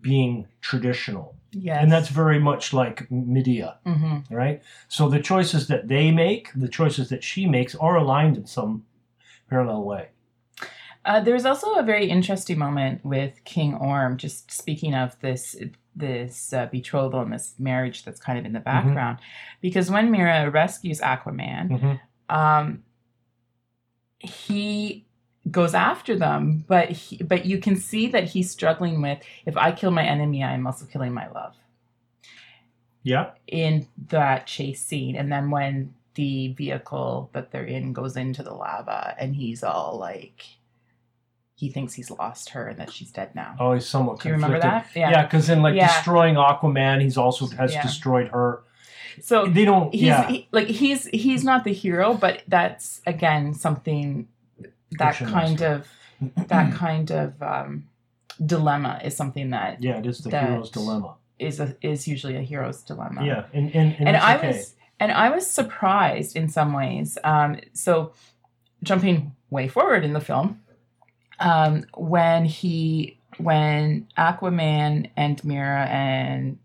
being 0.00 0.46
traditional, 0.60 1.34
yes. 1.52 1.78
and 1.80 1.90
that's 1.90 2.08
very 2.08 2.38
much 2.38 2.72
like 2.72 3.10
Medea, 3.10 3.78
hmm 3.84 4.18
right? 4.30 4.62
So 4.88 5.08
the 5.08 5.20
choices 5.20 5.66
that 5.68 5.88
they 5.88 6.10
make, 6.10 6.50
the 6.54 6.68
choices 6.68 7.08
that 7.08 7.24
she 7.24 7.46
makes, 7.46 7.74
are 7.74 7.96
aligned 7.96 8.36
in 8.36 8.46
some 8.46 8.84
parallel 9.50 9.84
way. 9.84 10.08
Uh, 11.04 11.20
there's 11.20 11.46
also 11.46 11.74
a 11.74 11.82
very 11.82 12.06
interesting 12.10 12.58
moment 12.58 13.04
with 13.04 13.42
King 13.44 13.74
Orm. 13.74 14.16
Just 14.18 14.50
speaking 14.52 14.94
of 14.94 15.18
this 15.20 15.56
this 15.96 16.52
uh, 16.52 16.66
betrothal 16.66 17.22
and 17.22 17.32
this 17.32 17.54
marriage 17.58 18.04
that's 18.04 18.20
kind 18.20 18.38
of 18.38 18.44
in 18.44 18.52
the 18.52 18.60
background, 18.60 19.18
because 19.60 19.90
when 19.90 20.10
Mera 20.12 20.48
rescues 20.50 21.00
Aquaman, 21.00 21.70
Mhm. 21.70 22.00
um, 22.28 22.82
he 24.20 25.06
goes 25.50 25.74
after 25.74 26.16
them, 26.16 26.64
but 26.66 26.90
he, 26.90 27.16
but 27.22 27.44
you 27.46 27.58
can 27.58 27.76
see 27.76 28.08
that 28.08 28.24
he's 28.24 28.50
struggling 28.50 29.00
with 29.02 29.20
if 29.46 29.56
I 29.56 29.72
kill 29.72 29.90
my 29.90 30.04
enemy, 30.04 30.42
I 30.42 30.52
am 30.54 30.66
also 30.66 30.86
killing 30.86 31.12
my 31.12 31.28
love 31.28 31.54
Yeah, 33.02 33.30
in 33.46 33.86
that 34.08 34.46
chase 34.46 34.80
scene. 34.82 35.16
And 35.16 35.30
then 35.32 35.50
when 35.50 35.94
the 36.14 36.48
vehicle 36.54 37.30
that 37.32 37.50
they're 37.52 37.64
in 37.64 37.92
goes 37.92 38.16
into 38.16 38.42
the 38.42 38.52
lava, 38.54 39.14
and 39.18 39.36
he's 39.36 39.62
all 39.62 39.96
like, 39.98 40.44
he 41.54 41.70
thinks 41.70 41.94
he's 41.94 42.10
lost 42.10 42.50
her 42.50 42.68
and 42.68 42.78
that 42.78 42.92
she's 42.92 43.10
dead 43.10 43.34
now. 43.34 43.54
Oh, 43.58 43.72
he's 43.74 43.86
somewhat. 43.86 44.20
Do 44.20 44.28
you 44.28 44.34
remember 44.34 44.60
that? 44.60 44.88
Yeah, 44.94 45.22
because 45.24 45.48
in 45.48 45.62
like 45.62 45.74
Yeah. 45.74 45.86
destroying 45.86 46.34
Aquaman, 46.34 47.00
he's 47.02 47.16
also 47.16 47.46
has 47.56 47.72
Yeah. 47.72 47.82
destroyed 47.82 48.28
her. 48.28 48.62
So 49.20 49.46
They 49.46 49.64
don't. 49.64 49.92
he's 49.92 50.02
yeah, 50.02 50.28
he, 50.28 50.48
like 50.52 50.68
he's 50.68 51.06
he's 51.06 51.42
not 51.42 51.64
the 51.64 51.72
hero, 51.72 52.14
but 52.14 52.42
that's 52.46 53.00
again 53.06 53.54
something 53.54 54.28
that 54.92 55.16
kind 55.16 55.60
Master. 55.60 55.84
of 56.26 56.48
that 56.48 56.72
kind 56.74 57.10
of 57.10 57.42
um, 57.42 57.88
dilemma 58.44 59.00
is 59.04 59.16
something 59.16 59.50
that 59.50 59.82
yeah, 59.82 59.98
it 59.98 60.06
is 60.06 60.18
the 60.18 60.30
hero's 60.30 60.70
dilemma. 60.70 61.16
is 61.38 61.60
a, 61.60 61.76
is 61.82 62.08
usually 62.08 62.36
a 62.36 62.42
hero's 62.42 62.82
dilemma. 62.82 63.24
Yeah, 63.24 63.44
and 63.52 63.74
and, 63.74 63.94
and, 63.98 64.08
and 64.08 64.16
I 64.16 64.36
okay. 64.36 64.48
was 64.48 64.74
and 65.00 65.12
I 65.12 65.30
was 65.30 65.46
surprised 65.46 66.36
in 66.36 66.48
some 66.48 66.72
ways. 66.72 67.18
Um, 67.24 67.60
so 67.72 68.12
jumping 68.82 69.34
way 69.50 69.68
forward 69.68 70.04
in 70.04 70.12
the 70.12 70.20
film, 70.20 70.60
um, 71.40 71.84
when 71.96 72.44
he 72.44 73.18
when 73.38 74.08
Aquaman 74.16 75.10
and 75.16 75.44
Mera 75.44 75.86
and 75.86 76.58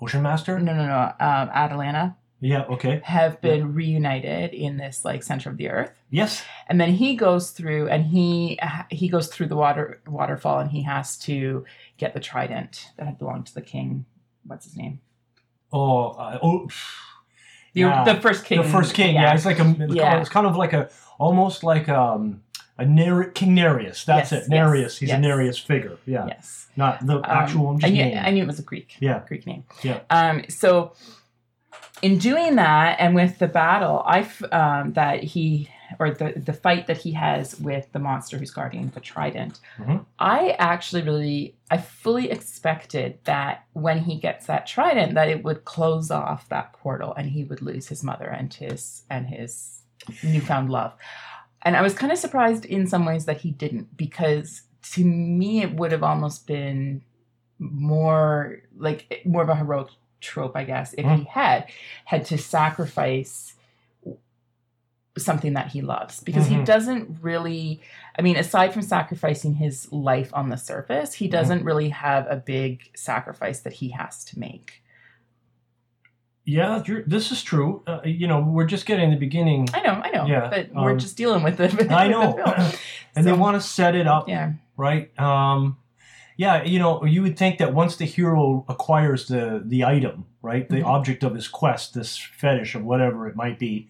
Ocean 0.00 0.22
Master. 0.22 0.58
no 0.58 0.74
no 0.74 0.86
no 0.86 1.02
um, 1.20 1.48
Atlanna 1.50 2.14
Yeah. 2.40 2.62
Okay. 2.64 3.00
have 3.04 3.40
been 3.40 3.74
reunited 3.74 4.54
in 4.54 4.76
this 4.76 5.04
like 5.04 5.22
center 5.24 5.50
of 5.50 5.56
the 5.56 5.70
earth. 5.70 5.90
Yes. 6.10 6.42
and 6.68 6.80
then 6.80 6.90
he 6.94 7.16
goes 7.16 7.50
through 7.50 7.88
and 7.88 8.04
he 8.06 8.58
he 8.90 9.08
goes 9.08 9.26
through 9.28 9.46
the 9.48 9.56
water 9.56 10.00
waterfall 10.06 10.58
and 10.60 10.70
he 10.70 10.82
has 10.82 11.16
to 11.20 11.64
get 11.96 12.14
the 12.14 12.20
trident 12.20 12.92
that 12.96 13.06
had 13.06 13.18
belonged 13.18 13.46
to 13.46 13.54
the 13.54 13.60
king 13.62 14.04
what's 14.46 14.64
his 14.64 14.76
name 14.76 15.00
Oh. 15.72 16.10
Uh, 16.10 16.38
oh. 16.42 16.66
the, 17.74 17.80
Yeah. 17.80 18.04
the 18.04 18.20
first 18.20 18.44
king 18.44 18.62
The 18.62 18.68
first 18.68 18.94
king. 18.94 19.14
Yeah. 19.16 19.34
It's 19.34 19.44
like 19.44 19.58
a. 19.58 19.76
Yeah. 19.90 20.20
it's 20.20 20.30
kind 20.30 20.46
of 20.46 20.56
like 20.56 20.72
a 20.72 20.88
almost 21.18 21.62
like 21.64 21.88
um 21.88 22.42
a 22.78 22.86
Nar- 22.86 23.24
King 23.30 23.54
Nereus. 23.56 24.04
That's 24.04 24.30
Yes, 24.32 24.44
it. 24.46 24.48
Nereus. 24.48 24.92
yes, 24.92 24.98
He's 24.98 25.08
yes. 25.08 25.18
a 25.18 25.20
Nereus 25.20 25.58
figure. 25.58 25.98
Yeah. 26.06 26.26
yes 26.28 26.68
Not 26.76 27.04
the 27.04 27.16
Um, 27.16 27.24
actual. 27.26 27.78
I 27.82 27.90
knew, 27.90 28.04
name. 28.04 28.22
I 28.24 28.30
knew 28.30 28.44
it 28.44 28.46
was 28.46 28.60
a 28.60 28.62
greek 28.62 28.96
Yeah. 29.00 29.22
greek 29.26 29.46
name 29.46 29.64
Yeah. 29.82 30.00
um 30.10 30.44
so 30.48 30.92
in 32.02 32.18
doing 32.18 32.56
that 32.56 32.96
and 33.00 33.14
with 33.14 33.38
the 33.38 33.48
battle 33.48 34.02
i 34.06 34.20
um 34.52 34.92
that 34.92 35.22
he 35.22 35.68
or 35.98 36.10
the 36.10 36.34
the 36.36 36.52
fight 36.52 36.86
that 36.86 36.98
he 36.98 37.12
has 37.12 37.58
with 37.60 37.90
the 37.92 37.98
monster 37.98 38.36
who's 38.38 38.50
guarding 38.50 38.88
the 38.90 39.00
trident 39.00 39.58
Mhm. 39.78 40.04
i 40.18 40.50
actually 40.58 41.02
really 41.02 41.56
i 41.70 41.76
fully 41.78 42.30
expected 42.30 43.18
that 43.24 43.64
when 43.72 43.98
he 44.00 44.16
gets 44.18 44.46
that 44.46 44.66
trident 44.66 45.14
that 45.14 45.28
it 45.28 45.42
would 45.44 45.64
close 45.64 46.10
off 46.10 46.48
that 46.50 46.72
portal 46.74 47.14
and 47.16 47.30
he 47.30 47.42
would 47.44 47.62
lose 47.62 47.88
his 47.88 48.04
mother 48.04 48.26
and 48.28 48.52
his 48.54 49.02
and 49.10 49.26
his 49.28 49.82
newfound 50.22 50.70
love 50.70 50.92
and 51.62 51.76
i 51.76 51.82
was 51.82 51.94
kind 51.94 52.12
of 52.12 52.18
surprised 52.18 52.64
in 52.64 52.86
some 52.86 53.04
ways 53.04 53.24
that 53.24 53.38
he 53.38 53.50
didn't 53.50 53.96
because 53.96 54.62
to 54.92 55.04
me 55.04 55.62
it 55.62 55.74
would 55.74 55.90
have 55.90 56.04
almost 56.04 56.46
been 56.46 57.02
more 57.58 58.58
like 58.76 59.22
more 59.24 59.42
of 59.42 59.48
a 59.48 59.56
heroic 59.56 59.88
trope 60.20 60.56
i 60.56 60.64
guess 60.64 60.94
if 60.98 61.06
he 61.06 61.24
had 61.24 61.66
had 62.04 62.24
to 62.24 62.36
sacrifice 62.38 63.54
something 65.16 65.54
that 65.54 65.68
he 65.68 65.80
loves 65.82 66.20
because 66.20 66.46
he 66.46 66.54
Mhm. 66.56 66.64
doesn't 66.64 67.18
really 67.22 67.80
i 68.18 68.22
mean 68.22 68.36
aside 68.36 68.72
from 68.72 68.82
sacrificing 68.82 69.54
his 69.54 69.90
life 69.92 70.30
on 70.32 70.48
the 70.48 70.56
surface 70.56 71.14
he 71.14 71.26
doesn't 71.26 71.64
really 71.64 71.88
have 71.88 72.26
a 72.30 72.36
big 72.36 72.88
sacrifice 72.96 73.60
that 73.60 73.72
he 73.74 73.90
has 73.90 74.24
to 74.26 74.38
make 74.38 74.82
Yeah. 76.44 76.82
This 77.06 77.30
is 77.30 77.42
true. 77.42 77.82
Uh, 77.86 78.00
you 78.04 78.26
know, 78.26 78.40
we're 78.40 78.64
just 78.64 78.86
getting 78.86 79.10
the 79.10 79.16
beginning. 79.16 79.68
i 79.74 79.80
know 79.82 80.00
i 80.02 80.10
know 80.10 80.24
Yeah, 80.26 80.48
but 80.48 80.72
we're 80.72 80.92
um, 80.92 80.98
just 80.98 81.16
dealing 81.16 81.42
with 81.42 81.60
it 81.66 81.90
I 81.90 82.04
the 82.04 82.10
know. 82.10 82.32
film. 82.36 82.72
and 83.16 83.26
they 83.26 83.32
want 83.32 83.56
to 83.56 83.60
set 83.60 83.94
it 83.94 84.06
up 84.06 84.28
yeah 84.28 84.52
right? 84.76 85.10
Um, 85.18 85.76
yeah, 86.38 86.62
you 86.62 86.78
know, 86.78 87.04
you 87.04 87.20
would 87.22 87.36
think 87.36 87.58
that 87.58 87.74
once 87.74 87.96
the 87.96 88.04
hero 88.06 88.64
acquires 88.68 89.26
the 89.26 89.60
the 89.66 89.84
item, 89.84 90.24
right, 90.40 90.66
the 90.70 90.76
Mhm. 90.82 90.86
object 90.86 91.22
of 91.24 91.34
his 91.34 91.48
quest, 91.48 91.92
this 91.94 92.16
fetish 92.16 92.74
or 92.76 92.82
whatever 92.82 93.26
it 93.28 93.36
might 93.36 93.58
be, 93.58 93.88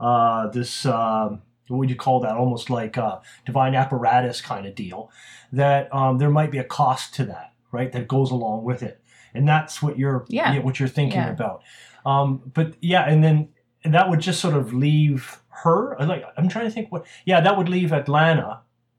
uh, 0.00 0.46
this 0.48 0.86
um, 0.86 1.42
what 1.66 1.78
would 1.78 1.90
you 1.90 1.96
call 1.96 2.20
that? 2.20 2.36
Almost 2.36 2.70
like 2.70 2.96
a 2.96 3.20
divine 3.44 3.74
apparatus 3.74 4.40
kind 4.40 4.64
of 4.66 4.74
deal. 4.74 5.10
That 5.52 5.92
um, 5.94 6.18
there 6.18 6.30
might 6.30 6.50
be 6.52 6.58
a 6.58 6.64
cost 6.64 7.14
to 7.16 7.24
that, 7.26 7.52
right? 7.72 7.90
That 7.92 8.06
goes 8.08 8.30
along 8.30 8.64
with 8.64 8.82
it, 8.82 9.00
and 9.34 9.46
that's 9.46 9.82
what 9.82 9.98
you're 9.98 10.24
Yeah. 10.28 10.58
what 10.60 10.78
you're 10.78 10.88
thinking 10.88 11.20
Yeah. 11.20 11.30
about. 11.32 11.62
Um, 12.06 12.40
but 12.54 12.74
yeah, 12.80 13.02
and 13.10 13.22
then 13.24 13.48
and 13.84 13.92
that 13.94 14.08
would 14.08 14.20
just 14.20 14.40
sort 14.40 14.54
of 14.54 14.72
leave 14.72 15.40
her. 15.64 15.96
Like 15.98 16.24
I'm 16.36 16.48
trying 16.48 16.66
to 16.66 16.70
think 16.70 16.92
what. 16.92 17.04
Yeah, 17.24 17.40
that 17.40 17.56
would 17.58 17.68
leave 17.68 17.90
Atlanna 17.90 18.58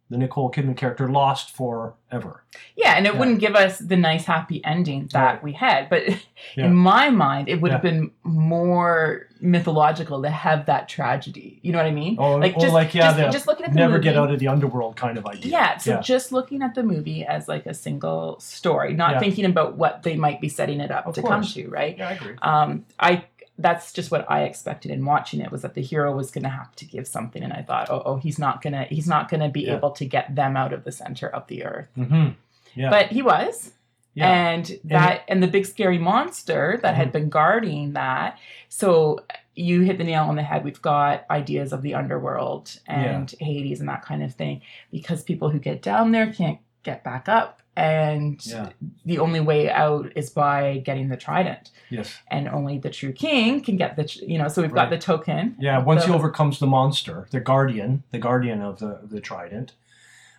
the 0.09 0.17
Nicole 0.17 0.51
Kidman 0.51 0.75
character 0.75 1.07
lost 1.07 1.55
forever. 1.55 2.43
Yeah, 2.75 2.93
and 2.97 3.05
it 3.05 3.13
Yeah. 3.13 3.19
wouldn't 3.19 3.39
give 3.39 3.55
us 3.55 3.77
the 3.77 3.95
nice 3.95 4.25
happy 4.25 4.59
ending 4.65 5.07
that 5.13 5.23
Right. 5.35 5.43
we 5.43 5.53
had. 5.53 5.87
But 5.89 6.03
Yeah. 6.55 6.65
in 6.65 6.75
my 6.75 7.09
mind, 7.11 7.47
it 7.47 7.61
would 7.61 7.71
have 7.71 7.81
been 7.83 8.09
more 8.23 9.27
mythological 9.41 10.21
to 10.23 10.29
have 10.29 10.65
that 10.65 10.89
tragedy. 10.89 11.59
You 11.61 11.71
know 11.71 11.77
what 11.77 11.85
I 11.87 11.91
mean? 11.91 12.15
Oh, 12.19 12.35
like 12.37 12.55
oh, 12.57 12.61
just, 12.61 12.73
like, 12.73 12.93
yeah, 12.93 13.15
just, 13.15 13.31
just 13.33 13.47
looking 13.47 13.65
at 13.65 13.71
the 13.73 13.77
Never 13.79 13.93
movie. 13.93 14.03
get 14.03 14.17
out 14.17 14.31
of 14.31 14.39
the 14.39 14.47
underworld 14.47 14.95
kind 14.95 15.17
of 15.17 15.25
idea. 15.25 15.51
yeah, 15.51 15.77
so 15.77 15.91
yeah. 15.91 16.01
just 16.01 16.31
looking 16.31 16.61
at 16.61 16.75
the 16.75 16.83
movie 16.83 17.23
as 17.25 17.47
like 17.47 17.65
a 17.65 17.73
single 17.73 18.39
story, 18.39 18.93
not 18.93 19.11
Yeah. 19.13 19.19
thinking 19.19 19.45
about 19.45 19.77
what 19.77 20.03
they 20.03 20.15
might 20.15 20.41
be 20.41 20.49
setting 20.49 20.79
it 20.81 20.91
up 20.91 21.05
Of 21.05 21.15
to 21.15 21.21
course. 21.21 21.31
come 21.31 21.43
to, 21.43 21.67
right? 21.69 21.97
Yeah, 21.97 22.09
I 22.09 22.11
agree. 22.13 22.35
Um, 22.41 22.85
I 22.99 23.23
that's 23.61 23.91
just 23.93 24.09
what 24.09 24.25
I 24.31 24.43
expected 24.43 24.89
in 24.89 25.03
watching 25.05 25.41
it 25.41 25.51
was 25.51 25.61
that 25.63 25.73
the 25.73 25.81
hero 25.81 26.15
was 26.15 26.31
going 26.31 26.43
to 26.45 26.49
have 26.49 26.73
to 26.77 26.85
give 26.85 27.07
something, 27.07 27.43
and 27.43 27.51
I 27.53 27.61
thought, 27.61 27.89
oh, 27.89 28.01
oh, 28.05 28.15
he's 28.15 28.39
not 28.39 28.61
gonna, 28.61 28.85
he's 28.85 29.07
not 29.07 29.29
gonna 29.29 29.49
be 29.49 29.61
Yeah. 29.65 29.75
able 29.75 29.91
to 29.91 30.05
get 30.05 30.33
them 30.33 30.55
out 30.55 30.71
of 30.73 30.85
the 30.85 30.91
center 30.91 31.27
of 31.27 31.45
the 31.47 31.65
earth. 31.65 31.89
hmm 31.95 32.29
Yeah. 32.73 32.89
But 32.89 33.07
he 33.07 33.21
was, 33.21 33.73
yeah. 34.13 34.31
and 34.51 34.79
that, 34.85 35.23
and 35.27 35.43
the 35.43 35.47
big 35.47 35.65
scary 35.65 35.97
monster 35.99 36.79
that 36.81 36.91
Mm-hmm. 36.93 36.97
had 37.01 37.11
been 37.11 37.29
guarding 37.29 37.93
that. 37.93 38.37
So 38.69 39.25
you 39.55 39.81
hit 39.81 39.97
the 39.97 40.05
nail 40.05 40.23
on 40.23 40.35
the 40.37 40.43
head. 40.43 40.63
We've 40.63 40.81
got 40.81 41.25
ideas 41.29 41.73
of 41.73 41.81
the 41.81 41.93
underworld 41.95 42.79
and 42.87 43.29
Hades 43.41 43.81
and 43.81 43.89
that 43.89 44.03
kind 44.05 44.23
of 44.23 44.33
thing 44.33 44.61
because 44.89 45.21
people 45.21 45.49
who 45.49 45.59
get 45.59 45.81
down 45.81 46.11
there 46.13 46.31
can't 46.31 46.59
get 46.83 47.03
back 47.03 47.27
up, 47.27 47.61
and 47.79 48.45
yeah. 48.45 48.69
the 49.05 49.17
only 49.19 49.39
way 49.39 49.69
out 49.69 50.05
is 50.15 50.29
by 50.29 50.79
getting 50.87 51.07
the 51.09 51.17
trident 51.17 51.71
Yes. 51.89 52.09
and 52.29 52.47
only 52.47 52.77
the 52.77 52.89
true 52.89 53.13
king 53.13 53.61
can 53.61 53.75
get 53.77 53.95
the 53.95 54.05
you 54.31 54.37
know 54.37 54.47
so 54.47 54.61
we've 54.61 54.73
got 54.81 54.89
the 54.89 54.97
token 55.11 55.55
Yeah. 55.59 55.77
Once 55.91 56.05
he 56.05 56.11
overcomes 56.11 56.59
the 56.59 56.67
monster, 56.67 57.27
the 57.31 57.39
guardian, 57.39 58.03
the 58.11 58.19
guardian 58.19 58.61
of 58.61 58.79
the 58.79 58.91
the 59.13 59.21
trident, 59.21 59.69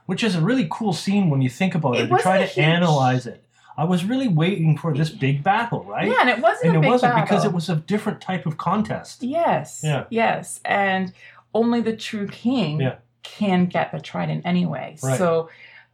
which 0.07 0.23
is 0.23 0.35
a 0.37 0.41
really 0.41 0.67
cool 0.71 0.93
scene 0.93 1.31
when 1.31 1.41
you 1.43 1.51
think 1.61 1.75
about 1.75 1.97
it. 1.97 2.03
It 2.05 2.11
you 2.11 2.19
try 2.19 2.39
to 2.39 2.47
huge- 2.47 2.59
analyze 2.77 3.27
it. 3.27 3.41
I 3.83 3.85
was 3.85 4.05
really 4.05 4.29
waiting 4.29 4.77
for 4.77 4.91
this 4.95 5.11
big 5.11 5.43
battle, 5.43 5.83
right? 5.85 6.07
yeah 6.13 6.21
and 6.21 6.31
it 6.31 6.41
wasn't 6.49 6.67
and 6.67 6.77
a 6.77 6.79
it 6.79 6.83
big 6.83 6.91
wasn't 6.91 7.15
because 7.23 7.45
it 7.49 7.53
was 7.59 7.69
a 7.71 7.77
different 7.93 8.21
type 8.21 8.45
of 8.51 8.55
contest. 8.59 9.23
yes 9.23 9.81
Yeah. 9.91 10.05
yes 10.11 10.61
and 10.65 11.13
only 11.61 11.81
the 11.81 11.97
true 11.97 12.29
king 12.29 12.81
Yeah. 12.81 12.97
can 13.23 13.67
get 13.77 13.87
the 13.95 14.01
trident 14.11 14.43
anyway 14.45 14.89
Right. 15.03 15.19
so 15.19 15.49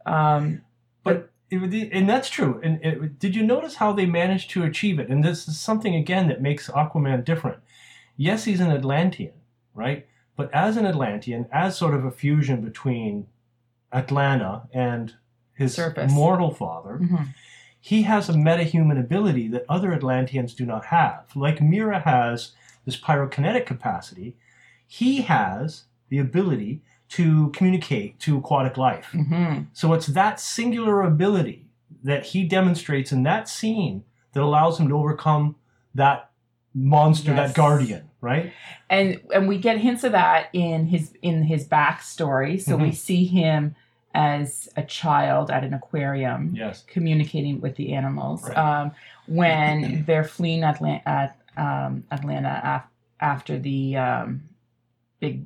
um 0.05 0.61
But 1.03 1.29
it, 1.49 1.89
and 1.93 2.09
that's 2.09 2.29
true. 2.29 2.59
And 2.63 2.83
it, 2.83 3.19
did 3.19 3.35
you 3.35 3.43
notice 3.43 3.75
how 3.75 3.93
they 3.93 4.05
managed 4.05 4.49
to 4.51 4.63
achieve 4.63 4.99
it? 4.99 5.09
And 5.09 5.23
this 5.23 5.47
is 5.47 5.59
something 5.59 5.95
again 5.95 6.27
that 6.27 6.41
makes 6.41 6.69
Aquaman 6.69 7.23
different. 7.23 7.59
Yes, 8.15 8.45
he's 8.45 8.59
an 8.59 8.71
Atlantean, 8.71 9.33
right? 9.73 10.07
But 10.35 10.53
as 10.53 10.77
an 10.77 10.85
Atlantean, 10.85 11.47
as 11.51 11.77
sort 11.77 11.93
of 11.93 12.05
a 12.05 12.11
fusion 12.11 12.61
between 12.61 13.27
Atlanna 13.93 14.67
and 14.73 15.15
his 15.53 15.73
Surface. 15.73 16.11
mortal 16.11 16.53
father, 16.53 16.99
mhm. 17.01 17.33
he 17.79 18.03
has 18.03 18.29
a 18.29 18.33
metahuman 18.33 18.99
ability 18.99 19.47
that 19.49 19.65
other 19.69 19.93
Atlanteans 19.93 20.53
do 20.53 20.65
not 20.65 20.85
have. 20.85 21.25
Like 21.35 21.61
Mera 21.61 21.99
has 22.01 22.51
this 22.85 22.99
pyrokinetic 22.99 23.65
capacity, 23.65 24.35
he 24.85 25.21
has 25.21 25.83
the 26.09 26.19
ability 26.19 26.81
to 27.09 27.49
communicate 27.51 28.19
to 28.19 28.37
aquatic 28.37 28.77
life. 28.77 29.09
Mhm. 29.13 29.67
So 29.73 29.93
it's 29.93 30.07
that 30.07 30.39
singular 30.39 31.01
ability 31.01 31.65
that 32.03 32.25
he 32.27 32.43
demonstrates 32.43 33.11
in 33.11 33.23
that 33.23 33.47
scene 33.47 34.03
that 34.33 34.43
allows 34.43 34.79
him 34.79 34.89
to 34.89 34.95
overcome 34.97 35.55
that 35.95 36.29
monster, 36.73 37.33
Yes. 37.33 37.49
that 37.49 37.55
guardian, 37.55 38.09
right? 38.21 38.51
and 38.89 39.19
and 39.33 39.47
we 39.47 39.57
get 39.57 39.77
hints 39.79 40.03
of 40.05 40.11
that 40.13 40.47
in 40.53 40.85
his 40.87 41.13
in 41.21 41.43
his 41.43 41.67
backstory 41.67 42.59
so 42.61 42.77
we 42.77 42.89
Mhm. 42.91 42.95
see 42.95 43.25
him 43.25 43.75
as 44.13 44.69
a 44.77 44.83
child 44.83 45.51
at 45.51 45.63
an 45.63 45.73
aquarium 45.73 46.53
Yes. 46.55 46.83
communicating 46.87 47.59
with 47.61 47.75
the 47.75 47.93
animals. 47.93 48.47
Right. 48.47 48.57
Um, 48.57 48.91
when 49.27 50.03
they're 50.07 50.23
fleeing 50.23 50.63
Atla- 50.63 51.01
at, 51.05 51.37
um, 51.57 52.03
Atlanta 52.11 52.61
af- 52.63 52.89
after 53.19 53.59
the 53.59 53.97
um, 53.97 54.43
big 55.19 55.45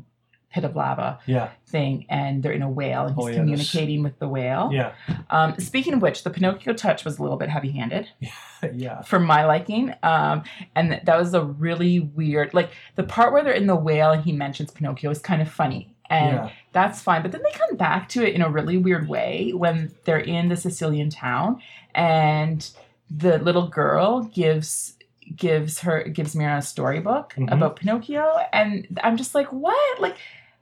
pit 0.51 0.63
of 0.63 0.75
lava 0.75 1.19
Yeah. 1.25 1.49
thing, 1.65 2.05
and 2.09 2.43
they're 2.43 2.51
in 2.51 2.61
a 2.61 2.69
whale, 2.69 3.05
and 3.05 3.15
he's 3.15 3.23
Oh, 3.25 3.27
yeah, 3.29 3.35
communicating 3.37 4.03
with 4.03 4.19
the 4.19 4.27
whale. 4.27 4.69
Yeah. 4.71 4.91
Um, 5.29 5.57
speaking 5.59 5.93
of 5.93 6.01
which, 6.01 6.23
the 6.23 6.29
Pinocchio 6.29 6.73
touch 6.73 7.05
was 7.05 7.19
a 7.19 7.21
little 7.21 7.37
bit 7.37 7.49
heavy-handed 7.49 8.09
yeah. 8.73 9.01
for 9.01 9.19
my 9.19 9.45
liking, 9.45 9.93
um, 10.03 10.43
and 10.75 10.89
th- 10.91 11.03
that 11.05 11.17
was 11.17 11.33
a 11.33 11.43
really 11.43 11.99
weird. 11.99 12.53
Like 12.53 12.69
the 12.95 13.03
part 13.03 13.31
where 13.33 13.43
they're 13.43 13.53
in 13.53 13.67
the 13.67 13.75
whale 13.75 14.11
and 14.11 14.23
he 14.23 14.31
mentions 14.31 14.71
Pinocchio 14.71 15.09
is 15.09 15.19
kind 15.19 15.41
of 15.41 15.49
funny. 15.49 15.95
And 16.09 16.35
Yeah. 16.35 16.49
that's 16.73 17.01
fine. 17.01 17.21
But 17.21 17.31
then 17.31 17.41
they 17.41 17.57
come 17.57 17.77
back 17.77 18.09
to 18.09 18.27
it 18.27 18.33
in 18.35 18.41
a 18.41 18.49
really 18.49 18.77
weird 18.77 19.07
way 19.07 19.51
when 19.55 19.91
they're 20.03 20.19
in 20.19 20.49
the 20.49 20.57
Sicilian 20.57 21.09
town 21.09 21.61
and 21.95 22.69
the 23.09 23.37
little 23.37 23.67
girl 23.67 24.23
gives 24.23 24.97
gives 25.37 25.79
her 25.79 26.03
gives 26.03 26.35
Mera 26.35 26.57
a 26.57 26.61
storybook 26.61 27.33
Mhm. 27.37 27.53
about 27.53 27.77
Pinocchio 27.77 28.29
and 28.51 28.99
I'm 29.01 29.15
just 29.15 29.33
like, 29.33 29.47
what? 29.53 30.01
Like 30.01 30.17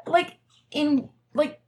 like 0.09 0.37
in 0.71 1.09
like 1.33 1.61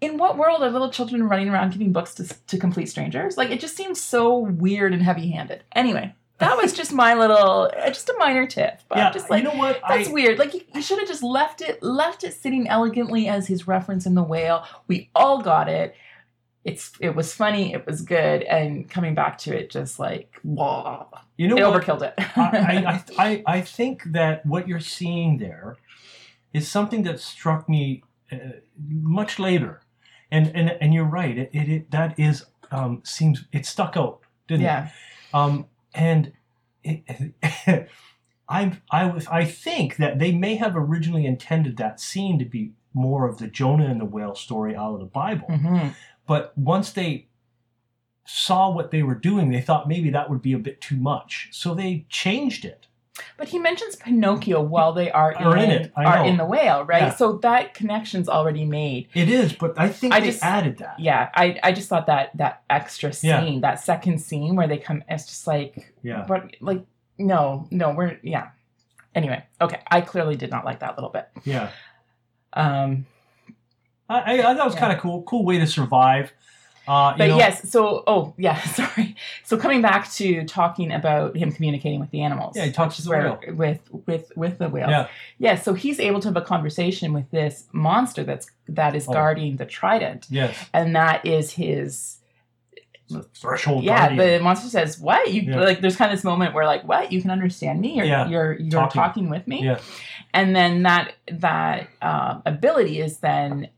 in 0.00 0.16
what 0.16 0.38
world 0.38 0.62
are 0.62 0.70
little 0.70 0.90
children 0.90 1.28
running 1.28 1.48
around 1.48 1.72
giving 1.72 1.92
books 1.92 2.14
to, 2.14 2.24
to 2.46 2.58
complete 2.58 2.88
strangers? 2.88 3.36
Like 3.36 3.50
it 3.50 3.60
just 3.60 3.76
seems 3.76 4.00
so 4.00 4.38
weird 4.38 4.92
and 4.92 5.02
heavy-handed. 5.02 5.64
Anyway, 5.74 6.14
that 6.38 6.56
was 6.56 6.72
just 6.72 6.92
my 6.92 7.14
little 7.14 7.70
uh, 7.76 7.88
just 7.88 8.08
a 8.08 8.14
minor 8.18 8.46
tip. 8.46 8.80
But 8.88 8.98
yeah. 8.98 9.10
Just 9.10 9.28
like 9.28 9.42
you 9.42 9.50
know 9.50 9.56
what? 9.56 9.80
that's 9.86 10.08
I, 10.08 10.12
weird. 10.12 10.38
Like 10.38 10.54
you, 10.54 10.60
you 10.74 10.82
should 10.82 10.98
have 10.98 11.08
just 11.08 11.22
left 11.22 11.60
it 11.60 11.82
left 11.82 12.24
it 12.24 12.34
sitting 12.34 12.68
elegantly 12.68 13.28
as 13.28 13.46
his 13.46 13.66
reference 13.66 14.06
in 14.06 14.14
the 14.14 14.22
whale. 14.22 14.64
We 14.86 15.10
all 15.14 15.42
got 15.42 15.68
it. 15.68 15.94
It's 16.64 16.92
it 17.00 17.14
was 17.14 17.34
funny, 17.34 17.72
it 17.72 17.86
was 17.86 18.02
good, 18.02 18.42
and 18.42 18.88
coming 18.88 19.14
back 19.14 19.38
to 19.38 19.56
it 19.56 19.70
just 19.70 19.98
like 19.98 20.38
whoa. 20.42 21.08
you 21.36 21.48
know 21.48 21.56
it 21.56 21.64
what? 21.64 21.82
overkilled 21.82 22.02
it. 22.02 22.14
I, 22.36 23.02
I, 23.18 23.24
I, 23.24 23.42
I 23.56 23.60
think 23.62 24.04
that 24.12 24.44
what 24.44 24.68
you're 24.68 24.80
seeing 24.80 25.38
there 25.38 25.76
is 26.52 26.68
something 26.68 27.02
that 27.04 27.20
struck 27.20 27.68
me 27.68 28.02
uh, 28.32 28.36
much 28.78 29.38
later, 29.38 29.80
and 30.30 30.54
and 30.54 30.70
and 30.80 30.94
you're 30.94 31.04
right. 31.04 31.36
It, 31.36 31.50
it, 31.52 31.68
it 31.68 31.90
that 31.90 32.18
is 32.18 32.44
um, 32.70 33.02
seems 33.04 33.44
it 33.52 33.66
stuck 33.66 33.96
out, 33.96 34.20
didn't 34.46 34.62
it? 34.62 34.64
yeah. 34.64 34.90
Um, 35.32 35.66
and 35.94 36.32
it, 36.84 37.02
I, 38.48 38.78
I, 38.90 39.22
I 39.30 39.44
think 39.44 39.96
that 39.96 40.18
they 40.18 40.32
may 40.32 40.56
have 40.56 40.74
originally 40.74 41.26
intended 41.26 41.76
that 41.76 42.00
scene 42.00 42.38
to 42.38 42.44
be 42.46 42.72
more 42.94 43.28
of 43.28 43.38
the 43.38 43.46
Jonah 43.46 43.86
and 43.86 44.00
the 44.00 44.06
whale 44.06 44.34
story 44.34 44.74
out 44.74 44.94
of 44.94 45.00
the 45.00 45.06
Bible. 45.06 45.48
Mhm. 45.48 45.94
But 46.26 46.56
once 46.56 46.92
they 46.92 47.26
saw 48.26 48.70
what 48.70 48.90
they 48.90 49.02
were 49.02 49.14
doing, 49.14 49.50
they 49.50 49.60
thought 49.60 49.88
maybe 49.88 50.10
that 50.10 50.28
would 50.30 50.42
be 50.42 50.52
a 50.52 50.58
bit 50.58 50.80
too 50.80 50.96
much. 50.96 51.48
So 51.52 51.74
they 51.74 52.06
changed 52.08 52.64
it. 52.64 52.86
But 53.36 53.48
he 53.48 53.58
mentions 53.58 53.96
Pinocchio 53.96 54.60
while 54.60 54.92
they 54.92 55.10
are, 55.10 55.34
Are 55.36 55.56
in 55.56 55.70
in, 55.70 55.82
it, 55.82 55.92
are 55.96 56.24
in 56.24 56.36
the 56.36 56.44
whale, 56.44 56.84
right? 56.84 57.02
Yeah. 57.02 57.14
So 57.14 57.34
that 57.38 57.74
connection's 57.74 58.28
already 58.28 58.64
made. 58.64 59.08
It 59.14 59.28
is, 59.28 59.52
but 59.52 59.78
I 59.78 59.88
think 59.88 60.12
I 60.14 60.20
they 60.20 60.26
just- 60.26 60.42
added 60.44 60.78
that. 60.78 60.98
Yeah, 61.00 61.28
I, 61.34 61.58
I 61.62 61.72
just 61.72 61.88
thought 61.88 62.06
that 62.06 62.36
that 62.36 62.62
extra 62.68 63.12
scene, 63.12 63.54
Yeah. 63.54 63.60
that 63.60 63.80
second 63.80 64.18
scene 64.20 64.56
where 64.56 64.66
they 64.68 64.78
come, 64.78 65.02
it's 65.08 65.26
just 65.26 65.46
like, 65.46 65.92
Yeah. 66.02 66.24
but 66.28 66.54
like, 66.60 66.84
no, 67.18 67.66
no, 67.70 67.90
we're 67.92 68.18
yeah. 68.22 68.48
Anyway, 69.14 69.44
okay, 69.60 69.80
I 69.90 70.00
clearly 70.00 70.36
did 70.36 70.50
not 70.50 70.64
like 70.64 70.80
that 70.80 70.96
little 70.96 71.10
bit. 71.10 71.28
Yeah. 71.44 71.70
Um, 72.52 73.06
I, 74.08 74.18
I, 74.20 74.32
I 74.38 74.42
thought 74.54 74.58
it 74.60 74.64
was 74.64 74.74
Yeah. 74.74 74.80
kind 74.80 74.92
of 74.92 75.00
cool. 75.00 75.22
Cool 75.22 75.44
way 75.44 75.58
to 75.58 75.66
survive. 75.66 76.32
Uh, 76.88 77.14
but 77.18 77.26
know, 77.28 77.36
yes, 77.36 77.70
so 77.70 78.02
oh 78.06 78.34
yeah, 78.38 78.58
sorry. 78.72 79.14
So 79.44 79.56
coming 79.58 79.82
back 79.82 80.10
to 80.14 80.44
talking 80.44 80.90
about 80.92 81.36
him 81.36 81.52
communicating 81.52 82.00
with 82.00 82.10
the 82.10 82.22
animals. 82.22 82.56
Yeah, 82.56 82.64
he 82.64 82.72
talks 82.72 82.96
to 82.96 83.02
the 83.02 83.10
where- 83.10 83.38
with 83.54 83.80
with 84.06 84.32
with 84.36 84.58
the 84.58 84.68
whale. 84.68 84.88
Yeah. 84.88 85.08
Yeah, 85.38 85.56
so 85.56 85.74
he's 85.74 86.00
able 86.00 86.20
to 86.20 86.28
have 86.28 86.36
a 86.36 86.40
conversation 86.42 87.12
with 87.12 87.30
this 87.30 87.66
monster 87.72 88.24
that's 88.24 88.50
that 88.68 88.94
is 88.96 89.06
Oh. 89.08 89.12
guarding 89.12 89.56
the 89.56 89.66
trident, 89.66 90.26
Yes. 90.30 90.56
and 90.72 90.96
that 90.96 91.24
is 91.26 91.52
his 91.52 92.18
The 93.10 93.22
threshold 93.34 93.84
yeah, 93.84 94.08
guardian. 94.08 94.38
the 94.38 94.44
monster 94.44 94.68
says, 94.68 94.98
"What 95.00 95.32
you 95.32 95.42
Yeah. 95.42 95.60
like?" 95.60 95.80
There's 95.80 95.96
kind 95.96 96.10
of 96.12 96.18
this 96.18 96.24
moment 96.24 96.54
where 96.54 96.66
like, 96.66 96.84
"What 96.86 97.10
you 97.12 97.22
can 97.22 97.30
understand 97.30 97.80
me? 97.80 97.94
You're 97.96 98.06
Yeah. 98.06 98.28
you're 98.28 98.52
you're 98.58 98.70
Talking. 98.70 99.00
talking, 99.02 99.30
with 99.30 99.46
me." 99.46 99.64
Yeah. 99.64 99.78
And 100.34 100.54
then 100.54 100.82
that 100.82 101.14
that 101.32 101.88
um, 102.02 102.42
ability 102.44 103.00
is 103.00 103.18
then 103.18 103.68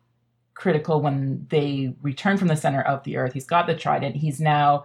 critical 0.65 1.01
when 1.01 1.47
they 1.49 1.95
return 2.03 2.37
from 2.37 2.49
the 2.49 2.57
center 2.57 2.83
of 2.83 3.03
the 3.05 3.17
earth. 3.17 3.33
He's 3.33 3.47
got 3.47 3.67
the 3.67 3.75
trident. 3.75 4.17
He's 4.17 4.41
now 4.41 4.85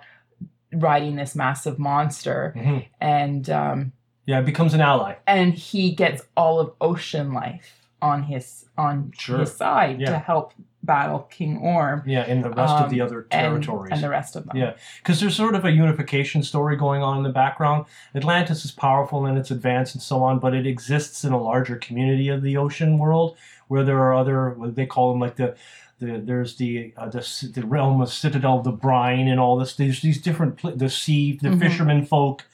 riding 0.74 1.18
this 1.18 1.36
massive 1.36 1.78
monster, 1.78 2.54
Mhm. 2.58 2.86
and 3.02 3.50
um, 3.50 3.92
Yeah, 4.26 4.40
it 4.40 4.46
becomes 4.46 4.74
an 4.74 4.82
ally. 4.82 5.16
and 5.28 5.54
he 5.54 5.92
gets 5.94 6.24
all 6.38 6.60
of 6.60 6.72
ocean 6.82 7.34
life 7.34 7.88
on 8.02 8.24
his 8.24 8.66
on 8.78 9.12
Sure. 9.18 9.40
his 9.40 9.54
side 9.56 10.02
Yeah. 10.02 10.12
to 10.12 10.18
help 10.20 10.54
battle 10.84 11.20
King 11.32 11.58
Orm 11.60 12.04
Yeah, 12.06 12.22
and 12.28 12.44
the 12.44 12.50
rest 12.50 12.74
of 12.76 12.90
the 12.92 13.02
Um, 13.02 13.08
other 13.08 13.22
territories. 13.24 13.92
and 13.94 14.04
the 14.04 14.10
rest 14.10 14.36
of 14.36 14.46
them. 14.46 14.56
Yeah. 14.58 14.74
because 15.02 15.20
there's 15.20 15.36
sort 15.36 15.56
of 15.56 15.64
a 15.66 15.72
unification 15.72 16.44
story 16.44 16.76
going 16.76 17.02
on 17.02 17.18
in 17.18 17.24
the 17.24 17.32
background. 17.32 17.86
Atlantis 18.14 18.64
is 18.66 18.72
powerful 18.72 19.26
and 19.26 19.38
it's 19.38 19.50
advanced 19.50 19.96
and 19.96 20.02
so 20.02 20.24
on, 20.24 20.40
but 20.40 20.54
it 20.54 20.68
exists 20.68 21.24
in 21.24 21.32
a 21.34 21.40
larger 21.40 21.76
community 21.78 22.28
of 22.30 22.42
the 22.44 22.56
ocean 22.58 22.98
world 23.00 23.36
where 23.68 23.84
there 23.84 24.00
are 24.00 24.14
other 24.14 24.52
what 24.52 24.76
they 24.76 24.86
call 24.86 25.12
them 25.12 25.20
like 25.20 25.36
the 25.36 25.56
the 26.00 26.22
there's 26.24 26.56
the 26.58 26.94
uh, 26.98 27.10
the, 27.10 27.50
the 27.54 27.66
realm 27.66 28.02
of 28.02 28.12
Citadel 28.12 28.58
of 28.60 28.64
the 28.64 28.72
Brine 28.72 29.28
and 29.28 29.40
all 29.40 29.58
this. 29.58 29.76
There's 29.76 30.02
these 30.02 30.22
different 30.22 30.58
pl- 30.58 30.76
the 30.76 30.90
sea, 30.90 31.40
the 31.42 31.50
Mhm. 31.50 31.60
fishermen 31.60 32.06
folk, 32.06 32.46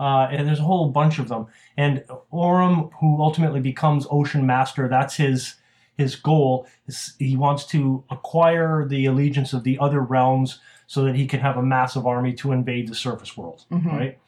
uh, 0.00 0.28
and 0.30 0.46
there's 0.48 0.58
a 0.60 0.64
whole 0.64 0.88
bunch 0.90 1.18
of 1.18 1.28
them. 1.28 1.46
And 1.76 2.04
Orm, 2.30 2.90
who 3.00 3.20
ultimately 3.22 3.60
becomes 3.60 4.06
Ocean 4.10 4.44
Master, 4.46 4.88
that's 4.88 5.16
his 5.16 5.54
his 5.96 6.14
goal. 6.16 6.66
Is 6.86 7.14
he 7.18 7.36
wants 7.36 7.64
to 7.66 8.04
acquire 8.10 8.86
the 8.86 9.06
allegiance 9.06 9.52
of 9.52 9.62
the 9.64 9.78
other 9.80 10.00
realms 10.00 10.60
so 10.86 11.02
that 11.04 11.14
he 11.16 11.26
can 11.26 11.40
have 11.40 11.56
a 11.56 11.62
massive 11.62 12.06
army 12.06 12.32
to 12.32 12.50
invade 12.52 12.88
the 12.88 12.94
surface 12.94 13.36
world, 13.36 13.64
Mhm. 13.70 13.86
right? 13.92 14.18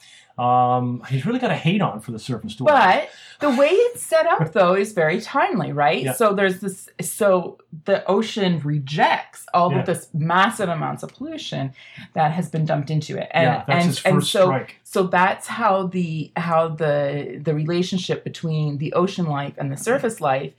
Um, 0.41 1.03
he's 1.09 1.27
really 1.27 1.39
got 1.39 1.51
a 1.51 1.57
hate 1.57 1.83
on 1.83 2.01
for 2.01 2.13
the 2.13 2.19
surface 2.19 2.55
dwellers. 2.55 2.81
But 2.83 3.11
the 3.41 3.51
way 3.61 3.69
it's 3.69 4.03
set 4.03 4.27
up 4.27 4.53
though 4.59 4.75
is 4.75 4.93
very 4.93 5.21
timely, 5.21 5.73
right? 5.73 6.03
Yeah. 6.03 6.13
So 6.13 6.33
there's 6.33 6.61
this 6.61 6.89
so 7.01 7.59
the 7.85 8.05
ocean 8.07 8.61
rejects 8.61 9.45
all 9.53 9.71
Yeah. 9.71 9.81
of 9.81 9.87
this 9.87 10.09
massive 10.15 10.69
amounts 10.69 11.03
of 11.03 11.13
pollution 11.15 11.73
that 12.15 12.33
has 12.33 12.49
been 12.49 12.65
dumped 12.65 12.91
into 12.91 13.19
it. 13.19 13.29
And 13.33 13.45
yeah, 13.45 13.65
that's 13.67 13.71
and, 13.71 13.85
his 13.85 13.99
first 13.99 14.07
and 14.07 14.25
so 14.25 14.45
strike. 14.47 14.77
so 14.83 15.03
that's 15.05 15.47
how 15.47 15.87
the 15.89 16.31
how 16.37 16.69
the 16.69 17.41
the 17.43 17.55
relationship 17.55 18.25
between 18.25 18.79
the 18.79 18.93
ocean 18.95 19.27
life 19.27 19.55
and 19.59 19.71
the 19.71 19.77
surface 19.77 20.21
life 20.23 20.53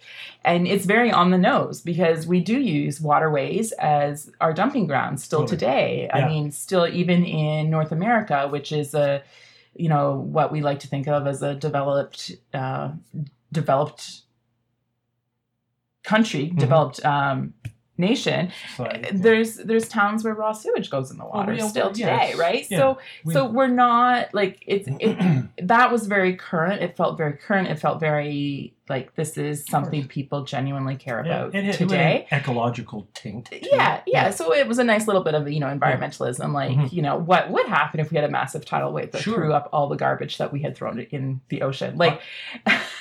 and 0.46 0.68
it's 0.68 0.86
very 0.86 1.12
on 1.12 1.32
the 1.32 1.38
nose 1.38 1.82
because 1.82 2.28
we 2.28 2.40
do 2.40 2.60
use 2.60 3.02
waterways 3.02 3.72
as 3.74 4.32
our 4.40 4.54
dumping 4.54 4.86
grounds 4.88 5.24
still 5.24 5.42
Totally. 5.42 5.58
today 5.58 6.10
i 6.14 6.28
mean 6.28 6.52
still 6.52 6.88
even 6.88 7.24
in 7.26 7.70
north 7.70 7.92
america 7.92 8.48
which 8.48 8.72
is 8.72 8.94
a 8.94 9.22
you 9.76 9.90
know 9.90 10.16
what 10.18 10.52
we 10.52 10.62
like 10.62 10.80
to 10.80 10.88
think 10.88 11.08
of 11.08 11.28
as 11.28 11.42
a 11.42 11.56
developed 11.56 12.32
uh, 12.54 12.92
developed 13.52 14.22
country 16.04 16.50
Mhm. 16.50 16.60
developed 16.60 17.06
um, 17.06 17.54
nation. 17.98 18.52
Society, 18.76 19.00
yeah. 19.04 19.10
there's 19.14 19.56
there's 19.58 19.88
towns 19.88 20.24
where 20.24 20.34
raw 20.34 20.52
sewage 20.52 20.90
goes 20.90 21.12
in 21.12 21.18
the 21.18 21.26
water 21.26 21.54
yeah, 21.54 21.68
still 21.68 21.92
today 21.92 22.30
it's- 22.30 22.38
right? 22.38 22.66
Yeah, 22.70 22.78
so 22.78 22.98
We- 23.24 23.34
so 23.34 23.46
we're 23.50 23.68
not 23.68 24.34
like 24.34 24.64
it's 24.66 24.88
it, 25.00 25.18
that 25.68 25.92
was 25.92 26.08
very 26.08 26.36
current. 26.36 26.82
It 26.82 26.98
felt 26.98 27.18
very 27.18 27.34
current. 27.38 27.68
It 27.68 27.80
felt 27.80 28.00
very 28.00 28.74
like 28.90 29.16
this 29.16 29.38
is 29.38 29.66
something 29.66 30.08
people 30.08 30.44
genuinely 30.44 30.96
care 30.96 31.24
yeah, 31.26 31.36
about 31.44 31.56
it, 31.56 31.66
it, 31.68 31.74
today 31.78 32.26
It 32.30 32.34
an 32.34 32.40
ecological 32.40 33.08
taint. 33.14 33.46
to 33.46 33.56
it. 33.56 33.68
yeah, 33.72 34.02
yeah, 34.06 34.30
So 34.32 34.54
it 34.54 34.68
was 34.68 34.80
a 34.80 34.84
nice 34.84 35.08
little 35.08 35.24
bit 35.24 35.34
of 35.36 35.48
you 35.50 35.60
know 35.60 35.68
environmentalism, 35.68 36.52
like 36.54 36.72
Mhm. 36.72 36.92
you 36.92 37.02
know 37.02 37.16
what 37.18 37.52
would 37.52 37.68
happen 37.68 38.00
if 38.00 38.12
we 38.12 38.16
had 38.16 38.24
a 38.26 38.30
massive 38.30 38.66
tidal 38.66 38.92
wave 38.92 39.12
that 39.12 39.22
Sure. 39.22 39.36
threw 39.36 39.54
up 39.54 39.70
all 39.72 39.88
the 39.88 39.96
garbage 39.96 40.38
that 40.40 40.52
we 40.52 40.62
had 40.62 40.76
thrown 40.76 41.00
in 41.00 41.42
the 41.50 41.62
ocean. 41.62 41.98
Like, 41.98 42.22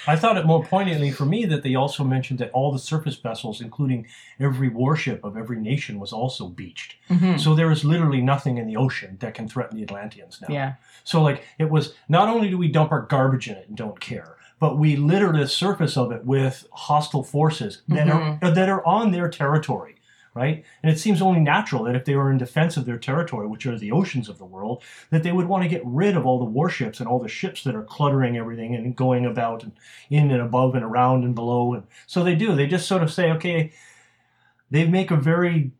I 0.06 0.16
thought 0.16 0.36
it 0.36 0.46
more 0.46 0.62
poignantly 0.64 1.10
for 1.10 1.24
me 1.24 1.44
that 1.46 1.62
they 1.62 1.74
also 1.74 2.04
mentioned 2.04 2.38
that 2.40 2.50
all 2.52 2.72
the 2.72 2.78
surface 2.78 3.16
vessels, 3.16 3.60
including 3.60 4.06
every 4.38 4.68
warship 4.68 5.24
of 5.24 5.36
every 5.36 5.58
nation, 5.58 5.98
was 5.98 6.12
also 6.12 6.48
beached. 6.48 6.96
mhm, 7.08 7.38
So 7.40 7.54
there 7.54 7.70
is 7.70 7.84
literally 7.84 8.20
nothing 8.20 8.58
in 8.58 8.66
the 8.66 8.76
ocean 8.76 9.16
that 9.20 9.34
can 9.34 9.48
threaten 9.48 9.76
the 9.76 9.82
Atlanteans 9.82 10.40
now. 10.40 10.48
yeah, 10.54 10.74
So 11.04 11.22
like 11.22 11.42
it 11.58 11.70
was 11.70 11.94
not 12.08 12.28
only 12.28 12.48
do 12.50 12.58
we 12.58 12.68
dump 12.68 12.92
our 12.92 13.02
garbage 13.02 13.48
in 13.48 13.56
it 13.56 13.66
and 13.68 13.76
don't 13.76 13.98
care, 14.00 14.36
but 14.60 14.78
we 14.78 14.94
litter 14.94 15.32
the 15.32 15.48
surface 15.48 15.96
of 15.96 16.12
it 16.12 16.24
with 16.24 16.66
hostile 16.72 17.24
forces 17.24 17.82
that 17.88 18.06
Mm-hmm. 18.06 18.44
are 18.44 18.50
that 18.52 18.68
are 18.68 18.86
on 18.86 19.10
their 19.10 19.28
territory, 19.28 19.96
right? 20.34 20.64
And 20.82 20.92
it 20.92 20.98
seems 20.98 21.20
only 21.20 21.40
natural 21.40 21.84
that 21.84 21.96
if 21.96 22.04
they 22.04 22.14
were 22.14 22.30
in 22.30 22.38
defense 22.38 22.76
of 22.76 22.84
their 22.84 22.98
territory, 22.98 23.48
which 23.48 23.66
are 23.66 23.78
the 23.78 23.90
oceans 23.90 24.28
of 24.28 24.38
the 24.38 24.44
world, 24.44 24.82
that 25.10 25.22
they 25.22 25.32
would 25.32 25.48
want 25.48 25.62
to 25.64 25.68
get 25.68 25.82
rid 25.84 26.16
of 26.16 26.26
all 26.26 26.38
the 26.38 26.44
warships 26.44 27.00
and 27.00 27.08
all 27.08 27.18
the 27.18 27.28
ships 27.28 27.64
that 27.64 27.74
are 27.74 27.82
cluttering 27.82 28.36
everything 28.36 28.74
and 28.74 28.94
going 28.94 29.26
about 29.26 29.62
and 29.64 29.72
in 30.10 30.30
and 30.30 30.40
above 30.42 30.74
and 30.74 30.84
around 30.84 31.24
and 31.24 31.34
below. 31.34 31.74
And 31.74 31.84
so 32.06 32.22
they 32.22 32.34
do. 32.34 32.54
They 32.54 32.66
just 32.66 32.86
sort 32.86 33.02
of 33.02 33.10
say, 33.12 33.30
okay, 33.32 33.72
they 34.70 34.86
make 34.86 35.10
a 35.10 35.16
very 35.16 35.72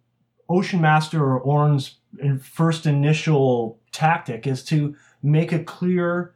Ocean 0.49 0.81
Master 0.81 1.23
or 1.23 1.39
Orm's 1.39 1.99
first 2.43 2.87
initial 2.87 3.79
tactic 3.93 4.47
is 4.49 4.65
to 4.65 4.97
make 5.23 5.53
a 5.53 5.63
clear 5.63 6.35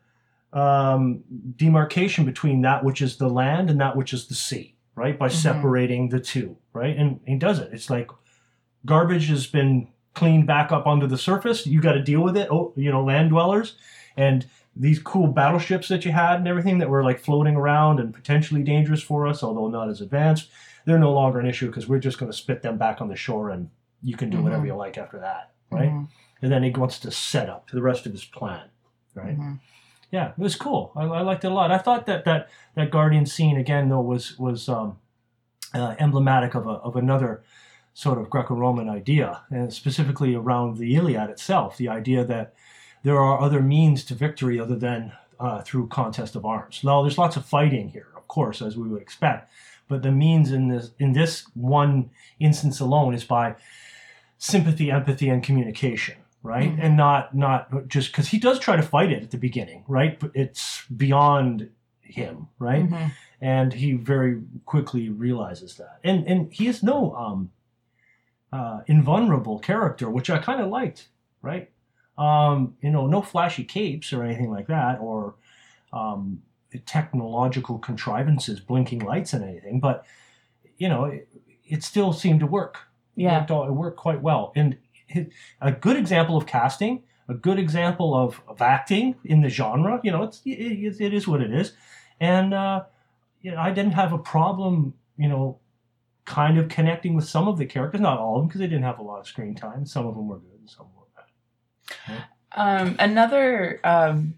um, 0.55 1.23
demarcation 1.57 2.25
between 2.25 2.62
that 2.62 2.85
which 2.85 3.03
is 3.03 3.17
the 3.17 3.29
land 3.29 3.69
and 3.71 3.81
that 3.81 3.97
which 3.97 4.12
is 4.12 4.29
the 4.29 4.35
sea, 4.35 4.77
right? 4.95 5.19
By 5.19 5.29
Mhm. 5.29 5.33
separating 5.33 6.09
the 6.11 6.21
two, 6.21 6.57
right? 6.73 6.97
And 6.97 7.21
he 7.27 7.37
does 7.37 7.59
it. 7.59 7.71
It's 7.73 7.90
like 7.90 8.09
garbage 8.87 9.29
has 9.29 9.47
been 9.47 9.88
cleaned 10.14 10.47
back 10.47 10.71
up 10.71 10.87
onto 10.87 11.07
the 11.09 11.19
surface. 11.19 11.67
You 11.67 11.81
got 11.81 11.95
to 11.95 12.03
deal 12.03 12.23
with 12.23 12.37
it, 12.37 12.49
oh, 12.51 12.73
you 12.77 12.90
know, 12.93 13.03
land 13.03 13.31
dwellers. 13.31 13.77
And 14.17 14.47
these 14.77 14.99
cool 15.01 15.27
battleships 15.29 15.88
that 15.88 16.05
you 16.05 16.12
had 16.12 16.37
and 16.38 16.47
everything 16.49 16.79
that 16.79 16.88
were 16.88 17.03
like 17.03 17.19
floating 17.19 17.57
around 17.57 17.99
and 17.99 18.14
potentially 18.14 18.62
dangerous 18.62 19.03
for 19.03 19.27
us, 19.27 19.43
although 19.43 19.69
not 19.69 19.88
as 19.88 20.01
advanced, 20.01 20.51
they're 20.85 20.99
no 20.99 21.12
longer 21.12 21.40
an 21.40 21.47
issue 21.47 21.67
because 21.67 21.88
we're 21.88 21.99
just 21.99 22.19
going 22.19 22.31
to 22.31 22.37
spit 22.37 22.62
them 22.62 22.77
back 22.79 23.01
on 23.01 23.09
the 23.09 23.17
shore 23.17 23.51
and 23.51 23.71
you 24.03 24.17
can 24.17 24.31
do 24.31 24.40
whatever 24.43 24.62
Mhm. 24.62 24.67
you 24.67 24.75
like 24.75 24.99
after 24.99 25.19
that, 25.19 25.51
right? 25.71 25.90
mhm, 25.90 26.09
And 26.43 26.53
then 26.53 26.62
he 26.62 26.71
wants 26.71 26.99
to 27.01 27.11
set 27.11 27.49
up 27.49 27.71
the 27.71 27.81
rest 27.83 28.05
of 28.07 28.12
his 28.12 28.25
plan, 28.25 28.64
right? 29.14 29.37
Yeah, 30.14 30.29
it 30.29 30.38
was 30.38 30.55
cool. 30.55 30.92
I, 30.94 31.03
I 31.07 31.22
liked 31.22 31.44
it 31.44 31.50
a 31.50 31.55
lot. 31.55 31.72
I 31.72 31.79
thought 31.79 32.07
that 32.07 32.24
that 32.24 32.48
that 32.77 32.92
Guardian 32.92 33.27
scene 33.27 33.57
again 33.57 33.88
though 33.88 34.00
was 34.00 34.38
was 34.38 34.68
um, 34.68 34.98
uh, 35.74 35.96
emblematic 35.98 36.55
of 36.55 36.68
a, 36.68 36.77
of 36.88 36.94
another 36.94 37.42
sort 37.94 38.18
of 38.18 38.31
Greco-Roman 38.31 38.88
idea, 38.88 39.42
and 39.50 39.72
specifically 39.72 40.37
around 40.37 40.77
the 40.77 40.94
Iliad 40.94 41.31
itself, 41.31 41.77
the 41.77 41.88
idea 41.88 42.24
that 42.24 42.55
there 43.03 43.18
are 43.18 43.40
other 43.40 43.61
means 43.61 44.05
to 44.05 44.14
victory 44.14 44.61
other 44.61 44.77
than 44.77 45.12
uh, 45.40 45.62
through 45.62 45.88
contest 45.88 46.37
of 46.37 46.44
arms. 46.44 46.85
Now, 46.85 47.03
there's 47.03 47.18
lots 47.18 47.37
of 47.37 47.44
fighting 47.44 47.88
here, 47.88 48.11
of 48.16 48.29
course, 48.29 48.62
as 48.62 48.77
we 48.77 48.88
would 48.88 49.03
expect, 49.03 49.50
but 49.88 50.03
the 50.03 50.12
means 50.12 50.53
in 50.53 50.68
this 50.68 50.92
in 51.00 51.12
this 51.12 51.44
one 51.55 52.11
instance 52.38 52.79
alone 52.79 53.14
is 53.14 53.24
by 53.24 53.57
sympathy, 54.38 54.92
empathy, 54.92 55.29
and 55.29 55.42
communication, 55.42 56.18
right? 56.45 56.71
Mhm. 56.77 56.79
And 56.85 56.97
not 56.97 57.35
not 57.35 57.89
just 57.89 58.13
because 58.13 58.29
he 58.29 58.39
does 58.39 58.61
try 58.61 58.77
to 58.77 58.83
fight 58.83 59.11
it 59.11 59.23
at 59.25 59.31
the 59.33 59.39
beginning, 59.39 59.83
right? 59.89 60.21
But 60.21 60.31
it's 60.35 60.85
beyond 60.87 61.71
him, 62.03 62.47
right? 62.61 62.89
Mhm. 62.89 63.11
and 63.41 63.73
he 63.75 63.93
very 63.95 64.41
quickly 64.65 65.09
realizes 65.11 65.77
that. 65.77 65.99
And 66.05 66.25
and 66.29 66.53
he 66.53 66.67
is 66.69 66.83
no 66.83 67.15
um, 67.17 67.51
uh, 68.53 68.81
invulnerable 68.87 69.59
character, 69.59 70.09
which 70.09 70.31
I 70.31 70.39
kind 70.39 70.61
of 70.61 70.69
liked, 70.69 71.09
right? 71.43 71.71
Um, 72.17 72.77
you 72.81 72.91
know, 72.91 73.07
no 73.09 73.21
flashy 73.23 73.65
capes 73.65 74.13
or 74.13 74.23
anything 74.23 74.51
like 74.51 74.69
that, 74.69 75.01
or 75.01 75.35
um, 75.93 76.43
technological 76.87 77.79
contrivances, 77.79 78.61
blinking 78.61 79.01
lights 79.01 79.33
and 79.33 79.45
anything, 79.45 79.81
but 79.81 80.05
you 80.79 80.89
know, 80.89 81.05
it, 81.07 81.29
it 81.67 81.83
still 81.83 82.13
seemed 82.13 82.41
to 82.41 82.47
work. 82.47 82.79
It 83.17 83.23
Yeah. 83.23 83.39
worked, 83.39 83.51
all- 83.51 83.67
it 83.69 83.73
worked 83.73 83.97
quite 83.97 84.21
well. 84.23 84.53
And 84.57 84.75
it, 84.75 84.81
a 85.61 85.73
good 85.73 85.97
example 85.97 86.37
of 86.37 86.47
casting, 86.47 87.03
a 87.29 87.35
good 87.35 87.59
example 87.59 88.14
of, 88.14 88.40
of 88.49 88.61
acting 88.61 89.17
in 89.25 89.40
the 89.40 89.49
genre. 89.49 90.01
You 90.03 90.12
know, 90.12 90.23
it's 90.25 90.43
it, 90.45 91.01
it 91.01 91.14
is 91.14 91.27
what 91.27 91.40
it 91.40 91.53
is, 91.53 91.73
and 92.21 92.55
uh, 92.55 92.85
you 93.40 93.51
know, 93.51 93.59
I 93.59 93.71
didn't 93.71 93.93
have 93.93 94.12
a 94.12 94.19
problem. 94.19 94.95
You 95.17 95.29
know, 95.29 95.59
kind 96.25 96.59
of 96.59 96.69
connecting 96.69 97.14
with 97.14 97.25
some 97.25 97.49
of 97.49 97.59
the 97.59 97.67
characters, 97.67 98.01
not 98.01 98.19
all 98.19 98.37
of 98.37 98.43
them, 98.43 98.49
because 98.49 98.61
they 98.61 98.67
didn't 98.67 98.85
have 98.85 98.99
a 98.99 99.03
lot 99.03 99.21
of 99.21 99.27
screen 99.27 99.55
time. 99.55 99.87
Some 99.87 100.07
of 100.07 100.14
them 100.14 100.29
were 100.29 100.38
good, 100.38 100.59
and 100.61 100.71
some 100.71 100.87
were 100.97 101.05
bad. 102.07 102.25
Um, 102.57 102.97
another 102.99 103.81
um, 103.85 104.35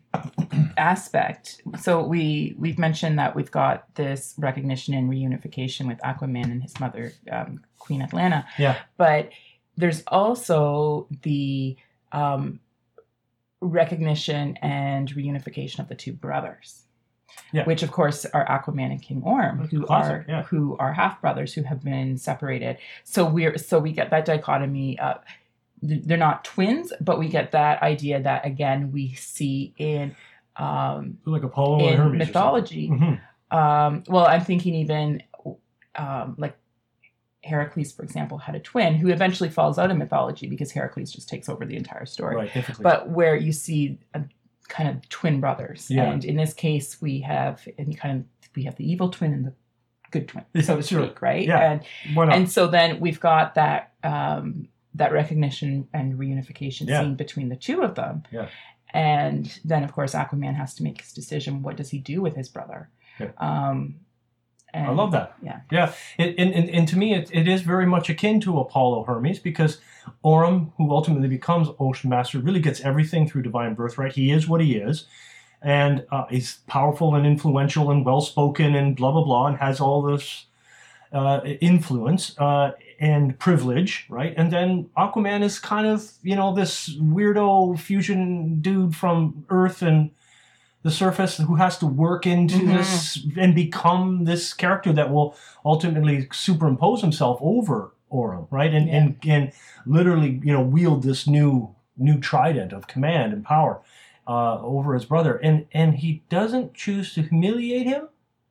aspect. 0.76 1.60
So 1.80 2.02
we 2.02 2.54
we've 2.58 2.78
mentioned 2.78 3.18
that 3.18 3.36
we've 3.36 3.50
got 3.50 3.94
this 3.94 4.34
recognition 4.38 4.94
and 4.94 5.10
reunification 5.10 5.86
with 5.86 5.98
Aquaman 5.98 6.44
and 6.44 6.62
his 6.62 6.78
mother, 6.80 7.12
um, 7.30 7.60
Queen 7.78 8.00
Atlanna. 8.00 8.44
Yeah. 8.58 8.76
But 8.96 9.30
there's 9.76 10.02
also 10.06 11.06
the 11.22 11.76
um, 12.12 12.60
recognition 13.60 14.56
and 14.62 15.08
reunification 15.14 15.80
of 15.80 15.88
the 15.88 15.94
two 15.94 16.12
brothers. 16.12 16.82
Yeah. 17.52 17.64
Which 17.64 17.82
of 17.82 17.92
course 17.92 18.24
are 18.26 18.46
Aquaman 18.46 18.90
and 18.90 19.00
King 19.02 19.22
Orm, 19.24 19.68
who 19.68 19.84
Classic, 19.84 20.12
are 20.12 20.24
yeah. 20.28 20.42
who 20.44 20.76
are 20.78 20.92
half 20.92 21.20
brothers 21.20 21.52
who 21.52 21.62
have 21.62 21.82
been 21.84 22.16
separated. 22.18 22.78
So 23.04 23.24
we're 23.26 23.56
so 23.58 23.78
we 23.78 23.92
get 23.92 24.10
that 24.10 24.24
dichotomy 24.24 24.98
of 24.98 25.18
they're 25.82 26.16
not 26.16 26.44
twins, 26.44 26.92
but 27.00 27.18
we 27.18 27.28
get 27.28 27.52
that 27.52 27.82
idea 27.82 28.20
that 28.22 28.46
again 28.46 28.90
we 28.90 29.14
see 29.14 29.74
in 29.76 30.16
um, 30.56 31.18
Like 31.24 31.42
Apollo 31.42 31.80
and 31.80 31.90
in 31.90 31.96
Hermes. 31.98 32.18
mythology. 32.26 32.86
hmm 32.88 33.14
Um, 33.56 34.02
well, 34.08 34.26
I'm 34.26 34.40
thinking 34.40 34.74
even 34.74 35.22
um, 35.94 36.34
like 36.38 36.56
Heracles, 37.46 37.92
for 37.92 38.02
example, 38.02 38.38
had 38.38 38.54
a 38.54 38.60
twin 38.60 38.94
who 38.96 39.08
eventually 39.08 39.48
falls 39.48 39.78
out 39.78 39.90
of 39.90 39.96
mythology 39.96 40.46
because 40.48 40.70
Heracles 40.72 41.10
just 41.12 41.28
takes 41.28 41.48
over 41.48 41.64
the 41.64 41.76
entire 41.76 42.06
story. 42.06 42.36
Right, 42.36 42.50
typically. 42.52 42.82
But 42.82 43.08
where 43.10 43.36
you 43.36 43.52
see 43.52 43.98
a, 44.14 44.22
kind 44.68 44.88
of 44.88 45.08
twin 45.08 45.40
brothers, 45.40 45.90
Yeah. 45.90 46.10
and 46.10 46.24
in 46.24 46.36
this 46.36 46.52
case, 46.52 47.00
we 47.00 47.20
have 47.20 47.66
and 47.78 47.96
kind 47.98 48.18
of 48.20 48.24
we 48.56 48.64
have 48.64 48.76
the 48.76 48.90
evil 48.90 49.08
twin 49.10 49.32
and 49.32 49.44
the 49.46 49.52
good 50.10 50.28
twin, 50.28 50.44
Yeah, 50.54 50.62
so 50.62 50.76
to 50.76 50.82
sure. 50.82 51.04
speak, 51.06 51.22
right? 51.22 51.46
Yeah. 51.46 51.78
And 52.16 52.32
and 52.32 52.50
so 52.50 52.66
then 52.66 53.00
we've 53.00 53.20
got 53.20 53.54
that 53.54 53.92
um, 54.02 54.68
that 54.94 55.12
recognition 55.12 55.88
and 55.92 56.18
reunification 56.18 56.88
Yeah. 56.88 57.02
scene 57.02 57.14
between 57.16 57.48
the 57.48 57.56
two 57.56 57.82
of 57.82 57.94
them. 57.94 58.22
Yeah. 58.32 58.48
And 58.94 59.60
then 59.64 59.84
of 59.84 59.92
course 59.92 60.14
Aquaman 60.14 60.54
has 60.54 60.74
to 60.76 60.82
make 60.82 61.00
his 61.02 61.12
decision. 61.12 61.62
What 61.62 61.76
does 61.76 61.90
he 61.90 61.98
do 61.98 62.22
with 62.22 62.34
his 62.34 62.48
brother? 62.48 62.88
Yeah. 63.20 63.30
Um, 63.38 63.96
and 64.72 64.86
I 64.86 64.92
love 64.92 65.12
that. 65.12 65.34
Yeah. 65.42 65.60
Yeah. 65.70 65.92
It, 66.18 66.34
and, 66.38 66.52
and, 66.52 66.68
and 66.70 66.88
to 66.88 66.98
me, 66.98 67.14
it, 67.14 67.30
it 67.32 67.48
is 67.48 67.62
very 67.62 67.86
much 67.86 68.10
akin 68.10 68.40
to 68.40 68.58
Apollo 68.58 69.04
Hermes 69.04 69.38
because 69.38 69.78
Orm, 70.22 70.72
who 70.76 70.90
ultimately 70.90 71.28
becomes 71.28 71.68
Ocean 71.78 72.10
Master, 72.10 72.38
really 72.38 72.60
gets 72.60 72.80
everything 72.80 73.28
through 73.28 73.42
divine 73.42 73.74
birthright. 73.74 74.12
He 74.12 74.30
is 74.30 74.46
what 74.46 74.60
he 74.60 74.76
is. 74.76 75.06
And 75.62 76.06
uh, 76.12 76.26
he's 76.28 76.58
powerful 76.66 77.14
and 77.14 77.26
influential 77.26 77.90
and 77.90 78.04
well 78.04 78.20
spoken 78.20 78.74
and 78.74 78.94
blah, 78.94 79.12
blah, 79.12 79.24
blah, 79.24 79.46
and 79.46 79.56
has 79.56 79.80
all 79.80 80.02
this 80.02 80.46
uh, 81.12 81.40
influence 81.60 82.38
uh, 82.38 82.72
and 83.00 83.38
privilege, 83.38 84.06
right? 84.08 84.34
And 84.36 84.52
then 84.52 84.90
Aquaman 84.96 85.42
is 85.42 85.58
kind 85.58 85.86
of, 85.86 86.12
you 86.22 86.36
know, 86.36 86.54
this 86.54 86.94
weirdo 86.96 87.78
fusion 87.78 88.60
dude 88.60 88.94
from 88.94 89.46
Earth 89.48 89.82
and 89.82 90.10
the 90.86 90.90
surface, 91.04 91.32
who 91.38 91.56
has 91.56 91.74
to 91.78 91.86
work 91.86 92.22
into 92.26 92.58
Mhm. 92.58 92.68
this 92.76 92.92
and 93.42 93.54
become 93.54 94.24
this 94.24 94.54
character 94.54 94.92
that 94.92 95.08
will 95.12 95.34
ultimately 95.64 96.28
superimpose 96.32 97.00
himself 97.02 97.38
over 97.40 97.92
Orm, 98.08 98.46
right? 98.52 98.72
And 98.72 98.86
Yeah. 98.86 98.96
and 98.98 99.16
and 99.34 99.52
literally, 99.84 100.40
you 100.44 100.52
know, 100.52 100.62
wield 100.76 101.02
this 101.02 101.26
new 101.26 101.74
new 101.98 102.18
trident 102.20 102.72
of 102.72 102.86
command 102.86 103.32
and 103.32 103.42
power 103.44 103.80
uh, 104.28 104.60
over 104.62 104.94
his 104.94 105.04
brother, 105.04 105.34
and 105.46 105.66
and 105.72 105.94
he 105.96 106.22
doesn't 106.28 106.72
choose 106.74 107.12
to 107.14 107.22
humiliate 107.22 107.86
him 107.94 108.02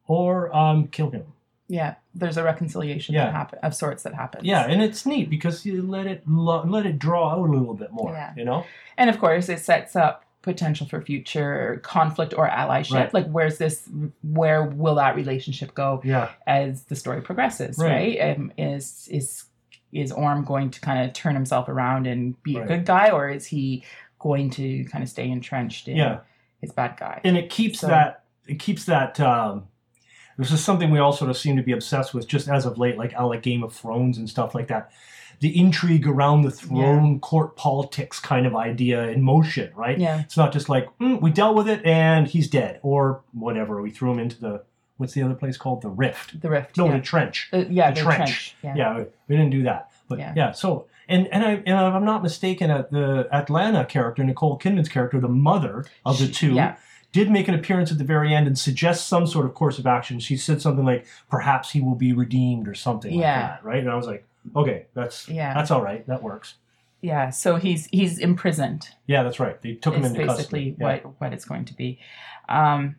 or 0.07 0.53
um, 0.55 0.87
kill 0.87 1.09
him. 1.11 1.25
Yeah, 1.69 1.95
there's 2.13 2.37
a 2.37 2.43
reconciliation 2.43 3.15
Yeah. 3.15 3.25
that 3.25 3.33
happen 3.33 3.59
of 3.63 3.73
sorts 3.73 4.03
that 4.03 4.13
happens. 4.13 4.43
Yeah, 4.43 4.67
and 4.67 4.81
it's 4.83 5.05
neat 5.05 5.29
because 5.29 5.65
you 5.65 5.81
let 5.81 6.05
it 6.05 6.23
lo- 6.27 6.65
let 6.67 6.85
it 6.85 6.99
draw 6.99 7.29
out 7.31 7.39
a 7.49 7.51
little 7.57 7.73
bit 7.75 7.91
more. 7.93 8.11
Yeah. 8.11 8.33
You 8.35 8.43
know. 8.45 8.65
and 8.97 9.09
of 9.09 9.17
course 9.19 9.47
it 9.49 9.59
sets 9.59 9.95
up 9.95 10.24
potential 10.45 10.87
for 10.87 11.01
future 11.01 11.81
conflict 11.83 12.33
or 12.37 12.47
allyship. 12.49 12.93
Right. 12.93 13.13
Like, 13.13 13.27
where's 13.29 13.57
this? 13.57 13.89
Where 14.23 14.63
will 14.63 14.95
that 14.95 15.17
relationship 15.17 15.73
go 15.73 16.01
Yeah. 16.05 16.29
as 16.47 16.83
the 16.83 16.95
story 16.95 17.21
progresses? 17.21 17.77
Right. 17.77 18.17
Right? 18.19 18.37
Um, 18.37 18.53
is 18.57 19.09
is 19.11 19.45
is 19.91 20.11
Orm 20.11 20.43
going 20.45 20.69
to 20.71 20.79
kind 20.81 21.05
of 21.05 21.13
turn 21.13 21.35
himself 21.35 21.67
around 21.69 22.05
and 22.07 22.41
be 22.43 22.55
Right. 22.55 22.63
a 22.65 22.67
good 22.67 22.85
guy, 22.85 23.09
or 23.09 23.27
is 23.29 23.45
he 23.45 23.83
going 24.19 24.49
to 24.51 24.85
kind 24.85 25.03
of 25.03 25.09
stay 25.09 25.29
entrenched 25.29 25.87
in 25.87 25.97
Yeah. 25.97 26.19
his 26.61 26.71
bad 26.71 26.95
guy? 26.97 27.19
and 27.25 27.37
it 27.37 27.49
keeps 27.49 27.79
So- 27.79 27.87
that 27.87 28.23
it 28.47 28.59
keeps 28.59 28.85
that 28.85 29.19
um 29.19 29.67
this 30.37 30.51
is 30.51 30.63
something 30.63 30.91
we 30.91 30.99
all 30.99 31.13
sort 31.13 31.29
of 31.31 31.37
seem 31.37 31.55
to 31.57 31.63
be 31.63 31.71
obsessed 31.71 32.13
with 32.13 32.27
just 32.27 32.47
as 32.49 32.65
of 32.65 32.77
late 32.77 32.97
like 32.97 33.13
like 33.19 33.41
game 33.41 33.63
of 33.63 33.73
thrones 33.73 34.17
and 34.17 34.29
stuff 34.29 34.53
like 34.53 34.67
that 34.67 34.91
the 35.39 35.59
intrigue 35.59 36.07
around 36.07 36.41
the 36.43 36.51
throne 36.51 37.19
court 37.19 37.55
politics 37.55 38.19
kind 38.19 38.45
of 38.45 38.55
idea 38.55 39.07
in 39.09 39.21
motion 39.21 39.71
right 39.75 39.97
yeah, 39.99 40.19
it's 40.21 40.37
not 40.37 40.51
just 40.53 40.69
like 40.69 40.87
mm, 40.99 41.21
we 41.21 41.31
dealt 41.31 41.55
with 41.55 41.67
it 41.67 41.83
and 41.85 42.27
he's 42.27 42.47
dead 42.49 42.79
or 42.83 43.21
whatever 43.33 43.81
we 43.81 43.89
threw 43.91 44.11
him 44.11 44.19
into 44.19 44.39
the 44.39 44.63
what's 44.97 45.13
the 45.13 45.21
other 45.21 45.33
place 45.35 45.57
called 45.57 45.81
the 45.81 45.89
rift 45.89 46.39
the 46.41 46.49
rift. 46.49 46.77
no 46.77 46.85
yeah. 46.87 46.97
the 46.97 47.01
trench 47.01 47.49
Uh, 47.53 47.63
yeah, 47.69 47.91
the 47.91 47.95
the 47.99 48.05
trench. 48.05 48.17
trench. 48.17 48.55
Yeah. 48.63 48.75
yeah 48.75 49.03
we 49.27 49.35
didn't 49.35 49.51
do 49.51 49.63
that 49.63 49.91
but 50.07 50.19
Yeah. 50.19 50.33
yeah, 50.35 50.51
so 50.51 50.87
and 51.07 51.27
and 51.27 51.43
I 51.43 51.49
and 51.51 51.61
if 51.67 51.93
I'm 51.93 52.05
not 52.05 52.23
mistaken, 52.23 52.71
at 52.71 52.89
the 52.89 53.27
Atlanna 53.31 53.87
character, 53.87 54.23
Nicole 54.23 54.57
Kidman's 54.57 54.89
character, 54.89 55.19
the 55.19 55.27
mother 55.27 55.85
of 56.03 56.17
the 56.17 56.27
two, 56.27 56.53
yeah. 56.53 56.77
did 57.11 57.29
make 57.29 57.47
an 57.47 57.53
appearance 57.53 57.91
at 57.91 57.99
the 57.99 58.03
very 58.03 58.33
end 58.33 58.47
and 58.47 58.57
suggest 58.57 59.07
some 59.07 59.27
sort 59.27 59.45
of 59.45 59.53
course 59.53 59.77
of 59.77 59.85
action. 59.85 60.19
She 60.19 60.35
said 60.35 60.63
something 60.63 60.83
like, 60.83 61.05
"Perhaps 61.29 61.71
he 61.71 61.79
will 61.81 61.93
be 61.93 62.11
redeemed" 62.11 62.67
or 62.67 62.73
something 62.73 63.13
Yeah. 63.13 63.33
like 63.39 63.49
that, 63.49 63.63
right? 63.63 63.79
And 63.79 63.89
I 63.91 63.95
was 63.95 64.07
like, 64.07 64.25
"Okay, 64.55 64.85
that's 64.93 65.27
Yeah. 65.29 65.53
that's 65.53 65.71
all 65.71 65.81
right. 65.81 66.05
That 66.07 66.21
works." 66.23 66.55
Yeah, 67.01 67.29
so 67.29 67.55
he's 67.57 67.87
he's 67.91 68.17
imprisoned. 68.19 68.89
Yeah, 69.05 69.23
that's 69.23 69.39
right. 69.39 69.61
They 69.61 69.73
took 69.75 69.93
him 69.95 70.05
into 70.05 70.19
basically 70.19 70.35
custody. 70.71 70.75
Yeah. 70.79 70.85
what 71.03 71.21
what 71.21 71.33
it's 71.33 71.45
going 71.45 71.65
to 71.65 71.73
be. 71.75 71.99
Um, 72.49 72.95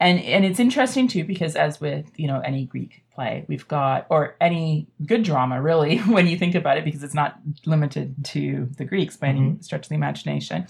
and 0.00 0.18
and 0.20 0.44
it's 0.44 0.58
interesting 0.58 1.06
too 1.08 1.24
because 1.24 1.54
as 1.56 1.80
with 1.80 2.06
you 2.18 2.26
know 2.26 2.40
any 2.40 2.64
Greek 2.66 3.02
play, 3.14 3.44
we've 3.46 3.68
got 3.68 4.06
or 4.10 4.34
any 4.40 4.88
good 5.06 5.22
drama 5.22 5.62
really 5.62 5.98
when 6.16 6.26
you 6.26 6.36
think 6.36 6.56
about 6.56 6.78
it 6.78 6.84
because 6.84 7.04
it's 7.04 7.14
not 7.14 7.38
limited 7.64 8.24
to 8.24 8.68
the 8.76 8.84
Greeks 8.84 9.16
by 9.16 9.28
any 9.28 9.40
Mm-hmm. 9.40 9.60
stretch 9.62 9.84
of 9.84 9.88
the 9.88 9.94
imagination. 9.94 10.66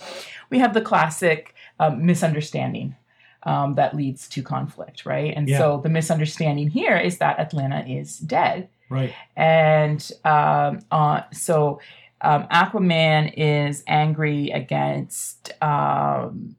We 0.51 0.59
have 0.59 0.75
the 0.75 0.83
classic 0.83 1.55
um, 1.81 2.05
misunderstanding. 2.05 2.97
Um, 3.47 3.75
that 3.75 3.95
leads 3.95 4.27
to 4.31 4.43
conflict, 4.43 5.05
right? 5.05 5.35
And 5.37 5.47
Yeah. 5.47 5.59
so 5.59 5.81
the 5.83 5.91
misunderstanding 5.91 6.71
here 6.71 6.97
is 6.97 7.19
that 7.19 7.37
Atlanna 7.37 7.85
is 8.01 8.19
dead, 8.19 8.71
Right. 8.91 9.13
and 9.37 10.11
um, 10.25 10.81
uh, 10.91 11.23
so 11.33 11.81
um, 12.21 12.47
Aquaman 12.51 13.33
is 13.37 13.83
angry 13.87 14.51
against 14.51 15.53
um, 15.63 16.57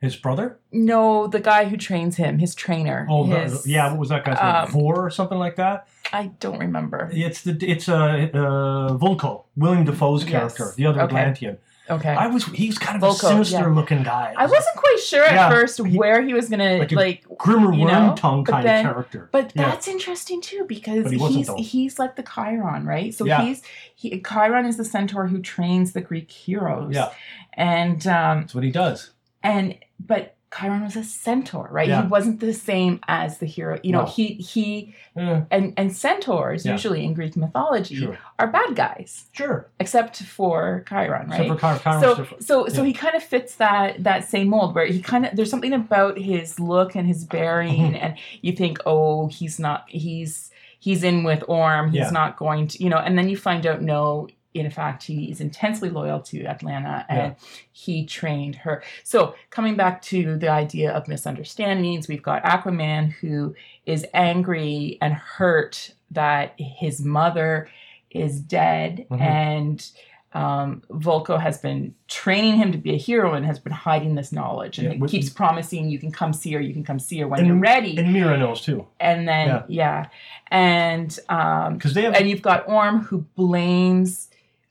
His 0.00 0.16
brother? 0.16 0.58
no 0.72 1.26
the 1.26 1.40
guy 1.40 1.64
who 1.66 1.76
trains 1.76 2.16
him, 2.16 2.38
his 2.38 2.54
trainer. 2.54 3.06
Oh, 3.10 3.26
the- 3.26 3.62
yeah. 3.66 3.90
What 3.90 3.98
was 4.00 4.08
that 4.10 4.24
guy's 4.24 4.36
name? 4.38 4.46
um, 4.64 4.70
Vor 4.70 5.04
or 5.06 5.10
something 5.10 5.38
like 5.38 5.56
that? 5.56 5.86
I 6.12 6.28
don't 6.40 6.58
remember. 6.58 7.10
It's 7.12 7.42
the 7.42 7.56
it's 7.62 7.88
uh, 7.88 8.28
uh 8.34 8.96
Vulko, 8.98 9.44
Willem 9.56 9.84
Dafoe's 9.84 10.22
Yes. 10.24 10.30
character, 10.30 10.72
the 10.76 10.86
other 10.86 11.02
Okay. 11.02 11.16
Atlantean. 11.16 11.58
Okay, 11.90 12.10
I 12.10 12.26
was 12.28 12.44
he's 12.46 12.78
kind 12.78 13.02
of 13.02 13.02
Vulko, 13.08 13.24
a 13.24 13.28
sinister 13.28 13.56
yeah. 13.58 13.66
looking 13.68 14.02
guy. 14.02 14.32
I 14.36 14.46
wasn't 14.46 14.76
quite 14.76 14.98
sure 15.00 15.24
at 15.24 15.32
Yeah, 15.34 15.50
first 15.50 15.84
he- 15.84 15.98
where 15.98 16.22
he 16.22 16.32
was 16.34 16.48
gonna 16.48 16.78
like 16.78 16.92
like. 16.92 17.24
Grima 17.38 17.76
you 17.78 17.84
know, 17.86 18.14
Wormtongue 18.14 18.46
kind 18.46 18.66
then- 18.66 18.86
of 18.86 18.92
character. 18.92 19.28
but 19.32 19.52
Yeah. 19.54 19.70
that's 19.70 19.88
interesting 19.88 20.40
too 20.40 20.64
because 20.68 21.10
he 21.10 21.18
he's 21.18 21.46
though. 21.48 21.56
he's 21.56 21.98
like 21.98 22.16
the 22.16 22.22
Chiron, 22.22 22.84
right? 22.86 23.12
So 23.14 23.24
he's 23.24 23.62
he 23.94 24.20
Chiron 24.20 24.66
is 24.66 24.76
the 24.76 24.84
centaur 24.84 25.26
who 25.26 25.40
trains 25.40 25.92
the 25.92 26.00
Greek 26.00 26.30
heroes. 26.30 26.94
Yeah. 26.94 27.10
and 27.54 28.06
um, 28.06 28.40
That's 28.42 28.54
what 28.54 28.64
he 28.64 28.70
does. 28.70 29.10
and 29.42 29.74
but 29.98 30.36
Chiron 30.52 30.82
was 30.82 30.96
a 30.96 31.04
centaur, 31.04 31.68
right? 31.70 31.86
Yeah. 31.88 32.02
He 32.02 32.08
wasn't 32.08 32.40
the 32.40 32.52
same 32.52 32.98
as 33.06 33.38
the 33.38 33.46
hero. 33.46 33.78
You 33.84 33.92
know, 33.92 34.00
No. 34.00 34.06
he 34.06 34.34
he 34.34 34.94
and 35.14 35.72
and 35.76 35.94
centaurs 35.96 36.66
Yeah. 36.66 36.72
usually 36.72 37.04
in 37.04 37.14
Greek 37.14 37.36
mythology 37.36 37.94
sure. 37.96 38.18
are 38.38 38.48
bad 38.48 38.74
guys, 38.74 39.26
Sure. 39.32 39.68
except 39.78 40.22
for 40.22 40.84
Chiron, 40.88 41.28
right? 41.30 41.42
Except 41.52 41.60
for 41.60 41.78
Chiron, 41.82 42.00
so 42.02 42.14
different. 42.16 42.42
so 42.44 42.66
so 42.66 42.80
Yeah. 42.82 42.86
he 42.88 42.92
kind 42.94 43.14
of 43.14 43.22
fits 43.22 43.54
that 43.56 44.02
that 44.02 44.24
same 44.24 44.48
mold 44.48 44.74
where 44.74 44.86
he 44.86 45.00
kind 45.00 45.24
of 45.26 45.36
there's 45.36 45.50
something 45.50 45.72
about 45.72 46.18
his 46.18 46.58
look 46.58 46.96
and 46.96 47.06
his 47.06 47.24
bearing 47.24 47.92
Mhm. 47.94 48.02
and 48.02 48.14
you 48.42 48.52
think 48.52 48.78
oh 48.86 49.28
he's 49.28 49.60
not 49.60 49.84
he's 49.88 50.50
he's 50.80 51.04
in 51.04 51.22
with 51.22 51.44
Orm 51.46 51.92
he's 51.92 52.10
not 52.10 52.36
going 52.36 52.66
to 52.68 52.82
you 52.82 52.90
know 52.90 52.98
and 52.98 53.16
then 53.16 53.28
you 53.28 53.36
find 53.36 53.66
out 53.66 53.82
no 53.82 54.26
in 54.54 54.68
fact 54.70 55.04
he 55.04 55.30
is 55.30 55.40
intensely 55.40 55.90
loyal 55.90 56.20
to 56.20 56.40
Atlanna 56.44 57.04
and 57.08 57.36
he 57.72 58.04
trained 58.04 58.56
her 58.56 58.82
so 59.04 59.34
coming 59.50 59.76
back 59.76 60.02
to 60.02 60.36
the 60.38 60.48
idea 60.48 60.90
of 60.92 61.06
misunderstandings 61.06 62.08
we've 62.08 62.22
got 62.22 62.42
Aquaman 62.42 63.12
who 63.12 63.54
is 63.86 64.04
angry 64.12 64.98
and 65.00 65.14
hurt 65.14 65.94
that 66.10 66.54
his 66.58 67.00
mother 67.00 67.68
is 68.10 68.40
dead 68.40 69.06
Mhm. 69.10 69.20
and 69.20 69.90
um, 70.32 70.82
Vulko 70.88 71.40
has 71.40 71.58
been 71.58 71.92
training 72.06 72.54
him 72.56 72.70
to 72.70 72.78
be 72.78 72.94
a 72.94 72.96
hero 72.96 73.34
and 73.34 73.44
has 73.44 73.58
been 73.58 73.72
hiding 73.72 74.14
this 74.14 74.30
knowledge 74.30 74.78
and 74.78 74.86
Yeah, 74.86 75.06
he 75.06 75.08
keeps 75.08 75.28
promising 75.28 75.90
you 75.90 75.98
can 75.98 76.12
come 76.12 76.32
see 76.32 76.52
her, 76.52 76.60
you 76.60 76.72
can 76.72 76.84
come 76.84 77.00
see 77.00 77.18
her 77.18 77.26
when 77.26 77.40
And- 77.40 77.48
you're 77.48 77.56
ready. 77.58 77.96
And, 77.98 78.12
Mera 78.12 78.38
knows 78.38 78.60
too. 78.60 78.86
And 79.00 79.26
then 79.26 79.48
Yeah. 79.48 79.62
yeah. 79.68 80.06
And 80.52 81.18
um 81.28 81.74
Because 81.74 81.94
they 81.94 82.02
have 82.02 82.14
and 82.14 82.30
you've 82.30 82.42
got 82.42 82.68
Orm 82.68 83.00
who 83.00 83.22
blames 83.34 84.29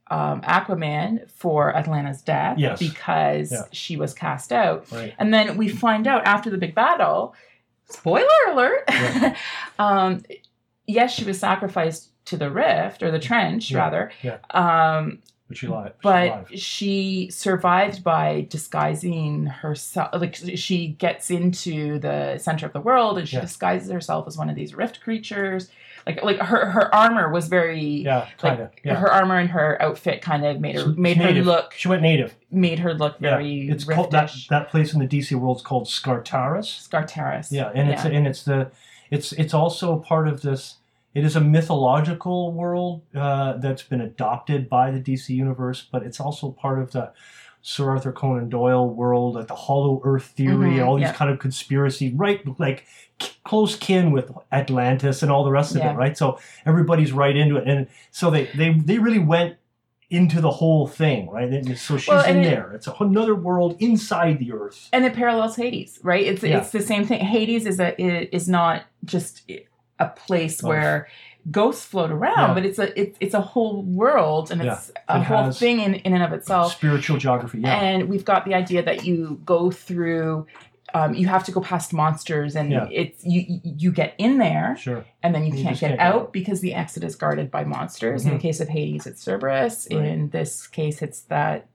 um, 0.09 0.41
Aquaman 0.41 1.29
for 1.31 1.75
Atlanna's 1.75 2.21
death 2.21 2.57
Yes. 2.57 2.79
because 2.79 3.51
Yeah. 3.51 3.63
she 3.71 3.97
was 3.97 4.13
cast 4.13 4.51
out. 4.51 4.91
right. 4.91 5.13
And 5.19 5.33
then 5.33 5.57
we 5.57 5.69
find 5.69 6.07
out 6.07 6.25
after 6.25 6.49
the 6.49 6.57
big 6.57 6.73
battle, 6.75 7.35
spoiler 7.89 8.27
alert, 8.51 8.83
Yeah. 8.89 9.35
um, 9.79 10.23
yes, 10.87 11.13
she 11.13 11.23
was 11.25 11.39
sacrificed 11.39 12.09
to 12.25 12.37
the 12.37 12.49
rift 12.51 13.01
or 13.03 13.11
the 13.11 13.19
trench 13.19 13.71
Yeah, 13.71 13.77
rather. 13.79 14.11
yeah. 14.21 14.37
Um, 14.51 15.19
But 15.47 15.57
she 15.57 15.67
lied. 15.67 15.93
But 16.03 16.57
she 16.59 17.29
survived 17.31 18.03
by 18.03 18.45
disguising 18.49 19.47
herself. 19.47 20.09
Like 20.13 20.35
she 20.55 20.89
gets 20.89 21.31
into 21.31 21.97
the 21.99 22.37
center 22.37 22.67
of 22.67 22.73
the 22.73 22.81
world 22.81 23.17
and 23.17 23.27
she 23.27 23.39
disguises 23.39 23.89
herself 23.89 24.27
as 24.27 24.37
one 24.37 24.49
of 24.49 24.55
these 24.55 24.75
rift 24.75 25.01
creatures. 25.01 25.69
Like 26.09 26.23
like 26.23 26.39
her 26.39 26.65
her 26.71 26.93
armor 26.95 27.29
was 27.31 27.47
very 27.47 27.81
Yeah, 28.03 28.27
kind 28.37 28.61
of. 28.61 28.69
yeah. 28.83 28.95
her 28.95 29.11
armor 29.11 29.37
and 29.37 29.49
her 29.51 29.81
outfit 29.81 30.21
kind 30.21 30.43
of 30.45 30.59
made 30.59 30.75
her 30.75 30.81
She's 30.85 30.97
made 30.97 31.17
her 31.17 31.31
look 31.43 31.73
She 31.73 31.87
went 31.87 32.01
native. 32.01 32.35
made 32.51 32.79
her 32.79 32.93
look 32.93 33.15
Yeah. 33.19 33.31
very 33.35 33.69
It's 33.69 33.83
called 33.83 34.11
that 34.11 34.33
that 34.49 34.69
place 34.69 34.93
in 34.93 34.99
the 34.99 35.07
DC 35.07 35.35
world 35.35 35.57
is 35.57 35.63
called 35.63 35.85
Skartaris. 35.85 36.87
Skartaris. 36.89 37.51
Yeah, 37.51 37.71
and 37.75 37.89
it's 37.91 38.03
and 38.05 38.25
it's 38.27 38.43
the 38.43 38.71
it's 39.11 39.31
it's 39.33 39.53
also 39.53 39.97
part 39.99 40.27
of 40.27 40.41
this. 40.41 40.75
It 41.15 41.23
is 41.25 41.35
a 41.35 41.41
mythological 41.41 42.53
world 42.53 43.01
uh, 43.15 43.53
that's 43.57 43.81
been 43.83 44.01
adopted 44.01 44.69
by 44.69 44.91
the 44.91 44.99
DC 44.99 45.29
universe, 45.29 45.87
but 45.91 46.03
it's 46.03 46.19
also 46.19 46.51
part 46.51 46.79
of 46.79 46.91
the 46.91 47.11
Sir 47.61 47.89
Arthur 47.89 48.11
Conan 48.11 48.47
Doyle 48.49 48.87
world, 48.87 49.35
like 49.35 49.47
the 49.47 49.55
Hollow 49.55 50.01
Earth 50.05 50.25
theory, 50.37 50.75
Mhm, 50.77 50.85
all 50.85 50.95
these 50.95 51.03
yeah. 51.07 51.13
kind 51.13 51.29
of 51.31 51.39
conspiracy, 51.39 52.13
right? 52.15 52.39
Like 52.59 52.85
close 53.49 53.75
kin 53.75 54.11
with 54.11 54.27
Atlantis 54.51 55.23
and 55.23 55.31
all 55.31 55.43
the 55.43 55.51
rest 55.59 55.71
of 55.75 55.77
Yeah. 55.81 55.91
it, 55.93 55.95
right? 56.03 56.15
So 56.17 56.37
everybody's 56.65 57.11
right 57.11 57.35
into 57.35 57.55
it, 57.57 57.67
and 57.67 57.87
so 58.11 58.29
they 58.29 58.43
they 58.59 58.69
they 58.89 58.97
really 58.99 59.23
went 59.35 59.55
into 60.11 60.41
the 60.41 60.49
whole 60.59 60.87
thing, 60.87 61.29
right? 61.29 61.49
And 61.57 61.77
so 61.77 61.97
she's 61.97 62.07
Well, 62.09 62.25
in 62.25 62.37
it- 62.37 62.43
there. 62.49 62.71
It's 62.75 62.87
a, 62.87 62.93
another 62.99 63.35
world 63.35 63.75
inside 63.79 64.39
the 64.39 64.51
Earth. 64.53 64.89
and 64.91 65.05
it 65.05 65.13
parallels 65.13 65.55
Hades, 65.55 65.99
right? 66.03 66.25
It's 66.31 66.43
Yeah. 66.43 66.57
it's 66.59 66.71
the 66.71 66.81
same 66.91 67.03
thing. 67.07 67.19
Hades 67.35 67.65
is 67.71 67.79
a 67.79 67.89
is 68.37 68.47
not 68.47 68.75
just 69.13 69.33
a 69.99 70.07
place 70.25 70.63
Oh. 70.63 70.69
where 70.69 71.07
ghosts 71.51 71.85
float 71.91 72.11
around, 72.11 72.47
Yeah. 72.49 72.53
but 72.57 72.63
it's 72.69 72.79
a 72.85 72.87
it's 73.01 73.17
it's 73.25 73.35
a 73.41 73.41
whole 73.53 73.77
world 74.01 74.51
and 74.51 74.61
it's 74.61 74.91
a 75.07 75.17
It 75.19 75.23
whole 75.29 75.51
thing 75.51 75.79
in, 75.85 75.91
in 76.05 76.11
and 76.17 76.23
of 76.27 76.33
itself. 76.33 76.71
Spiritual 76.73 77.17
geography, 77.25 77.59
yeah. 77.61 77.79
And 77.89 78.09
we've 78.11 78.25
got 78.31 78.45
the 78.47 78.53
idea 78.63 78.81
that 78.89 79.05
you 79.07 79.17
go 79.55 79.61
through. 79.71 80.45
Um, 80.93 81.13
you 81.13 81.27
have 81.27 81.43
to 81.45 81.51
go 81.51 81.61
past 81.61 81.93
monsters, 81.93 82.55
and 82.55 82.71
Yeah. 82.71 82.87
it's 82.91 83.23
you. 83.25 83.43
you- 83.63 83.91
get 83.91 84.13
in 84.17 84.37
there, 84.37 84.75
sure. 84.77 85.05
and 85.23 85.33
then 85.35 85.43
you, 85.45 85.55
You 85.55 85.63
can't 85.63 85.79
get 85.79 85.89
can't 85.89 85.99
out 85.99 86.15
out. 86.15 86.33
because 86.33 86.61
the 86.61 86.73
exit 86.73 87.03
is 87.03 87.15
guarded 87.15 87.49
by 87.51 87.63
monsters. 87.63 88.25
In 88.25 88.31
Mhm. 88.31 88.35
the 88.35 88.41
case 88.41 88.59
of 88.59 88.69
Hades, 88.69 89.05
it's 89.07 89.21
Cerberus. 89.23 89.87
Right. 89.91 90.05
In 90.05 90.29
this 90.29 90.67
case, 90.67 91.01
it's 91.01 91.21
that 91.21 91.67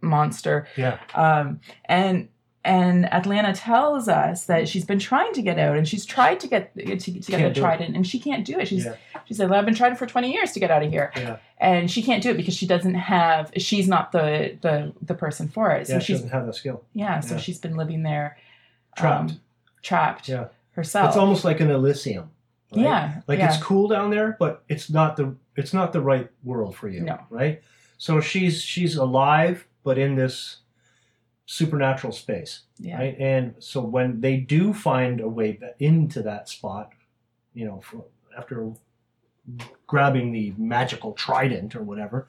monster 0.00 0.66
Yeah. 0.76 0.98
um, 1.14 1.60
and 1.86 2.28
and 2.64 3.04
Atlanna 3.12 3.52
tells 3.54 4.08
us 4.08 4.46
that 4.46 4.66
she's 4.68 4.84
been 4.84 4.98
trying 4.98 5.32
to 5.34 5.40
get 5.40 5.56
out, 5.56 5.76
and 5.76 5.86
she's 5.86 6.04
tried 6.04 6.40
to 6.40 6.48
get 6.48 6.74
to, 6.74 6.96
to 6.96 7.10
get 7.12 7.54
the 7.54 7.60
trident, 7.60 7.94
and 7.94 8.04
she 8.04 8.18
can't 8.18 8.44
do 8.44 8.58
it. 8.58 8.66
She's 8.66 8.84
Yeah. 8.86 8.94
she 9.24 9.34
said, 9.34 9.48
well, 9.50 9.58
"I've 9.60 9.64
been 9.64 9.76
trying 9.76 9.94
for 9.94 10.04
twenty 10.06 10.32
years 10.32 10.50
to 10.52 10.58
get 10.60 10.70
out 10.72 10.82
of 10.82 10.90
here." 10.90 11.12
Yeah. 11.16 11.36
and 11.58 11.90
she 11.90 12.02
can't 12.02 12.22
do 12.22 12.30
it 12.32 12.36
because 12.36 12.54
she 12.54 12.66
doesn't 12.66 12.94
have 12.96 13.50
she's 13.56 13.88
not 13.88 14.12
the 14.12 14.58
the 14.60 14.92
the 15.00 15.14
person 15.14 15.48
for 15.48 15.70
it 15.70 15.86
so 15.86 15.94
yeah, 15.94 15.98
she 16.00 16.12
doesn't 16.12 16.28
have 16.28 16.44
the 16.44 16.52
skill. 16.52 16.82
yeah 16.92 17.18
so 17.20 17.38
she's 17.38 17.58
been 17.58 17.76
living 17.76 18.02
there 18.02 18.36
Trapped. 18.96 19.30
um, 19.32 19.40
trapped 19.82 20.28
Yeah. 20.28 20.48
herself 20.72 21.08
It's 21.08 21.16
almost 21.16 21.44
like 21.44 21.60
an 21.60 21.70
Elysium. 21.70 22.30
right? 22.74 22.82
yeah 22.82 23.20
Like 23.28 23.38
yeah. 23.38 23.48
it's 23.54 23.62
cool 23.62 23.88
down 23.88 24.10
there, 24.10 24.36
but 24.38 24.62
it's 24.68 24.90
not 24.90 25.16
the 25.16 25.34
it's 25.56 25.72
not 25.72 25.92
the 25.92 26.00
right 26.00 26.30
world 26.44 26.76
for 26.76 26.88
you. 26.88 27.00
No. 27.02 27.18
Right? 27.30 27.62
So 27.98 28.20
she's 28.20 28.62
she's 28.62 28.96
alive, 28.96 29.66
but 29.84 29.96
in 29.98 30.16
this 30.16 30.56
supernatural 31.46 32.12
space. 32.12 32.62
yeah 32.78 32.98
Right? 32.98 33.16
And 33.18 33.54
so 33.58 33.80
when 33.80 34.20
they 34.20 34.36
do 34.38 34.72
find 34.72 35.20
a 35.20 35.28
way 35.28 35.52
ba- 35.52 35.74
into 35.78 36.22
that 36.22 36.48
spot, 36.48 36.92
you 37.54 37.64
know, 37.64 37.80
for, 37.80 38.04
after 38.36 38.72
grabbing 39.86 40.32
the 40.32 40.52
magical 40.58 41.12
trident 41.12 41.76
or 41.76 41.82
whatever, 41.82 42.26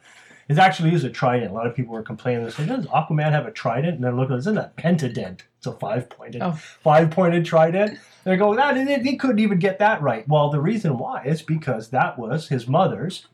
it 0.48 0.56
actually 0.58 0.94
is 0.94 1.04
a 1.04 1.10
trident. 1.10 1.50
A 1.50 1.54
lot 1.54 1.66
of 1.66 1.74
people 1.74 1.92
were 1.92 2.02
complaining. 2.02 2.44
They 2.44 2.50
said, 2.52 2.68
"Does 2.68 2.86
Aquaman 2.86 3.32
have 3.32 3.46
a 3.46 3.50
trident?" 3.50 3.96
And 3.96 4.04
then 4.04 4.16
look, 4.16 4.30
isn't 4.30 4.54
that 4.54 4.76
pentadent? 4.76 5.40
It's 5.58 5.66
a 5.66 5.72
five 5.72 6.08
pointed, 6.08 6.40
Oh. 6.42 6.52
five 6.52 7.10
pointed 7.10 7.44
trident. 7.44 7.98
They 8.24 8.36
go, 8.36 8.54
that 8.54 8.76
and 8.76 9.04
he 9.06 9.16
couldn't 9.16 9.40
even 9.40 9.58
get 9.58 9.78
that 9.80 10.00
right. 10.02 10.26
Well, 10.28 10.50
the 10.50 10.60
reason 10.60 10.98
why 10.98 11.22
is 11.24 11.42
because 11.42 11.90
that 11.90 12.18
was 12.18 12.48
his 12.48 12.68
mother's, 12.68 13.26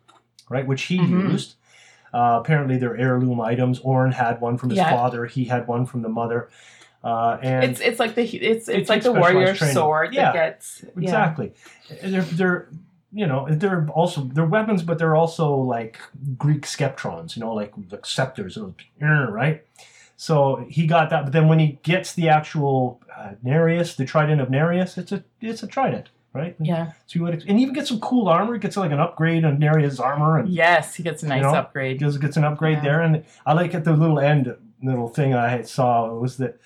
right, 0.48 0.66
which 0.66 0.82
he 0.84 0.98
Mhm. 0.98 1.32
used. 1.32 1.54
Uh, 2.14 2.38
apparently, 2.40 2.78
they're 2.78 2.96
heirloom 2.96 3.40
items. 3.40 3.78
Orin 3.80 4.12
had 4.12 4.40
one 4.40 4.56
from 4.56 4.70
his 4.70 4.78
Yeah. 4.78 4.90
father. 4.90 5.26
He 5.26 5.44
had 5.46 5.66
one 5.66 5.84
from 5.84 6.02
the 6.02 6.08
mother. 6.08 6.48
Uh, 7.02 7.36
and 7.42 7.64
it's 7.64 7.80
it's 7.80 8.00
like 8.00 8.14
the 8.14 8.22
it's 8.22 8.68
It 8.68 8.78
it's 8.80 8.88
like 8.88 9.02
the 9.02 9.12
warrior 9.12 9.54
training. 9.54 9.74
sword 9.74 10.14
Yeah. 10.14 10.32
that 10.32 10.34
gets 10.34 10.82
yeah. 10.96 11.02
Exactly. 11.02 11.52
They're 12.02 12.22
they're 12.22 12.68
you 13.12 13.26
know 13.26 13.46
they're 13.50 13.86
also 13.90 14.22
they're 14.22 14.46
weapons, 14.46 14.82
but 14.82 14.98
they're 14.98 15.14
also 15.16 15.54
like 15.56 15.98
Greek 16.38 16.62
skeptrons. 16.62 17.36
You 17.36 17.40
know, 17.40 17.52
like 17.52 17.74
the 17.90 17.98
scepters, 18.04 18.56
right? 19.00 19.62
So 20.16 20.64
he 20.68 20.86
got 20.86 21.10
that, 21.10 21.24
but 21.24 21.32
then 21.32 21.48
when 21.48 21.58
he 21.58 21.78
gets 21.82 22.14
the 22.14 22.28
actual 22.28 23.00
uh, 23.16 23.32
Nereus, 23.42 23.96
the 23.96 24.04
trident 24.04 24.40
of 24.40 24.48
Nereus, 24.50 24.96
it's 24.96 25.12
a 25.12 25.24
it's 25.40 25.62
a 25.62 25.66
trident, 25.66 26.10
right? 26.32 26.54
yeah 26.60 26.92
So 27.06 27.18
you 27.18 27.24
would, 27.24 27.44
and 27.48 27.58
even 27.58 27.74
get 27.74 27.86
some 27.88 28.00
cool 28.00 28.28
armor. 28.28 28.54
It 28.54 28.62
gets 28.62 28.76
like 28.76 28.92
an 28.92 29.00
upgrade 29.00 29.44
on 29.44 29.58
Nereus' 29.58 29.98
armor, 29.98 30.38
and 30.38 30.48
yes 30.48 30.94
he 30.94 31.02
gets 31.02 31.22
a 31.24 31.26
nice 31.28 31.42
know, 31.42 31.54
upgrade 31.54 31.98
gets, 31.98 32.16
gets 32.18 32.36
an 32.36 32.44
upgrade 32.44 32.78
Yeah. 32.78 32.82
there. 32.84 33.00
And 33.00 33.24
I 33.44 33.54
like 33.54 33.74
at 33.74 33.84
the 33.84 33.92
little 33.92 34.20
end 34.20 34.54
little 34.82 35.08
thing 35.08 35.34
I 35.34 35.62
saw 35.62 36.12
was 36.14 36.36
that 36.36 36.60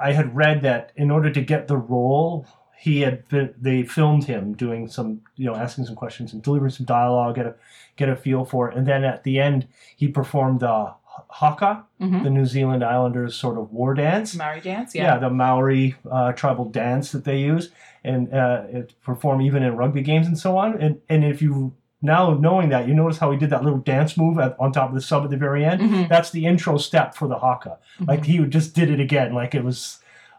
I 0.00 0.12
had 0.12 0.34
read 0.34 0.62
that 0.62 0.92
in 0.96 1.10
order 1.10 1.30
to 1.30 1.40
get 1.42 1.68
the 1.68 1.76
role, 1.76 2.46
he 2.78 3.02
had 3.02 3.28
been, 3.28 3.54
they 3.60 3.82
filmed 3.82 4.24
him 4.24 4.54
doing 4.54 4.88
some 4.88 5.20
you 5.36 5.46
know 5.46 5.54
asking 5.54 5.84
some 5.86 5.94
questions 5.96 6.32
and 6.32 6.42
delivering 6.42 6.70
some 6.72 6.86
dialogue, 6.86 7.36
get 7.36 7.46
a 7.46 7.54
get 7.96 8.08
a 8.08 8.16
feel 8.16 8.44
for 8.44 8.70
it, 8.70 8.76
and 8.76 8.86
then 8.86 9.04
at 9.04 9.22
the 9.24 9.38
end 9.38 9.68
he 9.96 10.08
performed 10.08 10.60
the 10.60 10.94
haka, 11.30 11.84
Mhm. 12.00 12.22
the 12.22 12.30
New 12.30 12.46
Zealand 12.46 12.82
Islanders 12.84 13.34
sort 13.34 13.58
of 13.58 13.72
war 13.72 13.94
dance. 13.94 14.36
Maori 14.36 14.60
dance 14.60 14.94
Yeah, 14.94 15.02
yeah, 15.14 15.18
the 15.18 15.30
Maori 15.30 15.96
uh, 16.10 16.32
tribal 16.32 16.64
dance 16.66 17.12
that 17.12 17.24
they 17.24 17.38
use 17.38 17.70
and 18.04 18.32
uh, 18.32 18.62
it 18.72 18.94
perform 19.02 19.42
even 19.42 19.62
in 19.62 19.76
rugby 19.76 20.02
games 20.02 20.26
and 20.26 20.38
so 20.38 20.56
on. 20.56 20.80
And 20.80 21.00
and 21.08 21.24
if 21.24 21.42
you 21.42 21.72
now 22.02 22.32
knowing 22.32 22.70
that, 22.70 22.88
you 22.88 22.94
notice 22.94 23.18
how 23.18 23.30
he 23.30 23.36
did 23.36 23.50
that 23.50 23.62
little 23.62 23.78
dance 23.80 24.16
move 24.16 24.38
at, 24.38 24.56
on 24.58 24.72
top 24.72 24.88
of 24.88 24.94
the 24.94 25.02
sub 25.02 25.22
at 25.24 25.30
the 25.30 25.36
very 25.36 25.64
end. 25.66 25.82
Mhm. 25.82 26.08
That's 26.08 26.30
the 26.30 26.46
intro 26.46 26.78
step 26.78 27.14
for 27.14 27.28
the 27.28 27.38
haka. 27.38 27.76
Like 28.06 28.24
he 28.24 28.38
just 28.46 28.74
did 28.74 28.88
it 28.90 29.00
again, 29.00 29.34
like 29.34 29.54
it 29.54 29.62
was 29.64 29.98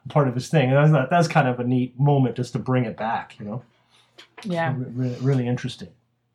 part 0.09 0.27
of 0.27 0.33
his 0.33 0.49
thing. 0.49 0.71
And 0.71 0.95
that's 1.11 1.27
kind 1.27 1.47
of 1.47 1.59
a 1.59 1.63
neat 1.63 1.99
moment 1.99 2.35
just 2.35 2.53
to 2.53 2.59
bring 2.59 2.85
it 2.85 2.97
back. 2.97 3.35
You 3.39 3.45
know, 3.45 3.61
yeah 4.43 4.73
Re- 4.75 5.09
re- 5.09 5.17
really 5.21 5.47
interesting. 5.47 5.89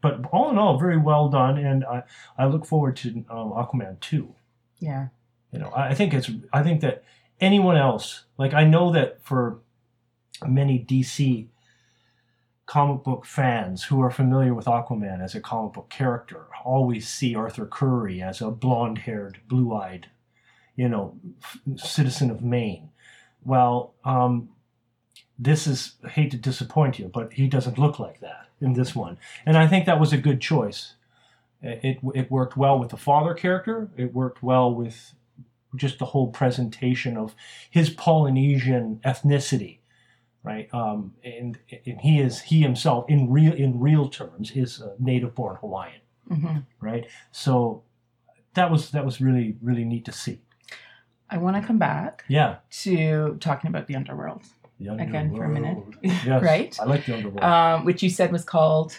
But 0.07 0.31
all 0.33 0.51
in 0.51 0.59
all, 0.59 0.79
very 0.79 0.97
well 0.97 1.29
done, 1.29 1.59
and 1.59 1.85
I 1.85 2.03
I 2.39 2.47
look 2.47 2.65
forward 2.65 2.97
to 2.99 3.09
um, 3.31 3.53
Aquaman 3.53 3.99
two. 4.01 4.35
yeah 4.79 5.09
You 5.53 5.59
know, 5.59 5.69
I 5.69 5.89
I 5.89 5.95
think 5.95 6.15
it's 6.15 6.31
I 6.53 6.63
think 6.63 6.81
that 6.83 7.05
anyone 7.41 7.77
else, 7.77 8.25
like 8.39 8.55
I 8.55 8.65
know 8.65 8.93
that 8.93 9.23
for 9.23 9.61
many 10.47 10.79
DC 10.79 11.49
comic 12.67 13.05
book 13.05 13.25
fans 13.25 13.85
who 13.85 14.01
are 14.03 14.11
familiar 14.11 14.53
with 14.53 14.67
Aquaman 14.67 15.23
as 15.23 15.35
a 15.35 15.41
comic 15.41 15.75
book 15.75 15.89
character, 15.89 16.47
always 16.65 17.09
see 17.09 17.35
Arthur 17.35 17.67
Curry 17.67 18.21
as 18.21 18.41
a 18.41 18.51
blonde-haired, 18.51 19.39
blue-eyed, 19.47 20.09
you 20.75 20.89
know, 20.89 21.17
f- 21.43 21.61
citizen 21.77 22.29
of 22.31 22.43
Maine. 22.43 22.91
Well, 23.45 23.95
um, 24.05 24.49
this 25.39 25.67
is 25.67 25.93
I 26.05 26.09
hate 26.09 26.31
to 26.33 26.37
disappoint 26.37 26.99
you, 26.99 27.09
but 27.09 27.33
he 27.35 27.47
doesn't 27.47 27.79
look 27.79 27.99
like 27.99 28.21
that 28.21 28.46
in 28.61 28.73
this 28.75 28.95
one, 28.95 29.19
and 29.45 29.57
I 29.57 29.67
think 29.67 29.87
that 29.87 30.01
was 30.01 30.13
a 30.13 30.19
good 30.19 30.41
choice. 30.41 30.95
It, 31.63 31.99
it, 32.15 32.31
worked 32.31 32.57
well 32.57 32.79
with 32.79 32.91
the 32.91 32.97
father 32.97 33.35
character. 33.35 33.91
It 33.97 34.15
worked 34.15 34.43
well 34.43 34.73
with 34.73 35.15
just 35.75 35.99
the 35.99 36.05
whole 36.07 36.29
presentation 36.29 37.17
of 37.17 37.35
his 37.71 37.91
Polynesian 37.91 39.01
ethnicity, 39.05 39.79
right? 40.43 40.73
Um, 40.73 41.15
and 41.25 41.59
and 41.87 42.01
he 42.01 42.21
is 42.21 42.43
he 42.43 42.61
himself 42.61 43.07
in 43.09 43.31
real 43.31 43.53
in 43.53 43.81
real 43.81 44.09
terms 44.09 44.53
is 44.53 44.81
a 44.81 44.95
native-born 44.99 45.57
Hawaiian, 45.57 46.01
hmm 46.29 46.59
right? 46.81 47.07
So 47.33 47.83
that 48.55 48.71
was 48.71 48.91
that 48.91 49.05
was 49.05 49.21
really 49.21 49.57
really 49.63 49.85
neat 49.85 50.05
to 50.05 50.13
see. 50.13 50.41
i 51.31 51.37
want 51.37 51.57
to 51.61 51.67
come 51.67 51.79
back 51.79 52.25
Yeah, 52.29 52.57
to 52.83 53.37
talking 53.41 53.69
about 53.69 53.87
the 53.89 53.97
underworld 53.97 54.43
Again 54.81 55.35
for 55.35 55.45
a 55.45 55.49
minute. 55.49 55.79
Yes, 56.03 56.43
Right? 56.43 56.79
I 56.81 56.85
like 56.85 57.07
the 57.07 57.15
underworld. 57.17 57.43
um, 57.43 57.85
which 57.85 58.03
you 58.03 58.11
said 58.11 58.31
was 58.33 58.45
called 58.45 58.99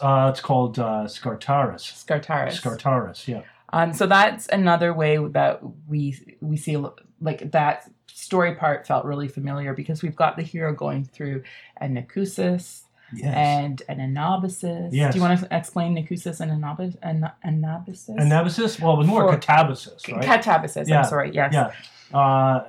uh, 0.00 0.28
it's 0.30 0.40
called 0.40 0.78
uh, 0.78 1.04
Skartaris. 1.06 2.04
Skartaris. 2.06 2.60
Skartaris, 2.60 3.26
yeah. 3.26 3.42
Um, 3.72 3.92
so 3.92 4.06
that's 4.06 4.46
another 4.48 4.94
way 4.94 5.16
that 5.18 5.60
we 5.88 6.16
we 6.40 6.56
see 6.56 6.76
like 7.20 7.50
that 7.52 7.90
story 8.06 8.54
part 8.54 8.86
felt 8.86 9.04
really 9.04 9.26
familiar 9.28 9.74
because 9.74 10.02
we've 10.02 10.14
got 10.16 10.36
the 10.36 10.42
hero 10.42 10.72
going 10.72 11.04
through 11.04 11.42
a 11.80 11.86
Nakusis 11.86 12.82
Yes. 13.12 13.34
and 13.34 13.82
an 13.88 13.98
Anabasis. 13.98 14.90
Yes. 14.92 15.12
Do 15.12 15.18
you 15.18 15.24
want 15.24 15.40
to 15.40 15.48
explain 15.56 15.96
Nakusis 15.96 16.38
and 16.40 16.52
an, 16.52 17.28
Anabasis? 17.44 18.16
Anabasis? 18.16 18.80
Well, 18.80 18.94
it 18.94 18.98
was 18.98 19.06
more 19.08 19.32
For- 19.32 19.38
catabasis, 19.38 20.06
right? 20.12 20.22
Catabasis. 20.24 20.86
Yeah. 20.86 20.98
I'm 21.00 21.04
sorry. 21.04 21.32
Yes. 21.34 21.52
Yeah. 21.52 22.16
Uh, 22.16 22.66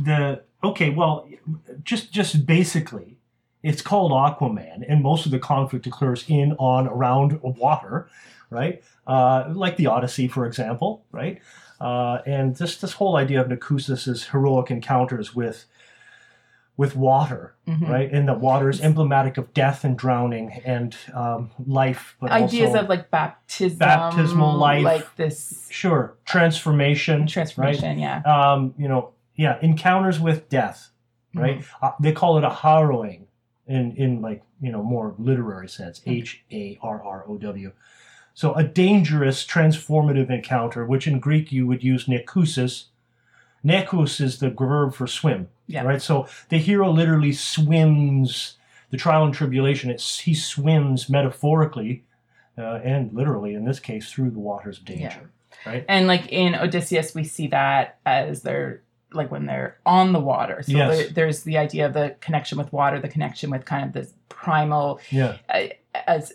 the 0.00 0.42
okay, 0.64 0.90
well, 0.90 1.28
just 1.82 2.12
just 2.12 2.46
basically, 2.46 3.18
it's 3.62 3.82
called 3.82 4.12
Aquaman, 4.12 4.84
and 4.88 5.02
most 5.02 5.26
of 5.26 5.32
the 5.32 5.38
conflict 5.38 5.86
occurs 5.86 6.24
in, 6.28 6.52
on, 6.58 6.86
around 6.88 7.40
water, 7.42 8.08
right? 8.50 8.82
Uh, 9.06 9.50
like 9.54 9.76
the 9.76 9.86
Odyssey, 9.86 10.28
for 10.28 10.46
example, 10.46 11.04
right? 11.12 11.40
Uh, 11.80 12.18
and 12.26 12.56
this 12.56 12.76
this 12.76 12.92
whole 12.92 13.16
idea 13.16 13.40
of 13.40 13.48
Nakusis' 13.48 14.30
heroic 14.30 14.70
encounters 14.70 15.34
with 15.34 15.66
with 16.74 16.96
water, 16.96 17.54
Mhm. 17.68 17.86
right? 17.88 18.10
And 18.10 18.26
the 18.26 18.32
water 18.34 18.70
is 18.70 18.80
emblematic 18.80 19.36
of 19.36 19.52
death 19.52 19.84
and 19.84 19.96
drowning 19.96 20.62
and 20.64 20.96
um, 21.12 21.50
life, 21.66 22.16
but 22.18 22.30
Ideas 22.30 22.74
of 22.74 22.88
like 22.88 23.10
baptism, 23.10 23.78
Baptismal 23.78 24.56
life. 24.56 24.82
like 24.82 25.16
this 25.16 25.68
sure 25.70 26.14
transformation, 26.24 27.26
transformation. 27.26 27.98
Yeah. 27.98 28.22
um, 28.24 28.74
you 28.78 28.88
know, 28.88 29.10
yeah, 29.36 29.58
encounters 29.62 30.20
with 30.20 30.48
death, 30.48 30.90
right? 31.34 31.58
Mm-hmm. 31.60 31.84
Uh, 31.84 31.90
they 32.00 32.12
call 32.12 32.38
it 32.38 32.44
a 32.44 32.50
harrowing 32.50 33.26
in 33.66 33.92
in 33.96 34.20
like 34.20 34.42
you 34.60 34.70
know 34.72 34.82
more 34.82 35.14
literary 35.18 35.68
sense, 35.68 36.00
Mm. 36.00 36.12
H 36.18 36.44
A 36.52 36.78
R 36.82 37.02
R 37.02 37.24
O 37.28 37.38
W. 37.38 37.72
So 38.34 38.54
a 38.54 38.64
dangerous 38.64 39.44
transformative 39.46 40.30
encounter, 40.30 40.86
which 40.86 41.06
in 41.06 41.20
Greek 41.20 41.52
you 41.52 41.66
would 41.66 41.84
use 41.84 42.06
nekusis. 42.06 42.86
Nekus 43.64 44.20
is 44.20 44.38
the 44.38 44.50
verb 44.50 44.94
for 44.94 45.06
swim, 45.06 45.48
Yeah. 45.68 45.82
right? 45.84 46.02
So 46.02 46.26
the 46.48 46.58
hero 46.58 46.90
literally 46.90 47.32
swims 47.32 48.56
the 48.90 48.96
trial 48.96 49.24
and 49.24 49.32
tribulation. 49.34 49.90
It's 49.90 50.18
he 50.20 50.34
swims 50.34 51.08
metaphorically 51.08 52.04
uh, 52.58 52.80
and 52.82 53.12
literally 53.12 53.54
in 53.54 53.64
this 53.64 53.78
case 53.80 54.10
through 54.10 54.30
the 54.30 54.38
waters 54.40 54.78
of 54.78 54.84
danger, 54.84 55.30
yeah. 55.64 55.70
right? 55.72 55.84
And 55.88 56.06
like 56.06 56.28
in 56.32 56.54
Odysseus, 56.54 57.14
we 57.14 57.24
see 57.24 57.46
that 57.48 57.98
as 58.04 58.42
they're 58.42 58.82
like 59.14 59.30
when 59.30 59.46
they're 59.46 59.76
on 59.86 60.12
the 60.12 60.20
water. 60.20 60.62
So 60.62 60.72
Yes. 60.72 60.96
there- 60.96 61.08
there's 61.10 61.42
the 61.44 61.58
idea 61.58 61.86
of 61.86 61.92
the 61.94 62.16
connection 62.20 62.58
with 62.58 62.72
water, 62.72 63.00
the 63.00 63.08
connection 63.08 63.50
with 63.50 63.64
kind 63.64 63.84
of 63.84 63.92
this 63.92 64.14
primal, 64.28 65.00
Yeah, 65.10 65.36
uh, 65.48 65.68
as 66.06 66.32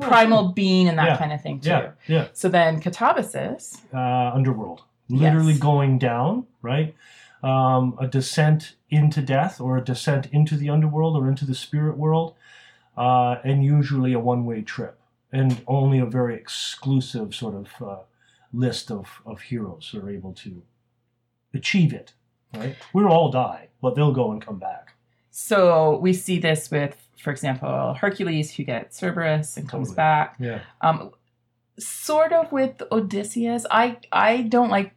primal 0.00 0.48
being 0.52 0.88
and 0.88 0.98
that 0.98 1.06
Yeah. 1.06 1.16
kind 1.16 1.32
of 1.32 1.40
thing 1.42 1.60
too. 1.60 1.70
Yeah, 1.70 1.90
yeah. 2.06 2.26
So 2.32 2.48
then 2.48 2.80
Catabasis, 2.80 3.78
uh, 3.94 4.34
underworld, 4.34 4.82
literally 5.08 5.52
Yes. 5.52 5.60
going 5.60 5.98
down, 5.98 6.46
right? 6.62 6.94
Um, 7.42 7.96
a 7.98 8.06
descent 8.06 8.74
into 8.90 9.22
death, 9.22 9.60
or 9.60 9.78
a 9.78 9.84
descent 9.84 10.26
into 10.32 10.56
the 10.56 10.68
underworld, 10.68 11.16
or 11.16 11.28
into 11.28 11.46
the 11.46 11.54
spirit 11.54 11.96
world, 11.96 12.34
uh, 12.96 13.36
and 13.44 13.64
usually 13.64 14.12
a 14.12 14.18
one-way 14.18 14.60
trip, 14.62 14.98
and 15.32 15.62
only 15.66 15.98
a 16.00 16.04
very 16.06 16.34
exclusive 16.34 17.34
sort 17.34 17.54
of 17.54 17.68
uh, 17.82 17.96
list 18.52 18.90
of 18.90 19.22
of 19.24 19.40
heroes 19.42 19.94
are 19.94 20.10
able 20.10 20.32
to 20.34 20.62
achieve 21.54 21.92
it. 21.92 22.12
right? 22.56 22.76
We'll 22.92 23.08
all 23.08 23.30
die, 23.30 23.68
but 23.80 23.94
they'll 23.94 24.12
go 24.12 24.32
and 24.32 24.40
come 24.44 24.58
back. 24.58 24.94
So 25.30 25.98
we 25.98 26.12
see 26.12 26.38
this 26.38 26.70
with, 26.70 26.96
for 27.22 27.30
example, 27.30 27.94
Hercules, 27.94 28.52
who 28.54 28.64
gets 28.64 28.98
Cerberus 28.98 29.56
and 29.56 29.68
comes 29.68 29.88
Totally. 29.88 29.96
back. 29.96 30.36
Yeah. 30.40 30.60
Um, 30.80 31.12
sort 31.78 32.32
of 32.32 32.50
with 32.52 32.82
Odysseus. 32.92 33.66
I 33.70 33.98
I 34.12 34.42
don't 34.42 34.70
like. 34.70 34.92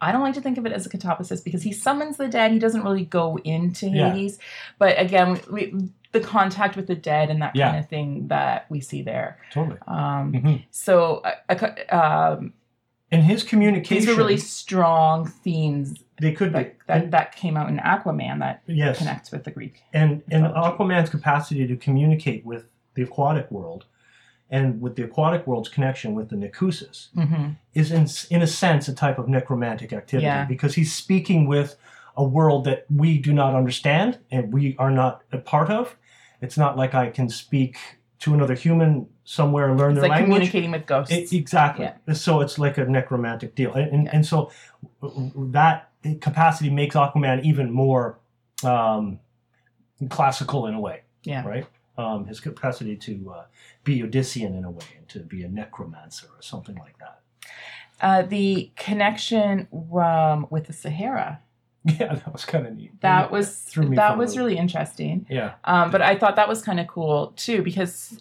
I 0.00 0.12
don't 0.12 0.20
like 0.20 0.34
to 0.34 0.42
think 0.42 0.58
of 0.58 0.66
it 0.66 0.72
as 0.72 0.84
a 0.84 0.90
catabasis 0.90 1.42
because 1.42 1.62
he 1.62 1.72
summons 1.72 2.18
the 2.18 2.28
dead. 2.28 2.52
He 2.52 2.58
doesn't 2.58 2.82
really 2.84 3.06
go 3.06 3.38
into 3.38 3.88
Yeah. 3.88 4.12
Hades. 4.12 4.38
But 4.78 5.00
again, 5.00 5.40
we, 5.50 5.74
the 6.12 6.20
contact 6.20 6.76
with 6.76 6.86
the 6.88 6.94
dead 6.94 7.30
and 7.30 7.40
that 7.40 7.56
Yeah. 7.56 7.70
kind 7.70 7.82
of 7.82 7.88
thing 7.88 8.28
that 8.28 8.66
we 8.68 8.80
see 8.80 9.00
there. 9.02 9.38
Totally. 9.50 9.78
Um, 9.86 10.34
hmm 10.34 10.56
so 10.70 11.22
uh, 11.48 11.54
uh, 11.90 12.36
um, 12.36 12.52
And 13.10 13.22
his 13.22 13.42
communication, 13.42 14.06
these 14.06 14.08
are 14.08 14.16
really 14.16 14.38
strong 14.38 15.26
themes 15.26 16.02
they 16.20 16.32
could 16.32 16.52
be. 16.52 16.58
that, 16.58 16.76
that, 16.86 17.10
that 17.10 17.36
came 17.36 17.56
out 17.56 17.68
in 17.68 17.78
Aquaman 17.78 18.40
that 18.40 18.62
yes. 18.66 18.98
connects 18.98 19.30
with 19.30 19.44
the 19.44 19.50
Greek. 19.50 19.82
and 19.92 20.22
and. 20.30 20.44
Aquaman's 20.46 21.10
capacity 21.10 21.66
to 21.66 21.76
communicate 21.76 22.44
with 22.44 22.64
the 22.94 23.02
aquatic 23.02 23.50
world, 23.50 23.84
and 24.50 24.80
with 24.80 24.96
the 24.96 25.02
aquatic 25.04 25.46
world's 25.46 25.68
connection 25.68 26.14
with 26.14 26.28
the 26.30 26.36
Nicusis, 26.36 27.08
hmm 27.14 27.50
is 27.74 27.90
in 27.90 28.06
in 28.30 28.42
a 28.42 28.46
sense 28.46 28.88
a 28.88 28.94
type 28.94 29.18
of 29.18 29.28
necromantic 29.28 29.92
activity 29.92 30.26
Yeah. 30.26 30.44
because 30.44 30.74
he's 30.74 30.94
speaking 30.94 31.46
with 31.46 31.76
a 32.16 32.22
world 32.24 32.64
that 32.64 32.86
we 32.94 33.18
do 33.18 33.32
not 33.32 33.54
understand 33.54 34.18
and 34.30 34.52
we 34.52 34.76
are 34.78 34.90
not 34.90 35.22
a 35.32 35.38
part 35.38 35.70
of. 35.70 35.96
It's 36.40 36.56
not 36.56 36.76
like 36.76 36.94
I 36.94 37.10
can 37.10 37.28
speak 37.28 37.76
to 38.20 38.32
another 38.34 38.54
human 38.54 39.08
somewhere 39.24 39.68
and 39.70 39.78
learn 39.78 39.92
It's 39.92 40.00
their 40.00 40.08
like 40.10 40.20
language. 40.20 40.34
communicating 40.36 40.70
with 40.70 40.86
ghosts. 40.86 41.12
It, 41.12 41.32
exactly. 41.32 41.88
So 42.14 42.40
it's 42.40 42.58
like 42.58 42.78
a 42.78 42.84
necromantic 42.84 43.54
deal, 43.54 43.72
and 43.74 43.90
and, 43.92 44.04
Yeah. 44.04 44.10
and 44.12 44.26
so 44.26 44.50
that 45.02 45.90
capacity 46.20 46.70
makes 46.70 46.94
Aquaman 46.94 47.42
even 47.44 47.70
more 47.70 48.18
um, 48.64 49.20
classical 50.10 50.66
in 50.66 50.74
a 50.74 50.80
way, 50.80 51.02
yeah. 51.24 51.46
right? 51.46 51.66
Um, 51.96 52.26
his 52.26 52.40
capacity 52.40 52.96
to 52.96 53.32
uh, 53.34 53.44
be 53.84 54.02
Odyssean 54.02 54.56
in 54.58 54.64
a 54.64 54.70
way, 54.70 54.84
and 54.98 55.08
to 55.08 55.20
be 55.20 55.42
a 55.44 55.48
necromancer 55.48 56.26
or 56.26 56.42
something 56.42 56.76
like 56.76 56.98
that. 56.98 57.20
Uh, 58.00 58.22
the 58.22 58.70
connection 58.76 59.68
um, 59.94 60.46
with 60.50 60.66
the 60.66 60.72
Sahara 60.72 61.40
Yeah, 61.84 62.14
that 62.16 62.32
was 62.32 62.44
kind 62.44 62.66
of 62.66 62.74
neat. 62.76 63.00
that 63.02 63.30
was 63.30 63.56
threw 63.60 63.84
me 63.84 63.90
for 63.90 63.96
that 63.96 64.18
was 64.18 64.36
really 64.36 64.56
interesting. 64.58 65.26
yeah, 65.30 65.52
Um, 65.64 65.90
but 65.92 66.02
I 66.02 66.16
thought 66.16 66.34
that 66.36 66.48
was 66.48 66.60
kind 66.62 66.80
of 66.80 66.86
cool 66.88 67.32
too 67.36 67.62
because 67.62 68.20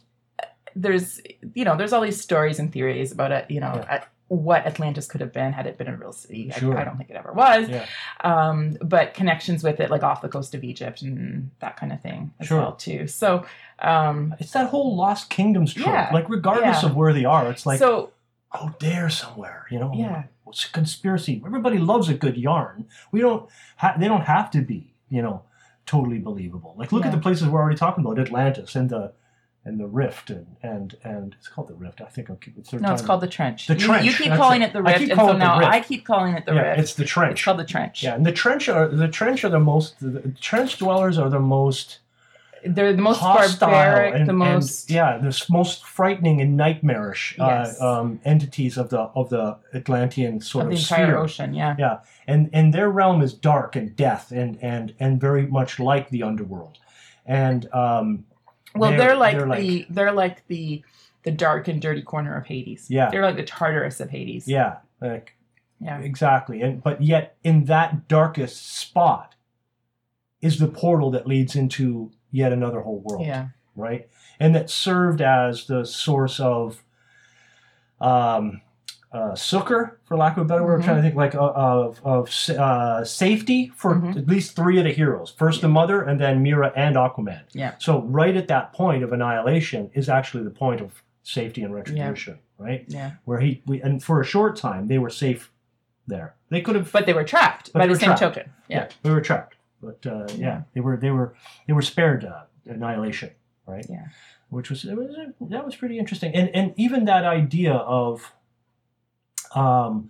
there's 0.75 1.21
you 1.53 1.65
know 1.65 1.75
there's 1.77 1.93
all 1.93 2.01
these 2.01 2.19
stories 2.21 2.59
and 2.59 2.71
theories 2.71 3.11
about 3.11 3.31
it 3.31 3.49
you 3.49 3.59
know 3.59 3.73
Yeah. 3.75 3.85
at 3.95 4.07
what 4.29 4.65
Atlantis 4.65 5.05
could 5.07 5.21
have 5.21 5.31
been 5.31 5.53
had 5.53 5.67
it 5.67 5.77
been 5.77 5.87
a 5.87 5.95
real 5.95 6.11
city. 6.13 6.51
I- 6.51 6.57
Sure. 6.57 6.75
I, 6.75 6.83
don't 6.85 6.97
think 6.97 7.11
it 7.11 7.15
ever 7.15 7.33
was. 7.33 7.69
yeah, 7.69 7.85
Um, 8.21 8.77
but 8.81 9.13
connections 9.13 9.63
with 9.63 9.79
it 9.79 9.91
like 9.91 10.01
off 10.01 10.21
the 10.23 10.29
coast 10.29 10.55
of 10.55 10.63
Egypt 10.63 11.03
and 11.03 11.51
that 11.59 11.77
kind 11.77 11.91
of 11.91 12.01
thing 12.01 12.33
as 12.39 12.47
Sure. 12.47 12.57
well 12.59 12.71
too. 12.71 13.05
So 13.07 13.45
um, 13.79 14.33
it's 14.39 14.51
that 14.53 14.69
whole 14.69 14.95
lost 14.95 15.29
kingdoms 15.29 15.73
trope. 15.73 15.87
Yeah, 15.87 16.09
Like 16.11 16.29
regardless 16.29 16.81
yeah. 16.81 16.89
of 16.89 16.95
where 16.95 17.13
they 17.13 17.25
are, 17.25 17.47
it's 17.51 17.65
like 17.67 17.77
so 17.79 18.11
oh, 18.53 18.73
there 18.79 19.07
somewhere, 19.09 19.67
you 19.69 19.77
know. 19.79 19.91
yeah 19.93 20.23
it's 20.47 20.65
a 20.65 20.71
conspiracy. 20.71 21.41
Everybody 21.45 21.77
loves 21.77 22.09
a 22.09 22.13
good 22.13 22.37
yarn. 22.37 22.85
We 23.11 23.21
don't. 23.21 23.49
Ha- 23.77 23.95
they 23.99 24.07
don't 24.07 24.21
have 24.21 24.51
to 24.51 24.61
be, 24.61 24.93
you 25.09 25.21
know, 25.21 25.41
totally 25.87 26.19
believable. 26.19 26.75
Like 26.77 26.91
look 26.91 27.05
at 27.05 27.11
the 27.11 27.17
places 27.17 27.47
we're 27.47 27.59
already 27.59 27.77
talking 27.77 28.03
about: 28.05 28.19
Atlantis 28.19 28.75
and 28.75 28.87
the 28.89 29.13
and 29.65 29.79
the 29.79 29.87
Rift 29.87 30.29
and 30.29 30.45
and 30.61 30.95
and 31.03 31.35
it's 31.39 31.47
called 31.47 31.69
the 31.69 31.73
Rift. 31.73 32.01
I 32.01 32.05
think 32.05 32.29
I'm 32.29 32.37
keeping 32.37 32.63
third 32.63 32.81
no 32.81 32.93
it's 32.93 33.01
called 33.01 33.21
the 33.21 33.27
trench. 33.27 33.67
The 33.67 33.73
You- 33.75 33.79
trench, 33.79 34.05
You, 34.05 34.11
keep 34.13 34.27
that's 34.27 34.39
calling 34.41 34.61
it. 34.61 34.65
it, 34.67 34.73
the 34.73 34.81
rift, 34.83 35.01
and 35.01 35.19
so 35.19 35.37
now. 35.37 35.55
I 35.55 35.79
keep 35.79 36.05
calling 36.05 36.35
it 36.35 36.45
the 36.45 36.53
yeah, 36.53 36.61
rift. 36.61 36.79
it's 36.81 36.93
the 36.95 37.05
trench. 37.05 37.33
It's 37.39 37.45
called 37.45 37.59
the 37.59 37.65
trench. 37.65 38.03
yeah, 38.03 38.15
and 38.15 38.25
the 38.25 38.31
trench 38.33 38.67
are 38.69 38.87
the 38.87 39.07
trench 39.07 39.43
are 39.45 39.49
the 39.49 39.59
most. 39.59 39.99
The, 39.99 40.09
the 40.09 40.29
trench 40.41 40.77
dwellers 40.79 41.17
are 41.17 41.29
the 41.29 41.39
most 41.39 41.99
They're 42.65 42.93
the 42.93 43.01
most 43.01 43.19
hostile 43.19 43.69
barbaric, 43.69 44.15
and, 44.15 44.25
the 44.27 44.31
and, 44.31 44.39
most 44.39 44.89
yeah, 44.89 45.17
the 45.17 45.45
most 45.49 45.85
frightening 45.85 46.41
and 46.41 46.55
nightmarish 46.57 47.35
Yes. 47.37 47.79
uh, 47.81 47.99
um, 48.01 48.19
entities 48.25 48.77
of 48.77 48.89
the 48.89 48.99
of 49.19 49.29
the 49.29 49.57
Atlantean 49.73 50.41
sort 50.41 50.65
of 50.65 50.71
of, 50.71 50.77
the 50.77 50.81
entire 50.81 51.05
sphere. 51.07 51.17
ocean. 51.17 51.53
Yeah. 51.53 51.75
Yeah, 51.79 51.99
and 52.27 52.49
and 52.51 52.73
their 52.73 52.89
realm 52.89 53.21
is 53.21 53.33
dark 53.33 53.75
and 53.77 53.95
death 53.95 54.31
and 54.31 54.57
and 54.61 54.93
and 54.99 55.21
very 55.21 55.45
much 55.47 55.79
like 55.79 56.09
the 56.09 56.23
underworld, 56.23 56.79
and 57.25 57.71
um, 57.73 58.25
Well, 58.75 58.91
They're- 58.91 58.99
they're, 58.99 59.15
like 59.15 59.37
they're 59.37 59.47
like- 59.47 59.59
the 59.61 59.85
they're 59.89 60.11
like 60.11 60.47
the 60.47 60.83
the 61.23 61.31
dark 61.31 61.67
and 61.67 61.81
dirty 61.81 62.01
corner 62.01 62.35
of 62.35 62.45
Hades. 62.45 62.87
Yeah. 62.89 63.09
They're 63.09 63.21
like 63.23 63.37
the 63.37 63.43
Tartarus 63.43 63.99
of 64.01 64.09
Hades. 64.09 64.45
yeah, 64.47 64.77
like 65.01 65.35
Yeah. 65.79 65.99
exactly, 65.99 66.61
and 66.61 66.83
but 66.83 67.01
yet 67.01 67.37
in 67.43 67.65
that 67.65 68.07
darkest 68.09 68.75
spot 68.77 69.35
is 70.41 70.59
the 70.59 70.67
portal 70.67 71.11
that 71.11 71.25
leads 71.25 71.55
into 71.55 72.11
yet 72.31 72.51
another 72.51 72.81
whole 72.81 72.99
world. 72.99 73.25
Yeah. 73.25 73.47
right? 73.75 74.07
And 74.39 74.53
that 74.55 74.69
served 74.69 75.21
as 75.21 75.65
the 75.67 75.85
source 75.85 76.39
of 76.39 76.83
um, 78.01 78.61
uh, 79.13 79.35
succor, 79.35 79.99
for 80.05 80.17
lack 80.17 80.35
of 80.37 80.41
a 80.43 80.45
better 80.45 80.63
word. 80.63 80.75
I'm 80.75 80.81
Mhm. 80.81 80.85
trying 80.85 80.95
to 80.97 81.01
think 81.03 81.15
like 81.15 81.35
uh, 81.35 81.51
of 81.55 82.01
of 82.03 82.29
uh, 82.49 83.03
safety 83.03 83.71
for 83.75 83.95
Mhm. 83.95 84.17
at 84.17 84.27
least 84.27 84.55
three 84.55 84.77
of 84.79 84.85
the 84.85 84.91
heroes. 84.91 85.31
First 85.37 85.61
the 85.61 85.67
mother, 85.67 86.01
and 86.01 86.19
then 86.19 86.41
Mera 86.41 86.71
and 86.75 86.95
Aquaman. 86.95 87.43
Yeah. 87.53 87.73
So 87.77 88.01
right 88.03 88.35
at 88.35 88.47
that 88.47 88.73
point 88.73 89.03
of 89.03 89.13
annihilation 89.13 89.91
is 89.93 90.09
actually 90.09 90.43
the 90.43 90.49
point 90.49 90.81
of 90.81 91.03
safety 91.21 91.61
and 91.63 91.73
retribution, 91.73 92.39
right? 92.57 92.85
Yeah. 92.87 93.11
Where 93.25 93.39
he 93.39 93.61
we, 93.67 93.81
and 93.81 94.03
for 94.03 94.19
a 94.19 94.25
short 94.25 94.55
time 94.55 94.87
they 94.87 94.97
were 94.97 95.11
safe 95.11 95.51
there. 96.07 96.33
They 96.49 96.61
could 96.61 96.75
have 96.75 96.91
But 96.91 97.05
they 97.05 97.13
were 97.13 97.23
trapped 97.23 97.71
by 97.71 97.85
the 97.87 97.95
same 97.95 98.07
trapped. 98.07 98.19
token. 98.21 98.49
Yeah. 98.67 98.87
they 99.03 99.11
were 99.11 99.21
trapped. 99.21 99.55
But 99.81 100.05
uh, 100.05 100.25
yeah. 100.29 100.37
Yeah. 100.37 100.61
they 100.73 100.81
were 100.81 100.97
they 100.97 101.11
were 101.11 101.33
they 101.67 101.73
were 101.73 101.81
spared 101.83 102.25
uh, 102.25 102.43
annihilation, 102.65 103.29
right? 103.67 103.85
Yeah. 103.89 104.05
Which 104.49 104.69
was 104.71 104.85
it 104.85 104.95
was 104.97 105.15
that 105.41 105.65
was 105.65 105.75
pretty 105.75 105.97
interesting, 105.99 106.33
and 106.35 106.49
and 106.55 106.73
even 106.77 107.05
that 107.05 107.25
idea 107.25 107.73
of 107.73 108.33
um, 109.55 110.09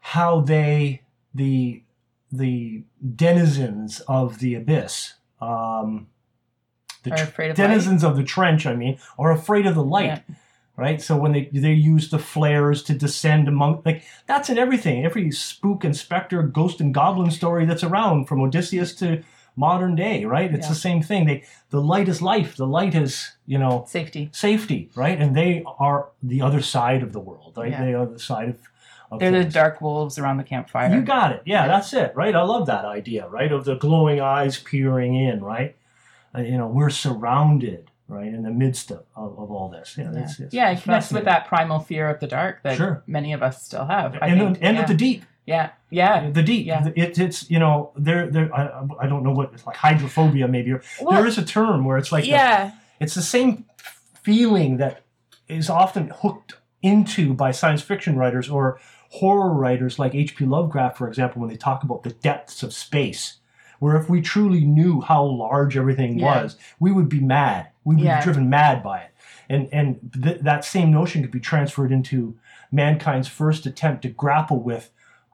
how 0.00 0.40
they 0.40 1.02
the 1.34 1.82
the 2.30 2.82
denizens 3.16 4.00
of 4.08 4.38
the 4.38 4.54
abyss. 4.54 5.14
Um, 5.40 6.08
the 7.02 7.12
Are 7.12 7.16
tr- 7.16 7.22
afraid 7.24 7.50
of 7.50 7.56
denizens 7.56 8.04
of 8.04 8.16
the 8.16 8.24
trench, 8.24 8.66
I 8.66 8.74
mean, 8.74 8.98
are 9.18 9.30
afraid 9.30 9.66
of 9.66 9.74
the 9.74 9.84
light 9.84 10.22
Yeah. 10.28 10.34
right? 10.76 11.00
So 11.00 11.16
when 11.16 11.32
they 11.32 11.48
they 11.52 11.72
use 11.72 12.10
the 12.10 12.18
flares 12.18 12.82
to 12.84 12.94
descend 12.94 13.48
among 13.48 13.82
like 13.84 14.02
that's 14.26 14.50
in 14.50 14.58
everything. 14.58 15.04
Every 15.04 15.30
spook 15.30 15.84
and 15.84 15.96
specter, 15.96 16.42
ghost 16.42 16.80
and 16.80 16.92
goblin 16.92 17.30
story 17.30 17.64
that's 17.66 17.84
around 17.84 18.26
from 18.26 18.40
Odysseus 18.40 18.94
to 18.96 19.22
modern 19.58 19.94
day, 19.96 20.24
right? 20.24 20.50
It's 20.54 20.66
Yeah. 20.66 20.74
the 20.74 20.78
same 20.88 21.02
thing. 21.02 21.26
They 21.26 21.42
the 21.70 21.80
light 21.80 22.08
is 22.08 22.22
life. 22.22 22.56
The 22.56 22.66
light 22.66 22.94
is 22.94 23.32
you 23.46 23.58
know 23.58 23.84
Safety. 23.86 24.28
safety, 24.32 24.88
right? 24.94 25.18
And 25.20 25.34
they 25.34 25.64
are 25.78 26.06
the 26.22 26.40
other 26.42 26.62
side 26.62 27.02
of 27.02 27.12
the 27.12 27.20
world, 27.20 27.52
right? 27.56 27.72
Yeah. 27.72 27.84
They 27.84 27.94
are 27.94 28.06
the 28.06 28.18
side 28.18 28.48
of. 28.50 28.56
They're 29.18 29.30
the 29.30 29.44
dark 29.62 29.80
wolves 29.80 30.18
around 30.18 30.36
the 30.36 30.44
campfire. 30.44 30.94
You 30.94 31.00
got 31.00 31.32
it. 31.32 31.40
Yeah, 31.46 31.66
that's 31.66 31.94
it, 31.94 32.12
right? 32.14 32.34
I 32.34 32.42
love 32.42 32.66
that 32.66 32.84
idea, 32.84 33.26
right? 33.28 33.50
Of 33.50 33.64
the 33.64 33.74
glowing 33.76 34.20
eyes 34.20 34.58
peering 34.60 35.14
in, 35.16 35.42
right? 35.42 35.74
Uh, 36.34 36.42
you 36.42 36.58
know, 36.58 36.66
we're 36.66 36.90
surrounded, 36.90 37.90
right, 38.06 38.26
in 38.26 38.42
the 38.42 38.50
midst 38.50 38.90
of, 38.90 39.04
of, 39.16 39.38
of 39.38 39.50
all 39.50 39.70
this. 39.70 39.96
Yeah, 39.96 40.12
yeah, 40.12 40.18
it's, 40.20 40.40
it's, 40.40 40.54
yeah 40.54 40.70
it 40.72 40.82
connects 40.82 41.10
with 41.10 41.24
that 41.24 41.46
primal 41.48 41.78
fear 41.80 42.10
of 42.10 42.20
the 42.20 42.26
dark 42.26 42.62
that 42.64 42.76
Sure. 42.76 43.02
many 43.06 43.32
of 43.32 43.42
us 43.42 43.62
still 43.64 43.86
have. 43.86 44.14
I 44.20 44.26
and 44.28 44.40
think. 44.40 44.58
the, 44.58 44.64
and 44.66 44.76
yeah. 44.76 44.82
of 44.82 44.88
the 44.88 44.94
deep, 44.94 45.24
yeah, 45.48 45.70
yeah. 45.90 46.30
the 46.30 46.42
deep. 46.42 46.66
Yeah. 46.66 46.86
It, 46.94 47.18
it's 47.18 47.50
you 47.50 47.58
know 47.58 47.90
there 47.96 48.26
there 48.34 48.48
I, 48.54 48.62
I 49.02 49.06
don't 49.10 49.22
know 49.26 49.32
what 49.38 49.52
it's 49.54 49.66
like 49.66 49.76
hydrophobia 49.76 50.46
maybe. 50.48 50.70
Or, 50.72 50.82
Well, 51.00 51.16
there 51.16 51.26
is 51.26 51.38
a 51.38 51.44
term 51.44 51.84
where 51.86 51.98
it's 51.98 52.12
like 52.12 52.24
the- 52.24 52.30
yeah, 52.30 52.72
it's 53.00 53.14
the 53.14 53.22
same 53.36 53.64
feeling 54.22 54.76
that 54.78 55.02
is 55.48 55.70
often 55.70 56.12
hooked 56.22 56.54
into 56.82 57.34
by 57.34 57.50
science 57.50 57.82
fiction 57.82 58.16
writers 58.16 58.48
or 58.48 58.78
horror 59.10 59.52
writers 59.54 59.98
like 59.98 60.14
H.P. 60.14 60.44
Lovecraft, 60.44 60.98
for 60.98 61.08
example, 61.08 61.40
when 61.40 61.50
they 61.50 61.56
talk 61.56 61.82
about 61.82 62.02
the 62.02 62.10
depths 62.10 62.62
of 62.62 62.72
space. 62.74 63.38
Where 63.80 63.96
if 63.96 64.10
we 64.10 64.20
truly 64.20 64.64
knew 64.64 65.00
how 65.00 65.22
large 65.24 65.76
everything 65.76 66.18
Yeah. 66.18 66.42
was, 66.42 66.56
we 66.80 66.90
would 66.92 67.08
be 67.08 67.20
mad. 67.20 67.68
We 67.84 67.94
would 67.94 68.04
Yeah. 68.04 68.18
be 68.18 68.24
driven 68.24 68.50
mad 68.50 68.82
by 68.82 68.98
it. 69.00 69.10
And 69.48 69.68
and 69.72 70.10
th- 70.22 70.40
that 70.40 70.64
same 70.64 70.90
notion 70.90 71.22
could 71.22 71.30
be 71.30 71.40
transferred 71.40 71.92
into 71.92 72.36
mankind's 72.72 73.28
first 73.28 73.64
attempt 73.66 74.02
to 74.02 74.08
grapple 74.10 74.60
with 74.60 74.90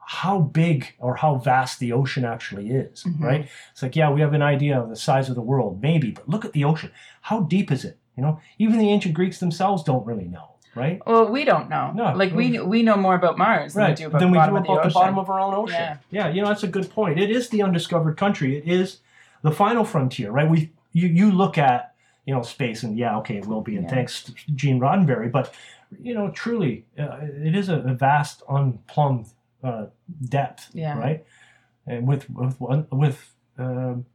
how 0.07 0.39
big 0.39 0.93
or 0.99 1.15
how 1.15 1.35
vast 1.35 1.79
the 1.79 1.91
ocean 1.91 2.23
actually 2.23 2.69
is, 2.69 3.03
Mhm. 3.03 3.19
right? 3.21 3.47
It's 3.71 3.81
like, 3.81 3.95
yeah, 3.95 4.11
we 4.11 4.21
have 4.21 4.33
an 4.33 4.41
idea 4.43 4.79
of 4.79 4.89
the 4.89 4.95
size 4.95 5.29
of 5.29 5.35
the 5.35 5.41
world, 5.41 5.81
maybe, 5.81 6.11
but 6.11 6.29
look 6.29 6.45
at 6.45 6.53
the 6.53 6.63
ocean. 6.63 6.91
How 7.21 7.39
deep 7.41 7.71
is 7.71 7.83
it? 7.83 7.97
You 8.15 8.21
know, 8.23 8.39
even 8.59 8.77
the 8.77 8.89
ancient 8.89 9.15
Greeks 9.15 9.39
themselves 9.39 9.83
don't 9.83 10.05
really 10.05 10.25
know, 10.27 10.51
right? 10.75 11.01
Well, 11.07 11.27
we 11.29 11.43
don't 11.43 11.69
know. 11.69 11.91
No. 11.93 12.13
like 12.15 12.33
we 12.33 12.59
we 12.59 12.81
know 12.83 12.95
more 12.95 13.15
about 13.15 13.37
Mars 13.37 13.73
than 13.73 13.89
we 13.89 13.95
do 13.95 14.07
about 14.07 14.19
the 14.19 14.27
we 14.27 14.33
bottom 14.37 14.53
do 14.55 14.71
of 14.71 14.83
the 14.83 14.89
the, 14.89 14.93
bottom 14.93 15.17
of 15.17 15.29
our 15.29 15.39
own 15.39 15.53
ocean. 15.53 15.75
Yeah. 15.79 15.97
yeah, 16.11 16.27
you 16.29 16.41
know, 16.41 16.47
that's 16.47 16.63
a 16.63 16.67
good 16.67 16.89
point. 16.89 17.19
It 17.19 17.29
is 17.31 17.49
the 17.49 17.61
undiscovered 17.63 18.15
country. 18.15 18.57
It 18.57 18.67
is 18.67 18.99
the 19.41 19.51
final 19.51 19.83
frontier, 19.83 20.31
right? 20.31 20.49
We 20.49 20.71
you 20.93 21.07
you 21.07 21.31
look 21.31 21.57
at 21.57 21.93
you 22.25 22.33
know 22.33 22.41
space 22.43 22.83
and 22.83 22.97
yeah, 22.97 23.17
okay, 23.17 23.37
it 23.37 23.47
will 23.47 23.61
be, 23.61 23.75
and 23.75 23.85
Yeah. 23.85 23.95
thanks 23.95 24.23
to 24.23 24.33
Gene 24.55 24.79
Roddenberry, 24.79 25.29
but 25.31 25.51
you 26.01 26.13
know, 26.13 26.29
truly, 26.29 26.85
uh, 26.97 27.17
it 27.21 27.55
is 27.55 27.69
a, 27.69 27.77
a 27.79 27.93
vast, 27.93 28.43
unplumbed 28.49 29.25
uh, 29.65 29.85
depth, 30.29 30.69
Yeah. 30.73 30.97
right? 30.97 31.25
and 31.87 32.07
with 32.07 32.27
with 32.29 32.59
with 32.91 33.33
um 33.57 34.05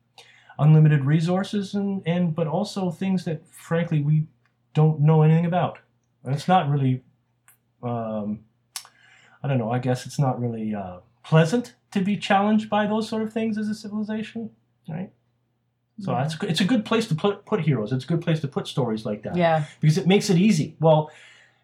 unlimited 0.59 1.05
resources 1.05 1.75
and 1.75 2.03
and 2.07 2.35
but 2.35 2.47
also 2.47 2.91
things 2.91 3.25
that 3.25 3.39
frankly 3.49 4.01
we 4.03 4.27
don't 4.75 5.01
know 5.01 5.23
anything 5.23 5.47
about. 5.47 5.79
It's 6.25 6.47
not 6.49 6.69
really, 6.69 7.03
um, 7.83 8.41
I 9.43 9.49
don't 9.49 9.59
know. 9.59 9.71
I 9.71 9.79
guess 9.79 10.05
it's 10.07 10.19
not 10.19 10.41
really 10.41 10.75
uh, 10.75 10.99
pleasant 11.25 11.75
to 11.93 12.01
be 12.01 12.17
challenged 12.17 12.69
by 12.69 12.87
those 12.87 13.09
sort 13.09 13.23
of 13.23 13.33
things 13.33 13.57
as 13.59 13.69
a 13.69 13.75
civilization, 13.75 14.51
right? 14.89 15.11
So 15.99 16.13
that's 16.13 16.37
it's 16.43 16.61
a 16.61 16.65
good 16.65 16.85
place 16.85 17.07
to 17.09 17.15
put 17.15 17.45
put 17.45 17.61
heroes. 17.61 17.93
It's 17.93 18.05
a 18.05 18.09
good 18.09 18.23
place 18.23 18.41
to 18.41 18.49
put 18.49 18.67
stories 18.67 19.05
like 19.05 19.23
that 19.25 19.37
yeah, 19.37 19.65
because 19.81 19.99
it 19.99 20.07
makes 20.07 20.31
it 20.31 20.39
easy. 20.39 20.77
Well, 20.81 21.11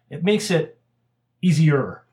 it 0.09 0.23
makes 0.23 0.51
it 0.51 0.77
easier, 1.41 2.03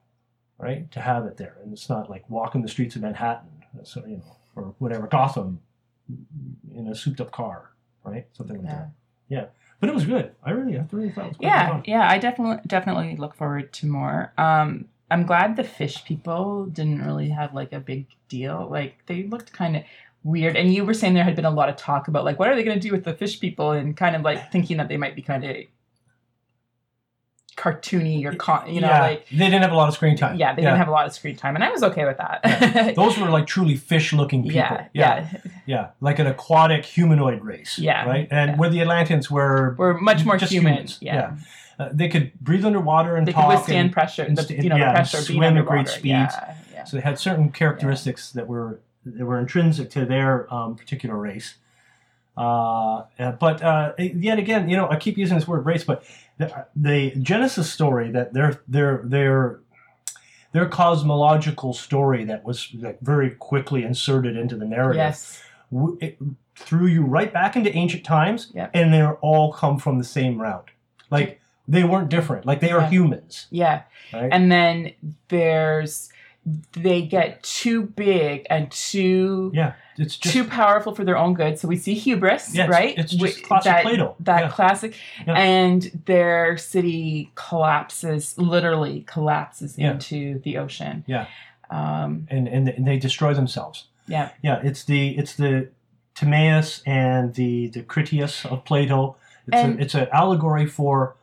right, 0.59 0.91
to 0.93 1.01
have 1.01 1.27
it 1.27 1.37
there, 1.37 1.57
and 1.63 1.73
it's 1.73 1.89
not 1.89 2.09
like 2.11 2.29
walking 2.31 2.63
the 2.63 2.69
streets 2.69 2.97
of 2.97 3.03
Manhattan, 3.03 3.49
so 3.83 4.05
you 4.07 4.17
know, 4.19 4.37
or 4.57 4.75
whatever 4.79 5.07
Gotham 5.07 5.61
in 6.75 6.87
a 6.89 6.95
souped-up 6.95 7.31
car, 7.33 7.71
right, 8.05 8.27
something 8.33 8.59
like 8.59 8.67
yeah. 8.67 8.75
that. 8.75 8.91
Yeah, 9.29 9.45
but 9.81 9.89
it 9.89 9.95
was 9.95 10.05
good. 10.05 10.33
I 10.45 10.51
really, 10.51 10.79
I 10.79 10.85
really 10.93 11.11
thought 11.11 11.27
it 11.27 11.29
was 11.31 11.37
Yeah, 11.41 11.69
fun. 11.69 11.83
yeah, 11.87 12.09
I 12.09 12.19
definitely 12.19 12.63
definitely 12.67 13.17
look 13.17 13.35
forward 13.35 13.73
to 13.75 13.87
more. 13.87 14.33
Um, 14.39 14.87
I'm 15.11 15.25
glad 15.27 15.57
the 15.57 15.65
fish 15.65 16.05
people 16.05 16.67
didn't 16.67 17.05
really 17.05 17.29
have 17.31 17.55
like 17.55 17.73
a 17.73 17.81
big 17.81 18.07
deal. 18.29 18.69
Like 18.71 19.05
they 19.07 19.25
looked 19.25 19.53
kind 19.53 19.77
of 19.77 19.83
weird, 20.23 20.57
and 20.57 20.73
you 20.73 20.85
were 20.85 20.95
saying 20.95 21.15
there 21.15 21.25
had 21.25 21.37
been 21.37 21.45
a 21.45 21.51
lot 21.51 21.69
of 21.69 21.77
talk 21.77 22.09
about 22.09 22.25
like 22.25 22.39
what 22.39 22.49
are 22.49 22.55
they 22.57 22.65
going 22.65 22.79
to 22.79 22.87
do 22.89 22.93
with 22.93 23.05
the 23.05 23.15
fish 23.15 23.41
people, 23.41 23.73
and 23.73 23.97
kind 23.97 24.15
of 24.17 24.23
like 24.23 24.53
thinking 24.53 24.77
that 24.77 24.89
they 24.89 24.97
might 24.97 25.17
be 25.17 25.23
kind 25.23 25.45
of 25.45 25.57
cartoony 27.57 28.25
or 28.25 28.35
con- 28.35 28.69
you 28.73 28.81
know 28.81 28.89
yeah, 28.89 29.01
like 29.01 29.29
they 29.31 29.37
didn't 29.39 29.63
have 29.63 29.73
a 29.73 29.77
lot 29.77 29.89
of 29.89 29.95
screen 29.95 30.17
time. 30.17 30.37
yeah 30.37 30.55
they 30.55 30.63
didn't 30.63 30.77
have 30.77 30.89
a 30.89 30.91
lot 30.91 31.07
of 31.07 31.13
screen 31.13 31.37
time, 31.37 31.55
and 31.55 31.63
I 31.63 31.71
was 31.71 31.83
okay 31.83 32.05
with 32.05 32.19
that. 32.19 32.95
Those 32.97 33.17
were 33.19 33.29
like 33.29 33.47
truly 33.47 33.77
fish-looking 33.77 34.43
people. 34.43 34.57
yeah, 34.57 34.89
yeah, 34.93 35.29
yeah, 35.33 35.51
yeah, 35.67 35.89
like 36.01 36.19
an 36.19 36.27
aquatic 36.27 36.85
humanoid 36.85 37.43
race. 37.45 37.79
Yeah, 37.79 38.07
right. 38.07 38.29
And 38.31 38.53
yeah. 38.53 38.57
where 38.57 38.71
the 38.71 38.81
Atlanteans 38.81 39.31
were, 39.31 39.75
we're 39.79 39.95
much 39.99 40.25
more 40.25 40.37
Just 40.37 40.53
human. 40.53 40.73
humans, 40.75 40.99
Yeah. 41.01 41.37
uh, 41.79 41.89
they 41.93 42.09
could 42.09 42.33
breathe 42.41 42.65
underwater 42.65 43.17
and 43.17 43.27
They 43.27 43.33
could 43.33 43.47
withstand 43.47 43.79
and, 43.87 43.93
pressure, 43.93 44.23
and 44.25 44.37
the, 44.37 44.55
you 44.63 44.69
know, 44.69 44.77
yeah, 44.77 44.89
the 44.93 44.95
pressure 44.95 45.17
being 45.29 45.39
swim 45.39 45.57
at 45.59 45.67
great 45.67 45.89
speeds. 45.89 46.05
Yeah, 46.05 46.55
yeah. 46.73 46.85
So 46.85 46.97
they 46.97 47.03
had 47.03 47.19
certain 47.19 47.51
characteristics 47.51 48.33
that 48.33 48.47
were 48.47 48.81
that 49.07 49.25
were 49.25 49.39
intrinsic 49.39 49.91
to 49.91 50.05
their 50.07 50.53
um, 50.53 50.77
particular 50.77 51.17
race. 51.17 51.55
Uh, 52.37 53.05
uh, 53.19 53.33
but 53.39 53.63
uh, 53.63 53.93
yet 53.99 54.39
again, 54.39 54.69
you 54.69 54.77
know, 54.77 54.89
I 54.89 54.97
keep 54.97 55.17
using 55.17 55.37
this 55.39 55.47
word 55.47 55.65
race, 55.67 55.85
but 55.85 56.03
the, 56.39 56.67
the 56.75 57.11
Genesis 57.17 57.71
story 57.73 58.11
that 58.11 58.33
their 58.33 58.61
their 58.69 59.03
their 59.05 59.61
their 60.53 60.67
cosmological 60.69 61.73
story 61.73 62.25
that 62.25 62.45
was 62.45 62.69
like 62.75 63.01
very 63.01 63.31
quickly 63.31 63.83
inserted 63.85 64.37
into 64.37 64.57
the 64.57 64.65
narrative 64.65 64.97
Yes. 64.97 65.43
w- 65.73 65.99
it 66.01 66.19
threw 66.57 66.87
you 66.87 67.03
right 67.03 67.33
back 67.33 67.57
into 67.57 67.75
ancient 67.75 68.05
times, 68.05 68.53
Yep. 68.55 68.71
and 68.75 68.95
they 68.95 69.03
all 69.05 69.53
come 69.53 69.79
from 69.79 69.99
the 69.99 70.05
same 70.05 70.41
route. 70.41 70.71
Like 71.11 71.41
they 71.67 71.83
weren't 71.83 72.09
different. 72.09 72.47
Like 72.47 72.61
they 72.61 72.71
are 72.71 72.83
Yeah. 72.83 72.89
humans, 72.91 73.47
Yeah. 73.51 73.83
right? 74.13 74.29
and 74.31 74.51
then 74.53 74.93
there's 75.29 76.11
they 76.73 77.03
get 77.03 77.43
too 77.43 77.83
big 77.83 78.47
and 78.51 78.71
too 78.71 79.51
yeah, 79.55 79.73
it's 79.97 80.17
just 80.17 80.35
too 80.35 80.45
powerful 80.45 80.95
for 80.95 81.03
their 81.05 81.17
own 81.17 81.33
good 81.35 81.59
so 81.59 81.67
we 81.67 81.77
see 81.77 81.95
hubris 81.95 82.55
Yeah, 82.55 82.65
it's- 82.65 82.71
right 82.81 82.99
it's 82.99 83.13
just 83.13 83.43
classic 83.45 83.73
that, 83.73 83.83
Plato. 83.83 84.15
that 84.21 84.41
Yeah. 84.43 84.49
classic 84.51 84.95
Yeah. 85.27 85.35
and 85.39 86.03
their 86.07 86.59
city 86.59 87.31
collapses 87.35 88.37
literally 88.37 89.05
collapses 89.07 89.79
into 89.79 90.39
the 90.41 90.59
ocean 90.59 91.05
Yeah. 91.07 91.27
um 91.71 92.27
and, 92.31 92.47
and 92.49 92.69
and 92.69 92.87
they 92.87 92.99
destroy 92.99 93.33
themselves. 93.35 93.87
yeah 94.07 94.29
Yeah, 94.43 94.61
it's 94.63 94.85
the 94.85 95.17
it's 95.17 95.35
the 95.37 95.69
Timaeus 96.15 96.83
and 96.87 97.35
the 97.35 97.69
the 97.69 97.83
Critias 97.83 98.45
of 98.47 98.65
Plato. 98.65 99.17
It's 99.49 99.57
And- 99.57 99.79
a, 99.79 99.83
it's 99.83 99.95
an 99.95 100.09
allegory 100.13 100.67
for 100.67 101.17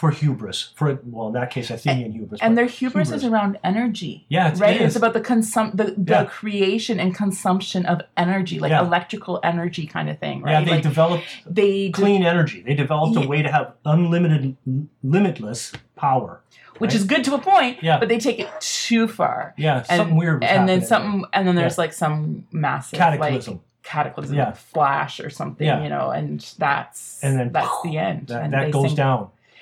for 0.00 0.10
hubris. 0.10 0.58
For 0.74 0.98
well, 1.04 1.26
in 1.28 1.34
that 1.34 1.50
case, 1.50 1.68
Athenian 1.70 2.12
hubris. 2.12 2.40
and 2.40 2.56
their 2.56 2.64
hubris, 2.64 3.08
hubris. 3.08 3.22
is 3.22 3.30
around 3.30 3.58
energy 3.62 4.14
yeah, 4.30 4.48
it's, 4.50 4.58
right 4.58 4.76
it 4.76 4.82
it's 4.86 4.96
about 4.96 5.12
the 5.12 5.20
consum 5.20 5.76
the, 5.76 5.84
the 6.10 6.12
Yeah. 6.12 6.24
creation 6.24 6.98
and 6.98 7.14
consumption 7.14 7.84
of 7.92 8.00
energy 8.16 8.58
like 8.58 8.70
Yeah. 8.70 8.80
electrical 8.88 9.34
energy 9.52 9.86
kind 9.86 10.08
of 10.08 10.16
thing 10.18 10.40
right 10.42 10.52
yeah, 10.52 10.64
they 10.64 10.70
like 10.76 10.82
developed 10.82 11.24
they 11.58 11.88
de- 11.88 11.92
clean 11.92 12.22
energy. 12.24 12.62
They 12.66 12.74
developed 12.74 13.14
a 13.22 13.28
way 13.28 13.42
to 13.42 13.50
have 13.56 13.66
unlimited, 13.84 14.56
limitless 15.02 15.72
power. 15.96 16.40
which 16.78 16.92
right? 16.92 16.96
is 17.00 17.04
good 17.04 17.22
to 17.24 17.34
a 17.34 17.38
point 17.38 17.82
Yeah. 17.82 17.98
but 17.98 18.08
they 18.08 18.18
take 18.18 18.38
it 18.40 18.48
too 18.60 19.06
far 19.06 19.52
Yeah, 19.58 19.84
and, 19.90 19.98
something 19.98 20.16
weird. 20.16 20.42
And 20.44 20.66
then 20.68 20.80
something 20.82 21.24
and 21.34 21.46
then 21.46 21.56
there's 21.56 21.76
like 21.76 21.92
some 21.92 22.46
massive 22.52 22.98
cataclysm. 22.98 23.54
like 23.54 23.62
cataclysm 23.82 24.36
Yeah. 24.36 24.52
flash 24.52 25.20
or 25.20 25.30
something 25.30 25.66
Yeah. 25.66 25.82
you 25.82 25.88
know 25.90 26.10
and 26.10 26.40
that's 26.58 27.22
And 27.22 27.38
then 27.38 27.52
that's 27.52 27.82
the 27.84 27.98
end 27.98 28.28
that 28.28 28.42
and 28.44 28.52
that 28.54 28.70
goes 28.70 28.88
sing- 28.90 28.96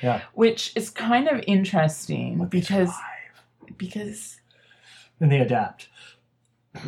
down. 0.03 0.21
which 0.35 0.73
is 0.77 0.91
kind 0.91 1.29
of 1.29 1.43
interesting 1.47 2.39
But 2.39 2.51
because 2.51 2.91
because 3.77 4.41
and 5.21 5.31
they 5.33 5.41
adapt. 5.41 5.89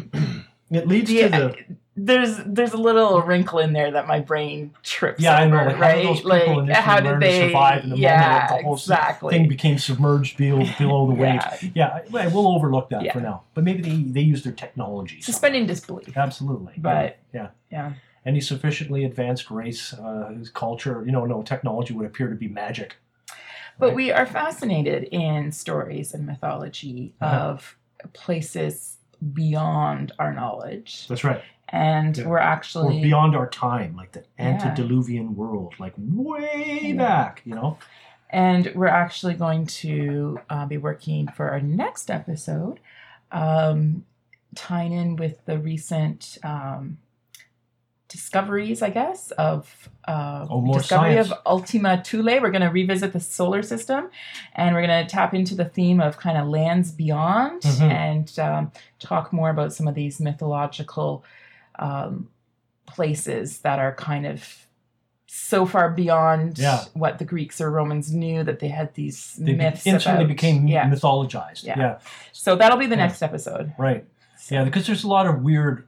it 0.71 0.87
leads 0.87 1.11
the, 1.11 1.23
to 1.23 1.29
the 1.29 1.57
there's 1.97 2.39
there's 2.47 2.73
a 2.73 2.77
little 2.79 3.21
wrinkle 3.23 3.59
in 3.59 3.73
there 3.73 3.91
that 3.91 4.07
my 4.07 4.21
brain 4.21 4.73
trips 4.83 5.21
Yeah, 5.21 5.37
I 5.37 5.47
know, 5.49 5.61
over, 5.61 5.71
like, 5.71 5.77
how 5.77 5.81
did 5.81 5.81
right 5.81 6.05
those 6.05 6.17
people 6.21 6.67
like 6.67 6.77
how 6.77 7.01
did 7.01 7.21
they 7.21 7.47
survive 7.49 7.85
in 7.85 7.91
the 7.91 7.97
moment 7.97 8.01
yeah 8.01 8.45
of 8.45 8.59
the 8.59 8.63
whole 8.65 8.75
exactly 8.75 9.35
thing 9.35 9.49
became 9.49 9.79
submerged 9.79 10.37
below, 10.39 10.65
below 10.79 11.07
the 11.09 11.15
waves. 11.15 11.45
yeah. 11.75 12.01
Yeah, 12.11 12.29
we'll 12.29 12.47
overlook 12.49 12.91
that 12.91 13.03
Yeah. 13.03 13.13
for 13.13 13.21
now. 13.21 13.43
But 13.55 13.65
maybe 13.65 13.83
they, 13.83 14.03
they 14.13 14.21
use 14.21 14.45
their 14.45 14.53
technology. 14.53 15.21
suspending 15.21 15.67
disbelief 15.67 16.17
Absolutely. 16.17 16.75
but 16.79 17.19
yeah. 17.35 17.49
yeah 17.71 17.93
Any 18.27 18.41
sufficiently 18.41 19.05
advanced 19.05 19.51
race, 19.51 19.95
uh, 19.95 20.33
whose 20.35 20.51
culture, 20.51 21.03
you 21.07 21.12
know, 21.12 21.25
no 21.25 21.43
technology 21.43 21.95
would 21.95 22.07
appear 22.07 22.29
to 22.29 22.37
be 22.37 22.49
magic. 22.49 22.97
But 23.79 23.89
Right? 23.89 23.97
we 23.97 24.12
are 24.12 24.27
fascinated 24.27 25.05
in 25.05 25.53
stories 25.53 26.12
and 26.12 26.27
mythology 26.27 27.14
Uh-huh. 27.21 27.37
of 27.37 27.77
places 28.12 28.99
beyond 29.33 30.12
our 30.18 30.33
knowledge. 30.33 31.07
That's 31.09 31.25
right. 31.25 31.41
And 31.71 32.16
Yeah. 32.16 32.27
we're 32.27 32.37
Or 32.39 32.41
actually 32.41 33.01
beyond 33.01 33.35
our 33.37 33.49
time, 33.49 33.97
like 33.97 34.12
the 34.12 34.25
Yeah. 34.39 34.49
antediluvian 34.49 35.35
world, 35.37 35.75
like 35.79 35.95
way 35.97 36.81
Yeah. 36.83 36.93
back, 36.95 37.43
you 37.45 37.55
know? 37.55 37.79
and 38.33 38.71
we're 38.77 38.87
actually 38.87 39.35
going 39.35 39.66
to 39.66 40.39
uh, 40.49 40.64
be 40.64 40.79
working 40.79 41.27
for 41.29 41.51
our 41.51 41.61
next 41.61 42.11
episode, 42.12 42.79
um, 43.33 44.05
tying 44.55 44.93
in 44.93 45.16
with 45.16 45.45
the 45.47 45.59
recent 45.59 46.39
um, 46.45 46.99
discoveries, 48.11 48.83
I 48.83 48.91
guess, 48.91 49.31
of 49.33 49.89
uh, 50.07 50.47
Oh, 50.51 50.73
discovery 50.75 51.15
science. 51.15 51.31
of 51.31 51.39
Ultima 51.47 52.03
Thule. 52.05 52.41
We're 52.43 52.51
going 52.51 52.61
to 52.63 52.69
revisit 52.69 53.13
the 53.13 53.21
solar 53.21 53.63
system, 53.63 54.11
and 54.55 54.75
we're 54.75 54.85
going 54.87 55.07
to 55.07 55.09
tap 55.11 55.33
into 55.33 55.55
the 55.55 55.65
theme 55.65 56.01
of 56.01 56.19
kind 56.19 56.37
of 56.37 56.49
lands 56.49 56.91
beyond, 56.91 57.63
Mhm. 57.63 57.81
and 57.91 58.39
um, 58.39 58.73
talk 58.99 59.33
more 59.33 59.49
about 59.51 59.73
some 59.73 59.87
of 59.89 59.95
these 59.95 60.21
mythological 60.21 61.25
um, 61.79 62.29
places 62.87 63.61
that 63.61 63.79
are 63.79 63.95
kind 63.95 64.27
of 64.27 64.67
so 65.27 65.65
far 65.65 65.91
beyond 65.91 66.59
Yeah. 66.59 66.81
what 66.95 67.19
the 67.19 67.25
Greeks 67.25 67.61
or 67.61 67.71
Romans 67.71 68.13
knew 68.13 68.43
that 68.43 68.59
they 68.59 68.67
had 68.69 68.93
these 68.95 69.37
They 69.37 69.53
be- 69.53 69.59
myths 69.59 69.87
instantly 69.87 70.25
about. 70.25 70.29
became 70.29 70.67
yeah. 70.67 70.91
mythologized. 70.91 71.63
Yeah. 71.65 71.79
yeah. 71.79 71.99
So 72.33 72.57
that'll 72.57 72.77
be 72.79 72.87
the 72.87 72.97
next 72.97 73.23
episode. 73.23 73.73
Right. 73.79 74.05
So- 74.37 74.57
Yeah, 74.57 74.65
because 74.65 74.87
there's 74.87 75.05
a 75.05 75.09
lot 75.09 75.27
of 75.29 75.43
weird 75.43 75.87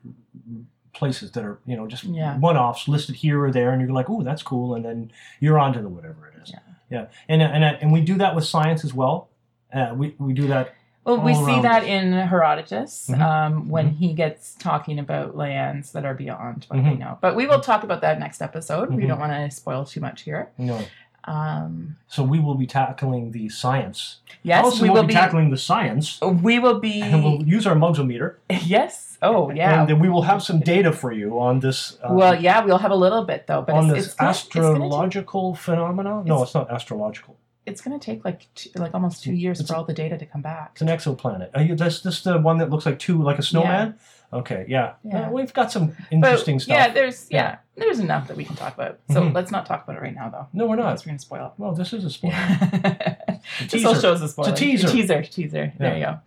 places 0.92 1.30
that 1.32 1.44
are, 1.44 1.58
you 1.66 1.76
know, 1.76 1.86
just 1.86 2.04
Yeah. 2.04 2.36
one-offs 2.38 2.86
listed 2.88 3.16
here 3.16 3.42
or 3.42 3.50
there, 3.50 3.70
and 3.72 3.80
you're 3.80 3.92
like, 3.92 4.10
"Oh, 4.10 4.22
that's 4.22 4.42
cool," 4.42 4.74
and 4.74 4.84
then 4.84 5.10
you're 5.40 5.58
onto 5.58 5.80
the 5.82 5.88
whatever 5.88 6.28
it 6.28 6.42
is. 6.42 6.50
Yeah. 6.50 6.58
yeah. 6.90 7.04
And 7.28 7.42
and 7.42 7.64
and 7.64 7.92
we 7.92 8.00
do 8.02 8.16
that 8.18 8.34
with 8.34 8.44
science 8.44 8.84
as 8.84 8.92
well. 8.94 9.28
Uh, 9.72 9.92
we 9.96 10.14
we 10.18 10.32
do 10.32 10.46
that. 10.48 10.74
Well, 11.04 11.18
we 11.20 11.34
see 11.34 11.60
that 11.62 11.82
us. 11.82 11.88
in 11.88 12.12
Herodotus 12.12 13.08
Mhm. 13.10 13.20
um, 13.20 13.68
when 13.68 13.88
Mhm. 13.90 13.96
he 13.96 14.12
gets 14.12 14.54
talking 14.54 15.00
about 15.00 15.36
lands 15.36 15.90
that 15.92 16.04
are 16.04 16.14
beyond 16.14 16.66
what 16.68 16.84
they 16.84 16.90
Mhm. 16.90 16.98
know. 17.00 17.18
But 17.20 17.34
we 17.34 17.48
will 17.48 17.58
talk 17.58 17.82
about 17.82 18.02
that 18.02 18.20
next 18.20 18.40
episode. 18.40 18.90
We 18.94 19.02
Mhm. 19.02 19.08
don't 19.08 19.18
want 19.18 19.32
to 19.32 19.50
spoil 19.50 19.84
too 19.84 20.00
much 20.00 20.22
here. 20.22 20.50
Know, 20.58 20.78
Um, 21.24 21.96
so 22.08 22.22
we 22.22 22.40
will 22.40 22.56
be 22.56 22.66
tackling 22.66 23.30
the 23.30 23.48
science. 23.48 24.16
yes, 24.42 24.64
also, 24.64 24.82
we 24.82 24.88
we'll 24.90 25.02
will 25.02 25.08
be 25.08 25.08
be. 25.08 25.14
tackling 25.14 25.50
the 25.50 25.56
science, 25.56 26.20
we 26.20 26.58
will 26.58 26.80
be. 26.80 27.00
and 27.00 27.22
we'll 27.22 27.42
use 27.42 27.66
our 27.66 27.76
mugsometer. 27.76 28.36
yes. 28.64 29.18
Oh, 29.22 29.50
yeah. 29.52 29.80
And 29.80 29.88
then 29.88 30.00
we 30.00 30.08
will 30.08 30.22
have 30.22 30.42
some 30.42 30.58
data 30.58 30.92
for 30.92 31.12
you 31.12 31.38
on 31.38 31.60
this. 31.60 31.96
Uh, 32.02 32.08
well, 32.12 32.34
yeah, 32.40 32.64
we'll 32.64 32.78
have 32.78 32.90
a 32.90 32.96
little 32.96 33.24
bit 33.24 33.46
though, 33.46 33.62
but 33.62 33.76
on 33.76 33.84
it's, 33.84 33.94
this 33.94 34.06
it's, 34.06 34.14
gonna, 34.14 34.30
it's, 34.30 34.48
gonna 34.48 34.66
astrological 34.66 35.54
phenomena. 35.54 36.22
No, 36.24 36.42
It's- 36.42 36.48
it's 36.48 36.54
not 36.54 36.70
astrological. 36.70 37.36
It's 37.66 37.80
gonna 37.80 37.98
take 37.98 38.24
like 38.24 38.46
two, 38.54 38.70
like 38.76 38.92
almost 38.94 39.22
two 39.22 39.32
years 39.32 39.60
It's 39.60 39.68
for 39.68 39.74
a- 39.74 39.78
all 39.78 39.84
the 39.84 39.92
data 39.94 40.18
to 40.18 40.26
come 40.26 40.42
back. 40.42 40.70
It's 40.72 40.82
an 40.82 40.88
exoplanet. 40.88 41.50
Are 41.54 41.62
you 41.62 41.74
this 41.76 42.00
this 42.02 42.22
the 42.22 42.38
one 42.38 42.58
that 42.58 42.70
looks 42.70 42.86
like 42.86 42.98
two 42.98 43.22
like 43.22 43.38
a 43.38 43.42
snowman? 43.42 43.94
Okay, 44.32 44.64
yeah. 44.66 44.94
Yeah. 45.04 45.28
Uh, 45.28 45.30
we've 45.30 45.52
got 45.52 45.70
some 45.70 45.88
But 45.88 45.96
interesting 46.10 46.58
stuff. 46.58 46.74
yeah, 46.74 46.88
there's 46.88 47.26
yeah. 47.30 47.42
Yeah. 47.76 47.84
there's 47.84 47.98
enough 47.98 48.28
that 48.28 48.36
we 48.36 48.44
can 48.44 48.56
talk 48.56 48.74
about. 48.74 48.98
So 49.10 49.20
Mhm. 49.22 49.34
let's 49.34 49.50
not 49.50 49.66
talk 49.66 49.84
about 49.84 49.96
it 49.96 50.02
right 50.02 50.14
now 50.14 50.28
though. 50.30 50.48
no, 50.54 50.66
we're 50.66 50.76
not. 50.76 50.98
We're 51.00 51.10
gonna 51.10 51.18
spoil 51.18 51.46
it. 51.46 51.52
Well, 51.58 51.72
this 51.72 51.92
is 51.92 52.04
a 52.04 52.10
spoiler. 52.18 52.34
it. 52.34 53.40
A 53.60 53.66
this 53.70 53.84
all 53.84 53.94
shows 53.94 54.22
a 54.22 54.28
spoiler. 54.28 54.52
teaser. 54.56 54.88
Teaser. 54.88 55.22
Teaser. 55.22 55.72
There 55.78 55.96
you 55.98 56.04
go. 56.04 56.18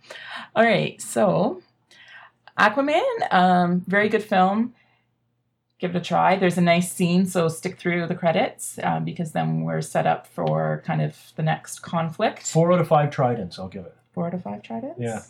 All 0.54 0.64
right. 0.64 1.00
So 1.02 1.60
Aquaman, 2.58 3.02
um, 3.32 3.80
very 3.86 4.08
good 4.08 4.22
film. 4.24 4.72
Give 5.78 5.94
it 5.94 5.98
a 5.98 6.00
try. 6.00 6.36
There's 6.36 6.56
a 6.56 6.62
nice 6.62 6.90
scene, 6.90 7.26
so 7.26 7.48
stick 7.48 7.78
through 7.78 8.06
the 8.06 8.14
credits 8.14 8.78
um, 8.82 9.04
because 9.04 9.32
then 9.32 9.62
we're 9.62 9.82
set 9.82 10.06
up 10.06 10.26
for 10.26 10.82
kind 10.86 11.02
of 11.02 11.32
the 11.36 11.42
next 11.42 11.80
conflict. 11.80 12.46
Four 12.50 12.72
out 12.72 12.80
of 12.80 12.88
five 12.88 13.10
tridents, 13.10 13.58
I'll 13.58 13.68
give 13.68 13.84
it. 13.84 13.94
Four 14.14 14.26
out 14.26 14.34
of 14.34 14.42
five 14.42 14.62
tridents. 14.62 14.98
Yeah. 14.98 15.22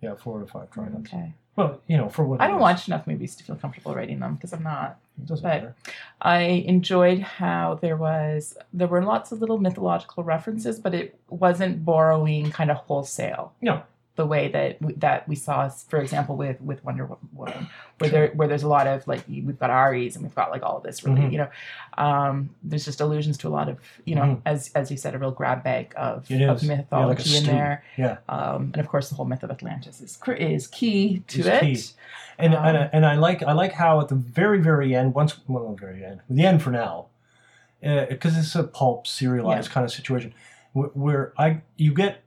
Yeah, 0.00 0.14
four 0.14 0.38
out 0.38 0.42
of 0.44 0.50
five 0.50 0.70
tridents. 0.70 1.12
Okay. 1.12 1.34
Well, 1.56 1.80
you 1.86 1.96
know, 1.96 2.08
for 2.08 2.24
what 2.24 2.40
I 2.40 2.46
don't 2.46 2.56
is, 2.56 2.62
watch 2.62 2.86
enough 2.88 3.06
movies 3.06 3.34
to 3.36 3.44
feel 3.44 3.56
comfortable 3.56 3.94
rating 3.94 4.20
them 4.20 4.36
because 4.36 4.52
I'm 4.52 4.62
not. 4.62 4.98
It 5.18 5.26
doesn't 5.26 5.42
but- 5.42 5.48
matter. 5.48 5.74
I 6.20 6.38
enjoyed 6.40 7.18
how 7.20 7.78
there 7.82 7.96
was 7.96 8.56
there 8.72 8.88
were 8.88 9.02
lots 9.04 9.32
of 9.32 9.40
little 9.40 9.58
mythological 9.58 10.22
references, 10.24 10.78
but 10.78 10.94
it 10.94 11.18
wasn't 11.28 11.84
borrowing 11.84 12.50
kind 12.52 12.70
of 12.70 12.78
wholesale. 12.78 13.52
Yeah. 13.60 13.82
The 14.14 14.26
way 14.26 14.48
that 14.48 14.80
we, 14.82 14.92
that 14.94 15.26
we 15.26 15.34
saw, 15.36 15.66
for 15.70 15.98
example, 15.98 16.36
with 16.36 16.60
with 16.60 16.84
Wonder 16.84 17.08
Woman, 17.32 17.68
where 17.98 18.10
there 18.10 18.28
where 18.34 18.46
there's 18.46 18.62
a 18.62 18.68
lot 18.68 18.86
of 18.86 19.08
like 19.08 19.22
we've 19.26 19.58
got 19.58 19.70
Ares 19.70 20.16
and 20.16 20.22
we've 20.22 20.34
got 20.34 20.50
like 20.50 20.62
all 20.62 20.76
of 20.76 20.82
this 20.82 21.02
really, 21.02 21.22
Mhm. 21.22 21.32
you 21.32 21.38
know, 21.38 21.48
um, 21.96 22.50
there's 22.62 22.84
just 22.84 23.00
allusions 23.00 23.38
to 23.38 23.48
a 23.48 23.54
lot 23.58 23.70
of 23.70 23.78
you 24.04 24.14
know, 24.14 24.22
Mhm. 24.22 24.42
as 24.44 24.70
as 24.74 24.90
you 24.90 24.98
said, 24.98 25.14
a 25.14 25.18
real 25.18 25.30
grab 25.30 25.62
bag 25.64 25.94
of, 25.96 26.18
of 26.18 26.30
is. 26.30 26.38
Yeah, 26.40 26.52
like 26.52 26.62
mythology 26.62 27.36
in 27.36 27.42
stew. 27.44 27.52
there, 27.52 27.84
Yeah. 27.96 28.18
um, 28.28 28.72
and 28.74 28.76
of 28.76 28.88
course 28.88 29.08
the 29.08 29.14
whole 29.14 29.24
myth 29.24 29.42
of 29.42 29.50
Atlantis 29.50 30.02
is 30.02 30.18
is 30.38 30.66
key 30.66 31.20
to 31.28 31.40
Is 31.40 31.46
it. 31.46 31.60
key. 31.60 31.82
And, 32.38 32.52
and, 32.54 32.76
Um, 32.76 32.88
and 32.92 33.06
I 33.06 33.14
like 33.14 33.42
I 33.42 33.52
like 33.52 33.72
how 33.72 33.98
at 34.02 34.08
the 34.08 34.14
very 34.14 34.60
very 34.60 34.94
end 34.94 35.14
once 35.14 35.40
well 35.48 35.70
the 35.72 35.80
very 35.86 36.04
end 36.04 36.20
the 36.28 36.44
end 36.44 36.60
for 36.62 36.70
now 36.70 37.06
because 37.80 38.36
it's 38.36 38.54
a 38.54 38.64
pulp 38.64 39.06
serialized 39.06 39.70
kind 39.70 39.84
of 39.84 39.90
situation 39.90 40.34
where, 40.74 40.88
where 40.88 41.32
I 41.38 41.62
you 41.76 41.94
get 41.94 42.18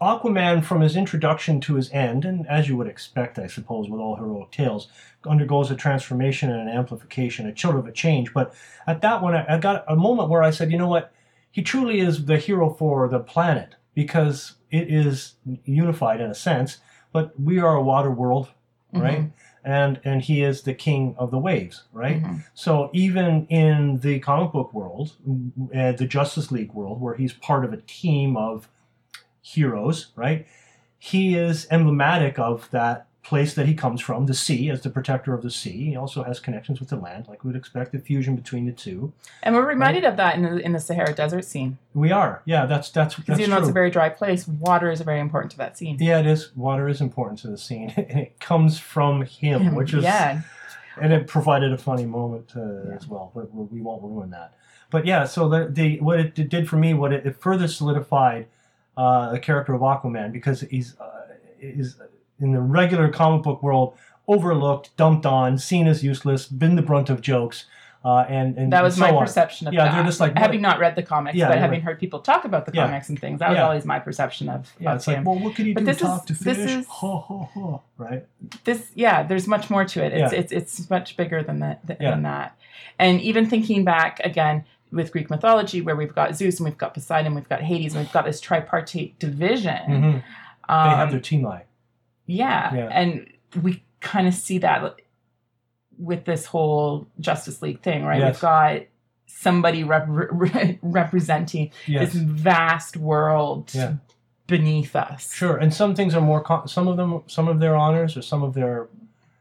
Aquaman 0.00 0.62
from 0.64 0.80
his 0.80 0.96
introduction 0.96 1.60
to 1.62 1.74
his 1.76 1.90
end 1.92 2.24
and 2.24 2.46
as 2.48 2.68
you 2.68 2.76
would 2.76 2.86
expect 2.86 3.38
I 3.38 3.46
suppose 3.46 3.88
with 3.88 4.00
all 4.00 4.16
heroic 4.16 4.50
tales 4.50 4.88
undergoes 5.26 5.70
a 5.70 5.76
transformation 5.76 6.50
and 6.50 6.68
an 6.68 6.68
amplification 6.68 7.48
a 7.48 7.56
sort 7.58 7.76
of 7.76 7.86
a 7.86 7.92
change 7.92 8.32
but 8.34 8.54
at 8.86 9.00
that 9.02 9.22
one 9.22 9.34
I, 9.34 9.54
I 9.54 9.58
got 9.58 9.84
a 9.88 9.96
moment 9.96 10.28
where 10.28 10.42
I 10.42 10.50
said 10.50 10.70
you 10.70 10.78
know 10.78 10.88
what 10.88 11.12
he 11.50 11.62
truly 11.62 12.00
is 12.00 12.26
the 12.26 12.36
hero 12.38 12.68
for 12.70 13.08
the 13.08 13.20
planet 13.20 13.76
because 13.94 14.56
it 14.70 14.92
is 14.92 15.34
unified 15.64 16.20
in 16.20 16.30
a 16.30 16.34
sense 16.34 16.78
but 17.12 17.38
we 17.40 17.58
are 17.58 17.74
a 17.76 17.82
water 17.82 18.10
world 18.10 18.48
right? 18.92 19.22
Mhm, 19.22 19.32
And 19.64 20.00
and 20.04 20.22
he 20.22 20.42
is 20.42 20.62
the 20.62 20.74
king 20.74 21.16
of 21.18 21.32
the 21.32 21.38
waves, 21.38 21.82
right? 21.92 22.22
mhm. 22.22 22.44
So 22.54 22.90
even 22.92 23.46
in 23.48 23.98
the 24.00 24.20
comic 24.20 24.52
book 24.52 24.72
world, 24.72 25.16
uh, 25.74 25.90
the 25.92 26.06
Justice 26.06 26.52
League 26.52 26.72
world, 26.72 27.00
where 27.00 27.14
he's 27.16 27.32
part 27.32 27.64
of 27.64 27.72
a 27.72 27.78
team 27.78 28.36
of 28.36 28.68
heroes, 29.44 30.08
right? 30.16 30.46
He 30.98 31.36
is 31.36 31.66
emblematic 31.70 32.38
of 32.38 32.70
that 32.70 33.06
place 33.22 33.54
that 33.54 33.66
he 33.66 33.74
comes 33.74 34.00
from, 34.00 34.26
the 34.26 34.34
sea, 34.34 34.70
as 34.70 34.82
the 34.82 34.90
protector 34.90 35.34
of 35.34 35.42
the 35.42 35.50
sea. 35.50 35.86
He 35.90 35.96
also 35.96 36.22
has 36.24 36.40
connections 36.40 36.80
with 36.80 36.88
the 36.88 36.96
land, 36.96 37.26
like 37.28 37.44
we 37.44 37.48
would 37.48 37.56
expect, 37.56 37.92
the 37.92 37.98
fusion 37.98 38.36
between 38.36 38.64
the 38.66 38.72
two. 38.72 39.12
And 39.42 39.54
we're 39.54 39.66
reminded 39.66 40.04
of 40.04 40.16
that 40.16 40.36
in 40.36 40.42
the 40.42 40.56
in 40.58 40.72
the 40.72 40.80
Sahara 40.80 41.14
Desert 41.14 41.44
scene. 41.44 41.76
We 41.94 42.10
are, 42.10 42.42
yeah. 42.46 42.64
That's 42.66 42.90
that's 42.90 43.16
Because 43.16 43.38
even 43.38 43.50
though 43.50 43.58
it's 43.58 43.68
a 43.68 43.72
very 43.72 43.90
dry 43.90 44.08
place, 44.08 44.48
water 44.48 44.90
is 44.90 45.00
very 45.02 45.20
important 45.20 45.52
to 45.52 45.58
that 45.58 45.76
scene. 45.76 45.98
Yeah, 46.00 46.20
it 46.20 46.26
is. 46.26 46.54
Water 46.56 46.88
is 46.88 47.00
important 47.02 47.38
to 47.40 47.48
the 47.48 47.58
scene, 47.58 47.90
and 47.96 48.18
it 48.18 48.40
comes 48.40 48.78
from 48.78 49.22
him, 49.22 49.74
which 49.74 49.92
is 49.92 50.04
yeah, 50.04 50.40
and 51.00 51.12
it 51.12 51.26
provided 51.26 51.72
a 51.72 51.78
funny 51.78 52.06
moment 52.06 52.52
uh, 52.56 52.60
Yeah. 52.88 52.94
as 52.96 53.06
well. 53.08 53.30
But 53.34 53.54
we 53.54 53.80
won't 53.80 54.02
ruin 54.02 54.30
that. 54.30 54.54
But 54.90 55.06
yeah, 55.06 55.24
so 55.24 55.48
the, 55.48 55.66
the 55.70 55.98
what 56.00 56.20
it 56.20 56.48
did 56.48 56.68
for 56.68 56.76
me, 56.76 56.94
what 56.94 57.12
it, 57.12 57.26
it 57.26 57.36
further 57.40 57.68
solidified 57.68 58.46
uh, 58.96 59.30
the 59.32 59.38
character 59.38 59.74
of 59.74 59.80
Aquaman 59.80 60.32
because 60.32 60.60
he's 60.62 60.98
uh, 61.00 61.22
is 61.60 61.96
in 62.40 62.52
the 62.52 62.60
regular 62.60 63.08
comic 63.08 63.42
book 63.42 63.62
world 63.62 63.96
overlooked, 64.28 64.96
dumped 64.96 65.26
on, 65.26 65.58
seen 65.58 65.86
as 65.86 66.02
useless, 66.02 66.46
been 66.46 66.76
the 66.76 66.82
brunt 66.82 67.10
of 67.10 67.20
jokes, 67.20 67.66
uh, 68.04 68.24
and 68.28 68.56
and 68.56 68.72
that 68.72 68.82
was 68.82 68.94
so 68.96 69.00
my 69.02 69.10
on. 69.10 69.22
perception 69.22 69.66
of 69.68 69.74
Yeah, 69.74 69.84
that. 69.84 69.94
they're 69.94 70.04
just 70.04 70.20
like, 70.20 70.36
having 70.36 70.60
not 70.62 70.78
read 70.78 70.94
the 70.96 71.02
comics, 71.02 71.36
Yeah, 71.36 71.48
but 71.48 71.58
having 71.58 71.80
right. 71.80 71.84
heard 71.84 71.98
people 72.00 72.20
talk 72.20 72.44
about 72.44 72.66
the 72.66 72.72
Yeah. 72.74 72.86
comics 72.86 73.08
and 73.08 73.18
things. 73.18 73.40
That 73.40 73.50
was 73.50 73.56
Yeah. 73.56 73.64
always 73.64 73.84
my 73.84 73.98
perception 73.98 74.48
of, 74.48 74.72
Yeah, 74.78 74.90
of 74.92 74.96
it's 74.96 75.06
like, 75.06 75.24
well, 75.24 75.38
what 75.38 75.54
could 75.54 75.66
he 75.66 75.72
But 75.74 75.80
do? 75.80 75.86
this 75.86 75.96
is- 75.96 76.02
Talk 76.02 76.26
to 76.26 76.32
this 76.44 76.58
is- 76.58 76.86
Ho 76.86 77.16
ho 77.18 77.48
ho! 77.54 77.82
Right? 77.98 78.26
this, 78.64 78.90
yeah, 78.94 79.22
there's 79.22 79.46
much 79.46 79.70
more 79.70 79.84
to 79.84 80.04
it. 80.04 80.12
It's 80.12 80.32
it's 80.32 80.52
it's 80.52 80.90
much 80.90 81.16
bigger 81.16 81.42
than 81.42 81.60
that 81.60 81.86
than 81.86 82.22
that. 82.22 82.56
And 82.98 83.20
even 83.20 83.46
thinking 83.46 83.84
back 83.84 84.20
again 84.24 84.64
with 84.94 85.12
Greek 85.12 85.28
mythology, 85.28 85.80
where 85.80 85.96
we've 85.96 86.14
got 86.14 86.36
Zeus 86.36 86.58
and 86.58 86.64
we've 86.64 86.78
got 86.78 86.94
Poseidon, 86.94 87.34
we've 87.34 87.48
got 87.48 87.60
Hades, 87.60 87.94
and 87.94 88.04
we've 88.04 88.12
got 88.12 88.24
this 88.24 88.40
tripartite 88.40 89.18
division. 89.18 89.76
Mhm. 89.88 90.12
They 90.68 90.74
Um, 90.74 90.96
have 90.96 91.10
their 91.10 91.20
team 91.20 91.46
eye. 91.46 91.64
Yeah. 92.26 92.72
Yeah. 92.74 92.88
And 92.90 93.26
we 93.62 93.82
kind 94.00 94.26
of 94.28 94.34
see 94.34 94.58
that 94.58 94.96
with 95.98 96.24
this 96.24 96.46
whole 96.46 97.06
Justice 97.20 97.60
League 97.60 97.80
thing, 97.82 98.04
right? 98.04 98.18
Yes. 98.20 98.36
We've 98.36 98.40
got 98.42 98.82
somebody 99.26 99.84
rep- 99.84 100.06
re- 100.08 100.78
representing 100.82 101.70
Yes. 101.86 102.12
this 102.12 102.22
vast 102.22 102.96
world 102.96 103.70
Yeah. 103.74 103.94
beneath 104.46 104.94
us. 104.96 105.32
Sure, 105.34 105.56
and 105.56 105.72
some 105.74 105.94
things 105.94 106.14
are 106.14 106.20
more. 106.20 106.40
Con- 106.40 106.68
some 106.68 106.88
of 106.88 106.96
them, 106.96 107.22
some 107.26 107.48
of 107.48 107.58
their 107.60 107.74
honors 107.76 108.16
or 108.16 108.22
some 108.22 108.42
of 108.42 108.54
their 108.54 108.88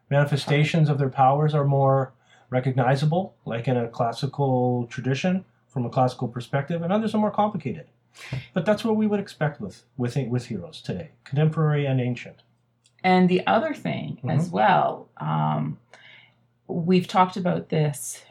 manifestations 0.09 0.89
of 0.89 0.97
their 0.97 1.09
powers 1.09 1.53
are 1.53 1.65
more 1.65 2.12
recognizable, 2.53 3.33
like 3.45 3.67
in 3.67 3.75
a 3.75 3.87
classical 3.89 4.85
tradition 4.87 5.43
from 5.67 5.85
a 5.85 5.89
classical 5.89 6.27
perspective, 6.27 6.81
and 6.83 6.93
others 6.93 7.13
are 7.15 7.17
more 7.17 7.31
complicated. 7.31 7.87
But 8.53 8.63
that's 8.65 8.85
what 8.85 8.95
we 8.95 9.07
would 9.07 9.19
expect 9.19 9.59
with 9.59 9.83
with 9.97 10.15
with 10.29 10.45
heroes 10.45 10.81
today, 10.81 11.09
contemporary 11.23 11.85
and 11.87 11.99
ancient. 11.99 12.43
And 13.03 13.27
the 13.27 13.45
other 13.47 13.73
thing 13.73 14.19
as 14.29 14.49
Mhm. 14.49 14.51
well, 14.53 15.09
um, 15.17 15.79
we've 16.67 17.07
talked 17.07 17.35
about 17.35 17.69
this 17.69 18.23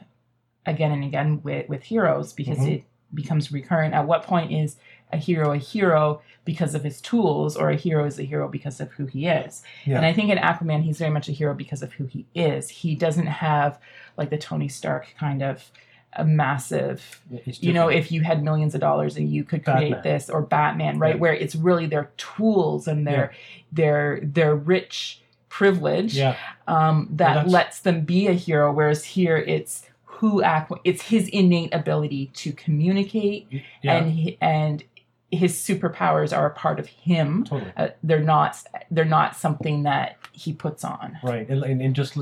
again 0.64 0.92
and 0.92 1.04
again 1.04 1.40
with, 1.42 1.68
with 1.68 1.82
heroes 1.82 2.32
because 2.32 2.60
Mhm. 2.60 2.72
it 2.74 2.84
becomes 3.12 3.50
recurrent. 3.52 3.92
At 3.92 4.06
what 4.06 4.22
point 4.22 4.52
is 4.52 4.76
a 5.12 5.16
hero 5.16 5.52
a 5.52 5.58
hero 5.58 6.20
because 6.44 6.74
of 6.74 6.82
his 6.82 7.00
tools, 7.00 7.56
or 7.56 7.70
a 7.70 7.76
hero 7.76 8.04
is 8.04 8.18
a 8.18 8.24
hero 8.24 8.48
because 8.48 8.80
of 8.80 8.90
who 8.92 9.06
he 9.06 9.26
is? 9.28 9.62
Yeah. 9.84 9.96
And 9.96 10.04
I 10.06 10.12
think 10.12 10.30
in 10.30 10.38
Aquaman, 10.38 10.82
he's 10.82 10.98
very 10.98 11.10
much 11.10 11.28
a 11.28 11.32
hero 11.32 11.54
because 11.54 11.82
of 11.82 11.92
who 11.92 12.06
he 12.06 12.26
is. 12.34 12.68
He 12.68 12.94
doesn't 12.94 13.26
have 13.26 13.78
like 14.16 14.30
the 14.30 14.38
Tony 14.38 14.68
Stark 14.68 15.14
kind 15.18 15.42
of 15.42 15.70
a 16.14 16.24
massive 16.26 17.22
you 17.46 17.72
know, 17.72 17.88
if 17.88 18.12
you 18.12 18.20
had 18.20 18.42
millions 18.44 18.74
of 18.74 18.80
dollars 18.82 19.16
and 19.16 19.30
you 19.32 19.44
could 19.44 19.64
create 19.64 19.92
Batman. 19.92 20.02
this, 20.02 20.28
or 20.28 20.42
Batman, 20.42 20.98
right, 20.98 21.14
Yeah. 21.14 21.20
where 21.20 21.32
it's 21.32 21.54
really 21.54 21.86
their 21.86 22.10
tools 22.18 22.86
and 22.86 23.06
their 23.06 23.32
their 23.72 24.20
their 24.22 24.54
rich 24.54 25.22
privilege 25.48 26.18
um, 26.66 27.08
that 27.12 27.48
lets 27.48 27.80
them 27.80 28.02
be 28.02 28.26
a 28.26 28.32
hero. 28.32 28.72
Whereas 28.72 29.04
here, 29.04 29.36
it's 29.38 29.86
who 30.04 30.42
Aqu- 30.42 30.80
it's 30.84 31.02
his 31.02 31.28
innate 31.28 31.72
ability 31.72 32.26
to 32.34 32.52
communicate, 32.52 33.46
and 33.82 34.36
and 34.40 34.84
his 35.32 35.54
superpowers 35.54 36.36
are 36.36 36.46
a 36.46 36.50
part 36.54 36.78
of 36.78 36.86
him. 36.86 37.42
totally. 37.44 37.72
Uh, 37.76 37.88
they're 38.04 38.20
not 38.20 38.56
they're 38.90 39.04
not 39.04 39.34
something 39.36 39.82
that 39.84 40.18
he 40.32 40.52
puts 40.52 40.84
on. 40.84 41.18
Right, 41.24 41.48
and, 41.48 41.64
and, 41.64 41.80
and 41.82 41.94
just 41.96 42.16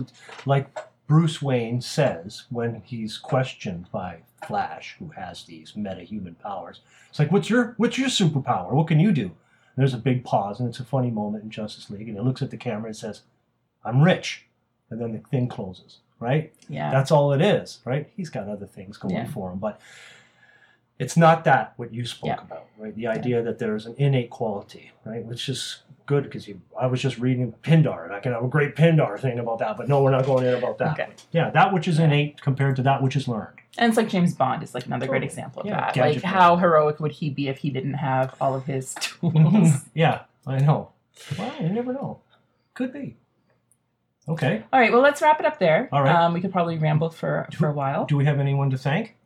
like 0.47 0.67
Bruce 1.07 1.43
Wayne 1.43 1.81
says 1.81 2.45
when 2.51 2.83
he's 2.85 3.19
questioned 3.19 3.91
by 3.91 4.19
Flash, 4.47 4.97
who 4.99 5.09
has 5.11 5.43
these 5.45 5.75
meta-human 5.77 6.37
powers, 6.37 6.81
it's 7.11 7.19
like, 7.19 7.31
"What's 7.33 7.51
your 7.51 7.75
what's 7.77 7.99
your 7.99 8.09
superpower? 8.09 8.71
What 8.73 8.87
can 8.89 9.01
you 9.01 9.13
do?" 9.13 9.25
And 9.25 9.77
there's 9.77 9.93
a 9.95 9.99
big 9.99 10.25
pause, 10.25 10.61
and 10.61 10.69
it's 10.69 10.81
a 10.81 10.85
funny 10.85 11.11
moment 11.11 11.45
in 11.45 11.51
Justice 11.51 11.91
League, 11.91 12.09
and 12.09 12.17
he 12.17 12.23
looks 12.25 12.43
at 12.43 12.51
the 12.51 12.57
camera 12.57 12.87
and 12.87 12.97
says, 12.97 13.23
"I'm 13.85 14.03
rich," 14.03 14.47
and 14.89 15.01
then 15.01 15.13
the 15.13 15.19
thing 15.19 15.49
closes. 15.49 15.99
Right, 16.21 16.53
Yeah, 16.69 16.91
that's 16.91 17.11
all 17.11 17.33
it 17.33 17.41
is. 17.41 17.79
Right, 17.87 18.07
he's 18.15 18.29
got 18.29 18.47
other 18.47 18.67
things 18.67 18.99
going 18.99 19.15
Yeah. 19.15 19.27
for 19.27 19.51
him, 19.51 19.59
but 19.59 19.81
it's 21.01 21.17
not 21.17 21.45
that 21.45 21.73
what 21.77 21.93
you 21.93 22.05
spoke 22.05 22.29
Yeah. 22.29 22.41
about, 22.43 22.67
right? 22.79 22.95
The 22.95 23.07
idea 23.09 23.43
that 23.43 23.59
there's 23.59 23.87
an 23.87 23.95
innate 23.99 24.31
quality, 24.31 24.93
right? 25.05 25.25
Which 25.25 25.49
is 25.49 25.83
good 26.07 26.25
because 26.25 26.47
you. 26.47 26.61
I 26.79 26.87
was 26.87 27.01
just 27.01 27.19
reading 27.19 27.53
Pindar, 27.63 28.05
and 28.05 28.13
I 28.15 28.21
can 28.21 28.33
have 28.33 28.45
a 28.45 28.49
great 28.49 28.77
Pindar 28.77 29.19
thing 29.19 29.39
about 29.39 29.59
that, 29.61 29.77
but 29.77 29.89
no, 29.89 30.03
we're 30.03 30.11
not 30.11 30.27
going 30.27 30.45
in 30.47 30.55
about 30.55 30.79
that. 30.79 30.93
Okay. 30.99 31.09
Yeah, 31.33 31.51
that 31.51 31.73
which 31.73 31.89
is 31.89 31.99
innate 31.99 32.41
compared 32.43 32.77
to 32.77 32.83
that 32.83 33.03
which 33.03 33.17
is 33.17 33.27
learned. 33.27 33.57
and 33.79 33.89
it's 33.89 33.97
like 33.97 34.09
James 34.09 34.35
Bond 34.35 34.63
is 34.63 34.75
like 34.75 34.87
another 34.87 35.07
great 35.07 35.23
example 35.23 35.61
of 35.63 35.67
Yeah, 35.67 35.77
that. 35.81 35.95
gadget 35.95 36.23
Like 36.25 36.33
how 36.33 36.57
heroic 36.57 36.99
would 37.01 37.13
he 37.13 37.31
be 37.31 37.49
if 37.49 37.59
he 37.59 37.71
didn't 37.71 37.95
have 37.95 38.35
all 38.41 38.55
of 38.55 38.65
his 38.67 38.95
tools? 39.01 39.85
yeah, 39.95 40.23
I 40.47 40.59
know. 40.59 40.91
Well, 41.39 41.53
you 41.61 41.69
never 41.71 41.93
know. 41.93 42.21
Could 42.75 42.93
be. 42.93 43.17
Okay. 44.29 44.63
All 44.73 44.79
right, 44.81 44.93
well, 44.93 45.01
let's 45.01 45.23
wrap 45.23 45.41
it 45.41 45.47
up 45.47 45.59
there. 45.59 45.89
All 45.93 46.03
right. 46.03 46.15
Um, 46.15 46.35
we 46.35 46.41
could 46.41 46.53
probably 46.53 46.79
ramble 46.79 47.11
for, 47.11 47.49
for 47.57 47.69
a 47.69 47.73
while. 47.73 48.05
Do 48.07 48.17
we 48.17 48.25
have 48.27 48.39
anyone 48.39 48.71
to 48.71 48.79
thank? 48.79 49.17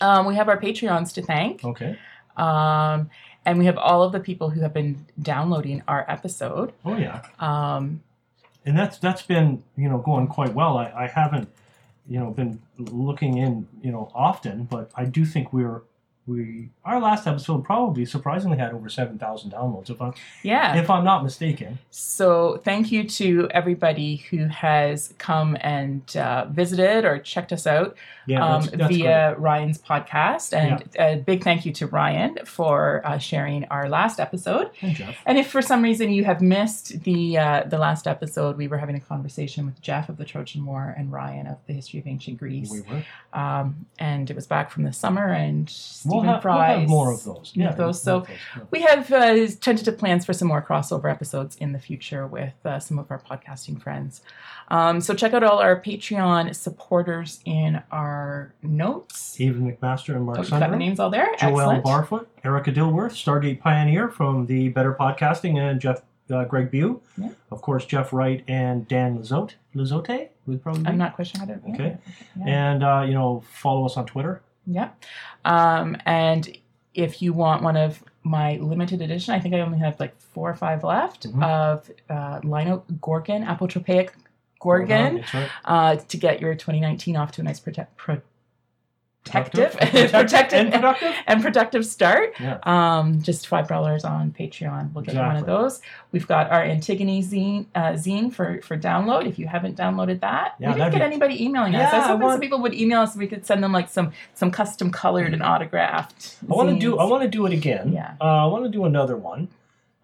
Um, 0.00 0.26
we 0.26 0.34
have 0.34 0.48
our 0.48 0.60
Patreons 0.60 1.12
to 1.14 1.22
thank. 1.22 1.64
Okay. 1.64 1.98
Um, 2.36 3.10
and 3.46 3.58
we 3.58 3.66
have 3.66 3.78
all 3.78 4.02
of 4.02 4.12
the 4.12 4.20
people 4.20 4.50
who 4.50 4.60
have 4.60 4.72
been 4.72 5.04
downloading 5.20 5.82
our 5.86 6.04
episode. 6.08 6.72
Oh 6.84 6.96
yeah. 6.96 7.22
Um, 7.38 8.02
and 8.64 8.76
that's 8.76 8.98
that's 8.98 9.22
been 9.22 9.62
you 9.76 9.88
know 9.88 9.98
going 9.98 10.26
quite 10.26 10.54
well. 10.54 10.78
I, 10.78 11.04
I 11.04 11.06
haven't 11.06 11.48
you 12.08 12.18
know 12.18 12.30
been 12.30 12.60
looking 12.78 13.38
in 13.38 13.68
you 13.82 13.92
know 13.92 14.10
often, 14.14 14.64
but 14.64 14.90
I 14.94 15.04
do 15.04 15.24
think 15.24 15.52
we're 15.52 15.82
we 16.26 16.70
our 16.84 17.00
last 17.00 17.26
episode 17.26 17.64
probably 17.64 18.06
surprisingly 18.06 18.56
had 18.56 18.72
over 18.72 18.88
seven 18.88 19.18
thousand 19.18 19.50
downloads, 19.52 19.90
if 19.90 20.00
I'm 20.00 20.14
Yeah. 20.42 20.74
if 20.76 20.88
I'm 20.88 21.04
not 21.04 21.22
mistaken. 21.22 21.78
So 21.90 22.60
thank 22.64 22.90
you 22.90 23.04
to 23.08 23.48
everybody 23.50 24.16
who 24.30 24.46
has 24.46 25.12
come 25.18 25.56
and 25.60 26.02
uh, 26.16 26.46
visited 26.46 27.04
or 27.04 27.18
checked 27.18 27.52
us 27.52 27.66
out 27.66 27.96
Yeah, 28.26 28.44
um, 28.44 28.62
that's, 28.62 28.76
that's 28.76 28.96
via 28.96 29.34
Ryan's 29.36 29.78
podcast. 29.78 30.52
And 30.56 30.82
a 30.98 31.16
big 31.16 31.44
thank 31.44 31.66
you 31.66 31.72
to 31.74 31.86
Ryan 31.86 32.38
for 32.46 33.02
uh, 33.04 33.18
sharing 33.18 33.64
our 33.66 33.88
last 33.88 34.18
episode. 34.18 34.70
And 34.80 34.94
Jeff. 34.96 35.16
And 35.26 35.36
if 35.38 35.50
for 35.50 35.60
some 35.60 35.82
reason 35.82 36.10
you 36.10 36.24
have 36.24 36.40
missed 36.40 37.02
the 37.02 37.36
uh, 37.36 37.64
the 37.66 37.78
last 37.78 38.06
episode, 38.06 38.56
we 38.56 38.66
were 38.66 38.78
having 38.78 38.96
a 38.96 39.00
conversation 39.00 39.66
with 39.66 39.80
Jeff 39.82 40.08
of 40.08 40.16
the 40.16 40.24
Trojan 40.24 40.64
War 40.64 40.94
and 40.96 41.12
Ryan 41.12 41.46
of 41.48 41.58
the 41.66 41.74
History 41.74 42.00
of 42.00 42.06
Ancient 42.06 42.38
Greece. 42.38 42.70
We 42.70 42.80
were. 42.80 43.04
Um, 43.38 43.86
and 43.98 44.30
it 44.30 44.36
was 44.36 44.46
back 44.46 44.70
from 44.70 44.84
the 44.84 44.92
summer, 44.92 45.26
and 45.26 45.68
We'll 46.14 46.22
have, 46.22 46.44
we'll 46.44 46.54
have 46.54 46.88
more 46.88 47.12
of 47.12 47.24
those. 47.24 47.52
Yeah, 47.54 47.70
of 47.70 47.76
those. 47.76 48.00
So 48.02 48.26
yeah. 48.28 48.62
we 48.70 48.82
have 48.82 49.12
uh, 49.12 49.46
tentative 49.60 49.98
plans 49.98 50.24
for 50.24 50.32
some 50.32 50.48
more 50.48 50.62
crossover 50.62 51.10
episodes 51.10 51.56
in 51.56 51.72
the 51.72 51.78
future 51.78 52.26
with 52.26 52.54
uh, 52.64 52.78
some 52.78 52.98
of 52.98 53.10
our 53.10 53.18
podcasting 53.18 53.82
friends. 53.82 54.22
Um, 54.68 55.00
so 55.00 55.14
check 55.14 55.34
out 55.34 55.42
all 55.42 55.58
our 55.58 55.80
Patreon 55.80 56.54
supporters 56.54 57.40
in 57.44 57.82
our 57.90 58.54
notes. 58.62 59.18
Stephen 59.20 59.70
McMaster 59.70 60.14
and 60.14 60.24
Mark 60.24 60.38
Oh, 60.38 60.42
you've 60.42 60.50
got 60.50 60.70
the 60.70 60.76
names 60.76 60.98
all 60.98 61.10
there. 61.10 61.34
Joelle. 61.36 61.82
Barfoot, 61.82 62.26
Erika 62.44 62.72
Dilworth, 62.72 63.12
Stargate 63.12 63.60
Pioneer 63.60 64.08
from 64.08 64.46
the 64.46 64.68
Better 64.70 64.94
Podcasting, 64.94 65.58
and 65.58 65.80
Jeff 65.80 66.02
uh, 66.30 66.44
Greg 66.44 66.70
Beu. 66.70 67.00
Yeah. 67.18 67.30
Of 67.50 67.62
course, 67.62 67.84
Jeff 67.84 68.12
Wright 68.12 68.42
and 68.48 68.88
Dan 68.88 69.18
Lizotte. 69.18 69.54
Lizotte 69.74 70.28
would 70.46 70.62
probably 70.62 70.82
be. 70.82 70.88
I'm 70.88 70.98
not 70.98 71.14
questioning 71.14 71.48
how 71.48 71.54
to. 71.54 71.60
Okay. 71.74 71.98
Yeah. 72.36 72.44
And 72.46 72.82
uh, 72.82 73.04
you 73.06 73.14
know, 73.14 73.42
follow 73.52 73.84
us 73.84 73.96
on 73.96 74.06
Twitter. 74.06 74.42
Yeah. 74.66 74.90
Um, 75.44 75.96
and 76.06 76.56
if 76.94 77.20
you 77.22 77.32
want 77.32 77.62
one 77.62 77.76
of 77.76 78.02
my 78.22 78.56
limited 78.56 79.02
edition, 79.02 79.34
I 79.34 79.40
think 79.40 79.54
I 79.54 79.60
only 79.60 79.78
have 79.78 79.98
like 80.00 80.18
four 80.20 80.48
or 80.50 80.54
five 80.56 80.82
left 80.84 81.26
Mhm. 81.30 81.42
of 81.44 81.90
uh, 82.08 82.40
Lino 82.42 82.84
Gorgon, 83.00 83.44
apotropaic 83.44 84.10
Gorgon, 84.60 85.24
right. 85.34 85.48
uh, 85.66 85.96
to 85.96 86.16
get 86.16 86.40
your 86.40 86.54
2019 86.54 87.16
off 87.16 87.32
to 87.32 87.42
a 87.42 87.44
nice 87.44 87.60
protect, 87.60 87.96
protective, 89.24 89.72
Productive. 89.72 90.10
protective, 90.12 90.58
and 90.60 90.72
productive. 90.72 91.14
and 91.26 91.42
productive 91.42 91.86
start. 91.86 92.34
Yeah. 92.38 92.58
Um, 92.64 93.22
just 93.22 93.46
five 93.48 93.66
dollars 93.68 94.04
on 94.04 94.30
Patreon. 94.32 94.92
We'll 94.92 95.02
get 95.04 95.14
you 95.14 95.20
one 95.20 95.36
of 95.36 95.46
those. 95.46 95.80
We've 96.12 96.26
got 96.26 96.50
our 96.50 96.62
Antigone 96.62 97.22
zine, 97.22 97.66
uh, 97.74 97.92
zine 97.92 98.32
for 98.32 98.60
for 98.62 98.76
download. 98.76 99.26
If 99.26 99.38
you 99.38 99.46
haven't 99.46 99.76
downloaded 99.76 100.20
that, 100.20 100.54
Yeah, 100.58 100.68
we 100.68 100.74
didn't 100.74 100.92
get 100.92 100.98
be- 100.98 101.04
anybody 101.04 101.44
emailing 101.44 101.74
us. 101.74 101.90
Yeah, 101.90 101.90
I 101.90 101.98
was 101.98 102.04
I 102.04 102.08
hoping 102.08 102.22
want- 102.22 102.34
some 102.34 102.40
people 102.40 102.60
would 102.62 102.74
email 102.74 103.00
us. 103.00 103.16
We 103.16 103.26
could 103.26 103.46
send 103.46 103.62
them 103.62 103.72
like 103.72 103.88
some 103.88 104.12
some 104.34 104.50
custom 104.50 104.90
colored 104.90 105.32
and 105.32 105.42
autographed. 105.42 106.36
I 106.42 106.54
want 106.54 106.68
to 106.70 106.78
do. 106.78 106.98
I 106.98 107.04
want 107.04 107.22
to 107.22 107.28
do 107.28 107.46
it 107.46 107.52
again. 107.52 107.92
Yeah. 107.92 108.14
Uh, 108.20 108.44
I 108.44 108.46
want 108.46 108.64
to 108.64 108.70
do 108.70 108.84
another 108.84 109.16
one, 109.16 109.48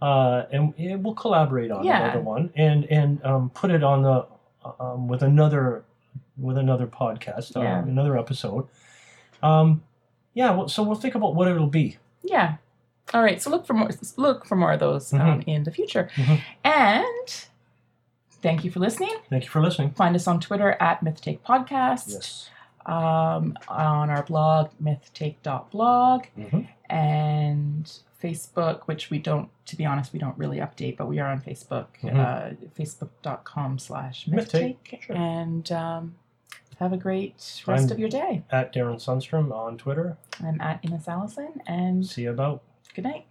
uh, 0.00 0.44
and 0.50 0.72
yeah, 0.76 0.96
we'll 0.96 1.14
collaborate 1.14 1.70
on 1.70 1.84
Yeah. 1.84 2.04
another 2.04 2.20
one, 2.20 2.50
and 2.56 2.84
and 2.86 3.24
um, 3.24 3.50
put 3.50 3.70
it 3.70 3.82
on 3.82 4.02
the 4.02 4.26
um, 4.80 5.08
with 5.08 5.22
another 5.22 5.84
with 6.38 6.56
another 6.56 6.86
podcast, 6.86 7.54
uh, 7.56 7.60
Yeah. 7.60 7.82
another 7.82 8.16
episode. 8.18 8.66
Um, 9.42 9.82
yeah. 10.34 10.50
Well, 10.52 10.68
so 10.68 10.82
we'll 10.82 10.94
think 10.96 11.14
about 11.14 11.34
what 11.34 11.48
it'll 11.48 11.66
be. 11.66 11.98
Yeah. 12.22 12.56
All 13.14 13.22
right. 13.22 13.40
So 13.42 13.50
look 13.50 13.66
for 13.66 13.74
more. 13.74 13.90
Look 14.16 14.44
for 14.46 14.56
more 14.56 14.72
of 14.72 14.80
those 14.80 15.10
Mm-hmm. 15.10 15.28
um, 15.28 15.40
in 15.46 15.64
the 15.64 15.70
future. 15.72 16.08
Mhm. 16.14 16.40
And 16.64 17.46
thank 18.42 18.64
you 18.64 18.70
for 18.70 18.78
listening. 18.80 19.14
Thank 19.28 19.44
you 19.44 19.50
for 19.50 19.60
listening. 19.60 19.90
Find 19.92 20.14
us 20.14 20.26
on 20.28 20.40
Twitter 20.40 20.76
at 20.80 21.04
MythTake 21.04 21.40
Podcast. 21.40 22.10
Yes. 22.12 22.50
um, 22.86 23.56
on 23.68 24.08
our 24.08 24.22
blog, 24.22 24.70
mythtake.blog, 24.82 26.24
Mhm. 26.38 26.66
and 26.88 27.92
Facebook, 28.22 28.82
which 28.86 29.10
we 29.10 29.18
don't, 29.18 29.50
to 29.66 29.76
be 29.76 29.84
honest, 29.84 30.12
we 30.14 30.18
don't 30.18 30.36
really 30.38 30.58
update, 30.58 30.96
but 30.96 31.06
we 31.06 31.18
are 31.18 31.30
on 31.30 31.40
Facebook, 31.42 31.86
Mhm. 32.02 32.16
uh, 32.16 32.54
facebook.com 32.78 33.78
slash 33.78 34.26
Mythtake, 34.26 34.76
mythtake. 34.84 35.02
sure. 35.02 35.14
And 35.16 35.70
um, 35.72 36.14
have 36.80 36.92
a 36.92 36.96
great 36.96 37.34
rest 37.66 37.68
I'm- 37.68 37.90
of 37.92 37.98
your 37.98 38.08
day. 38.08 38.42
At 38.50 38.72
Darrin 38.72 38.96
Sunstrum 38.96 39.52
on 39.52 39.76
Twitter. 39.76 40.16
I'm 40.42 40.60
at 40.60 40.80
Innes 40.84 41.06
Alison, 41.06 41.60
and 41.66 42.04
See 42.06 42.22
you 42.22 42.30
about. 42.30 42.62
good 42.94 43.04
night. 43.04 43.26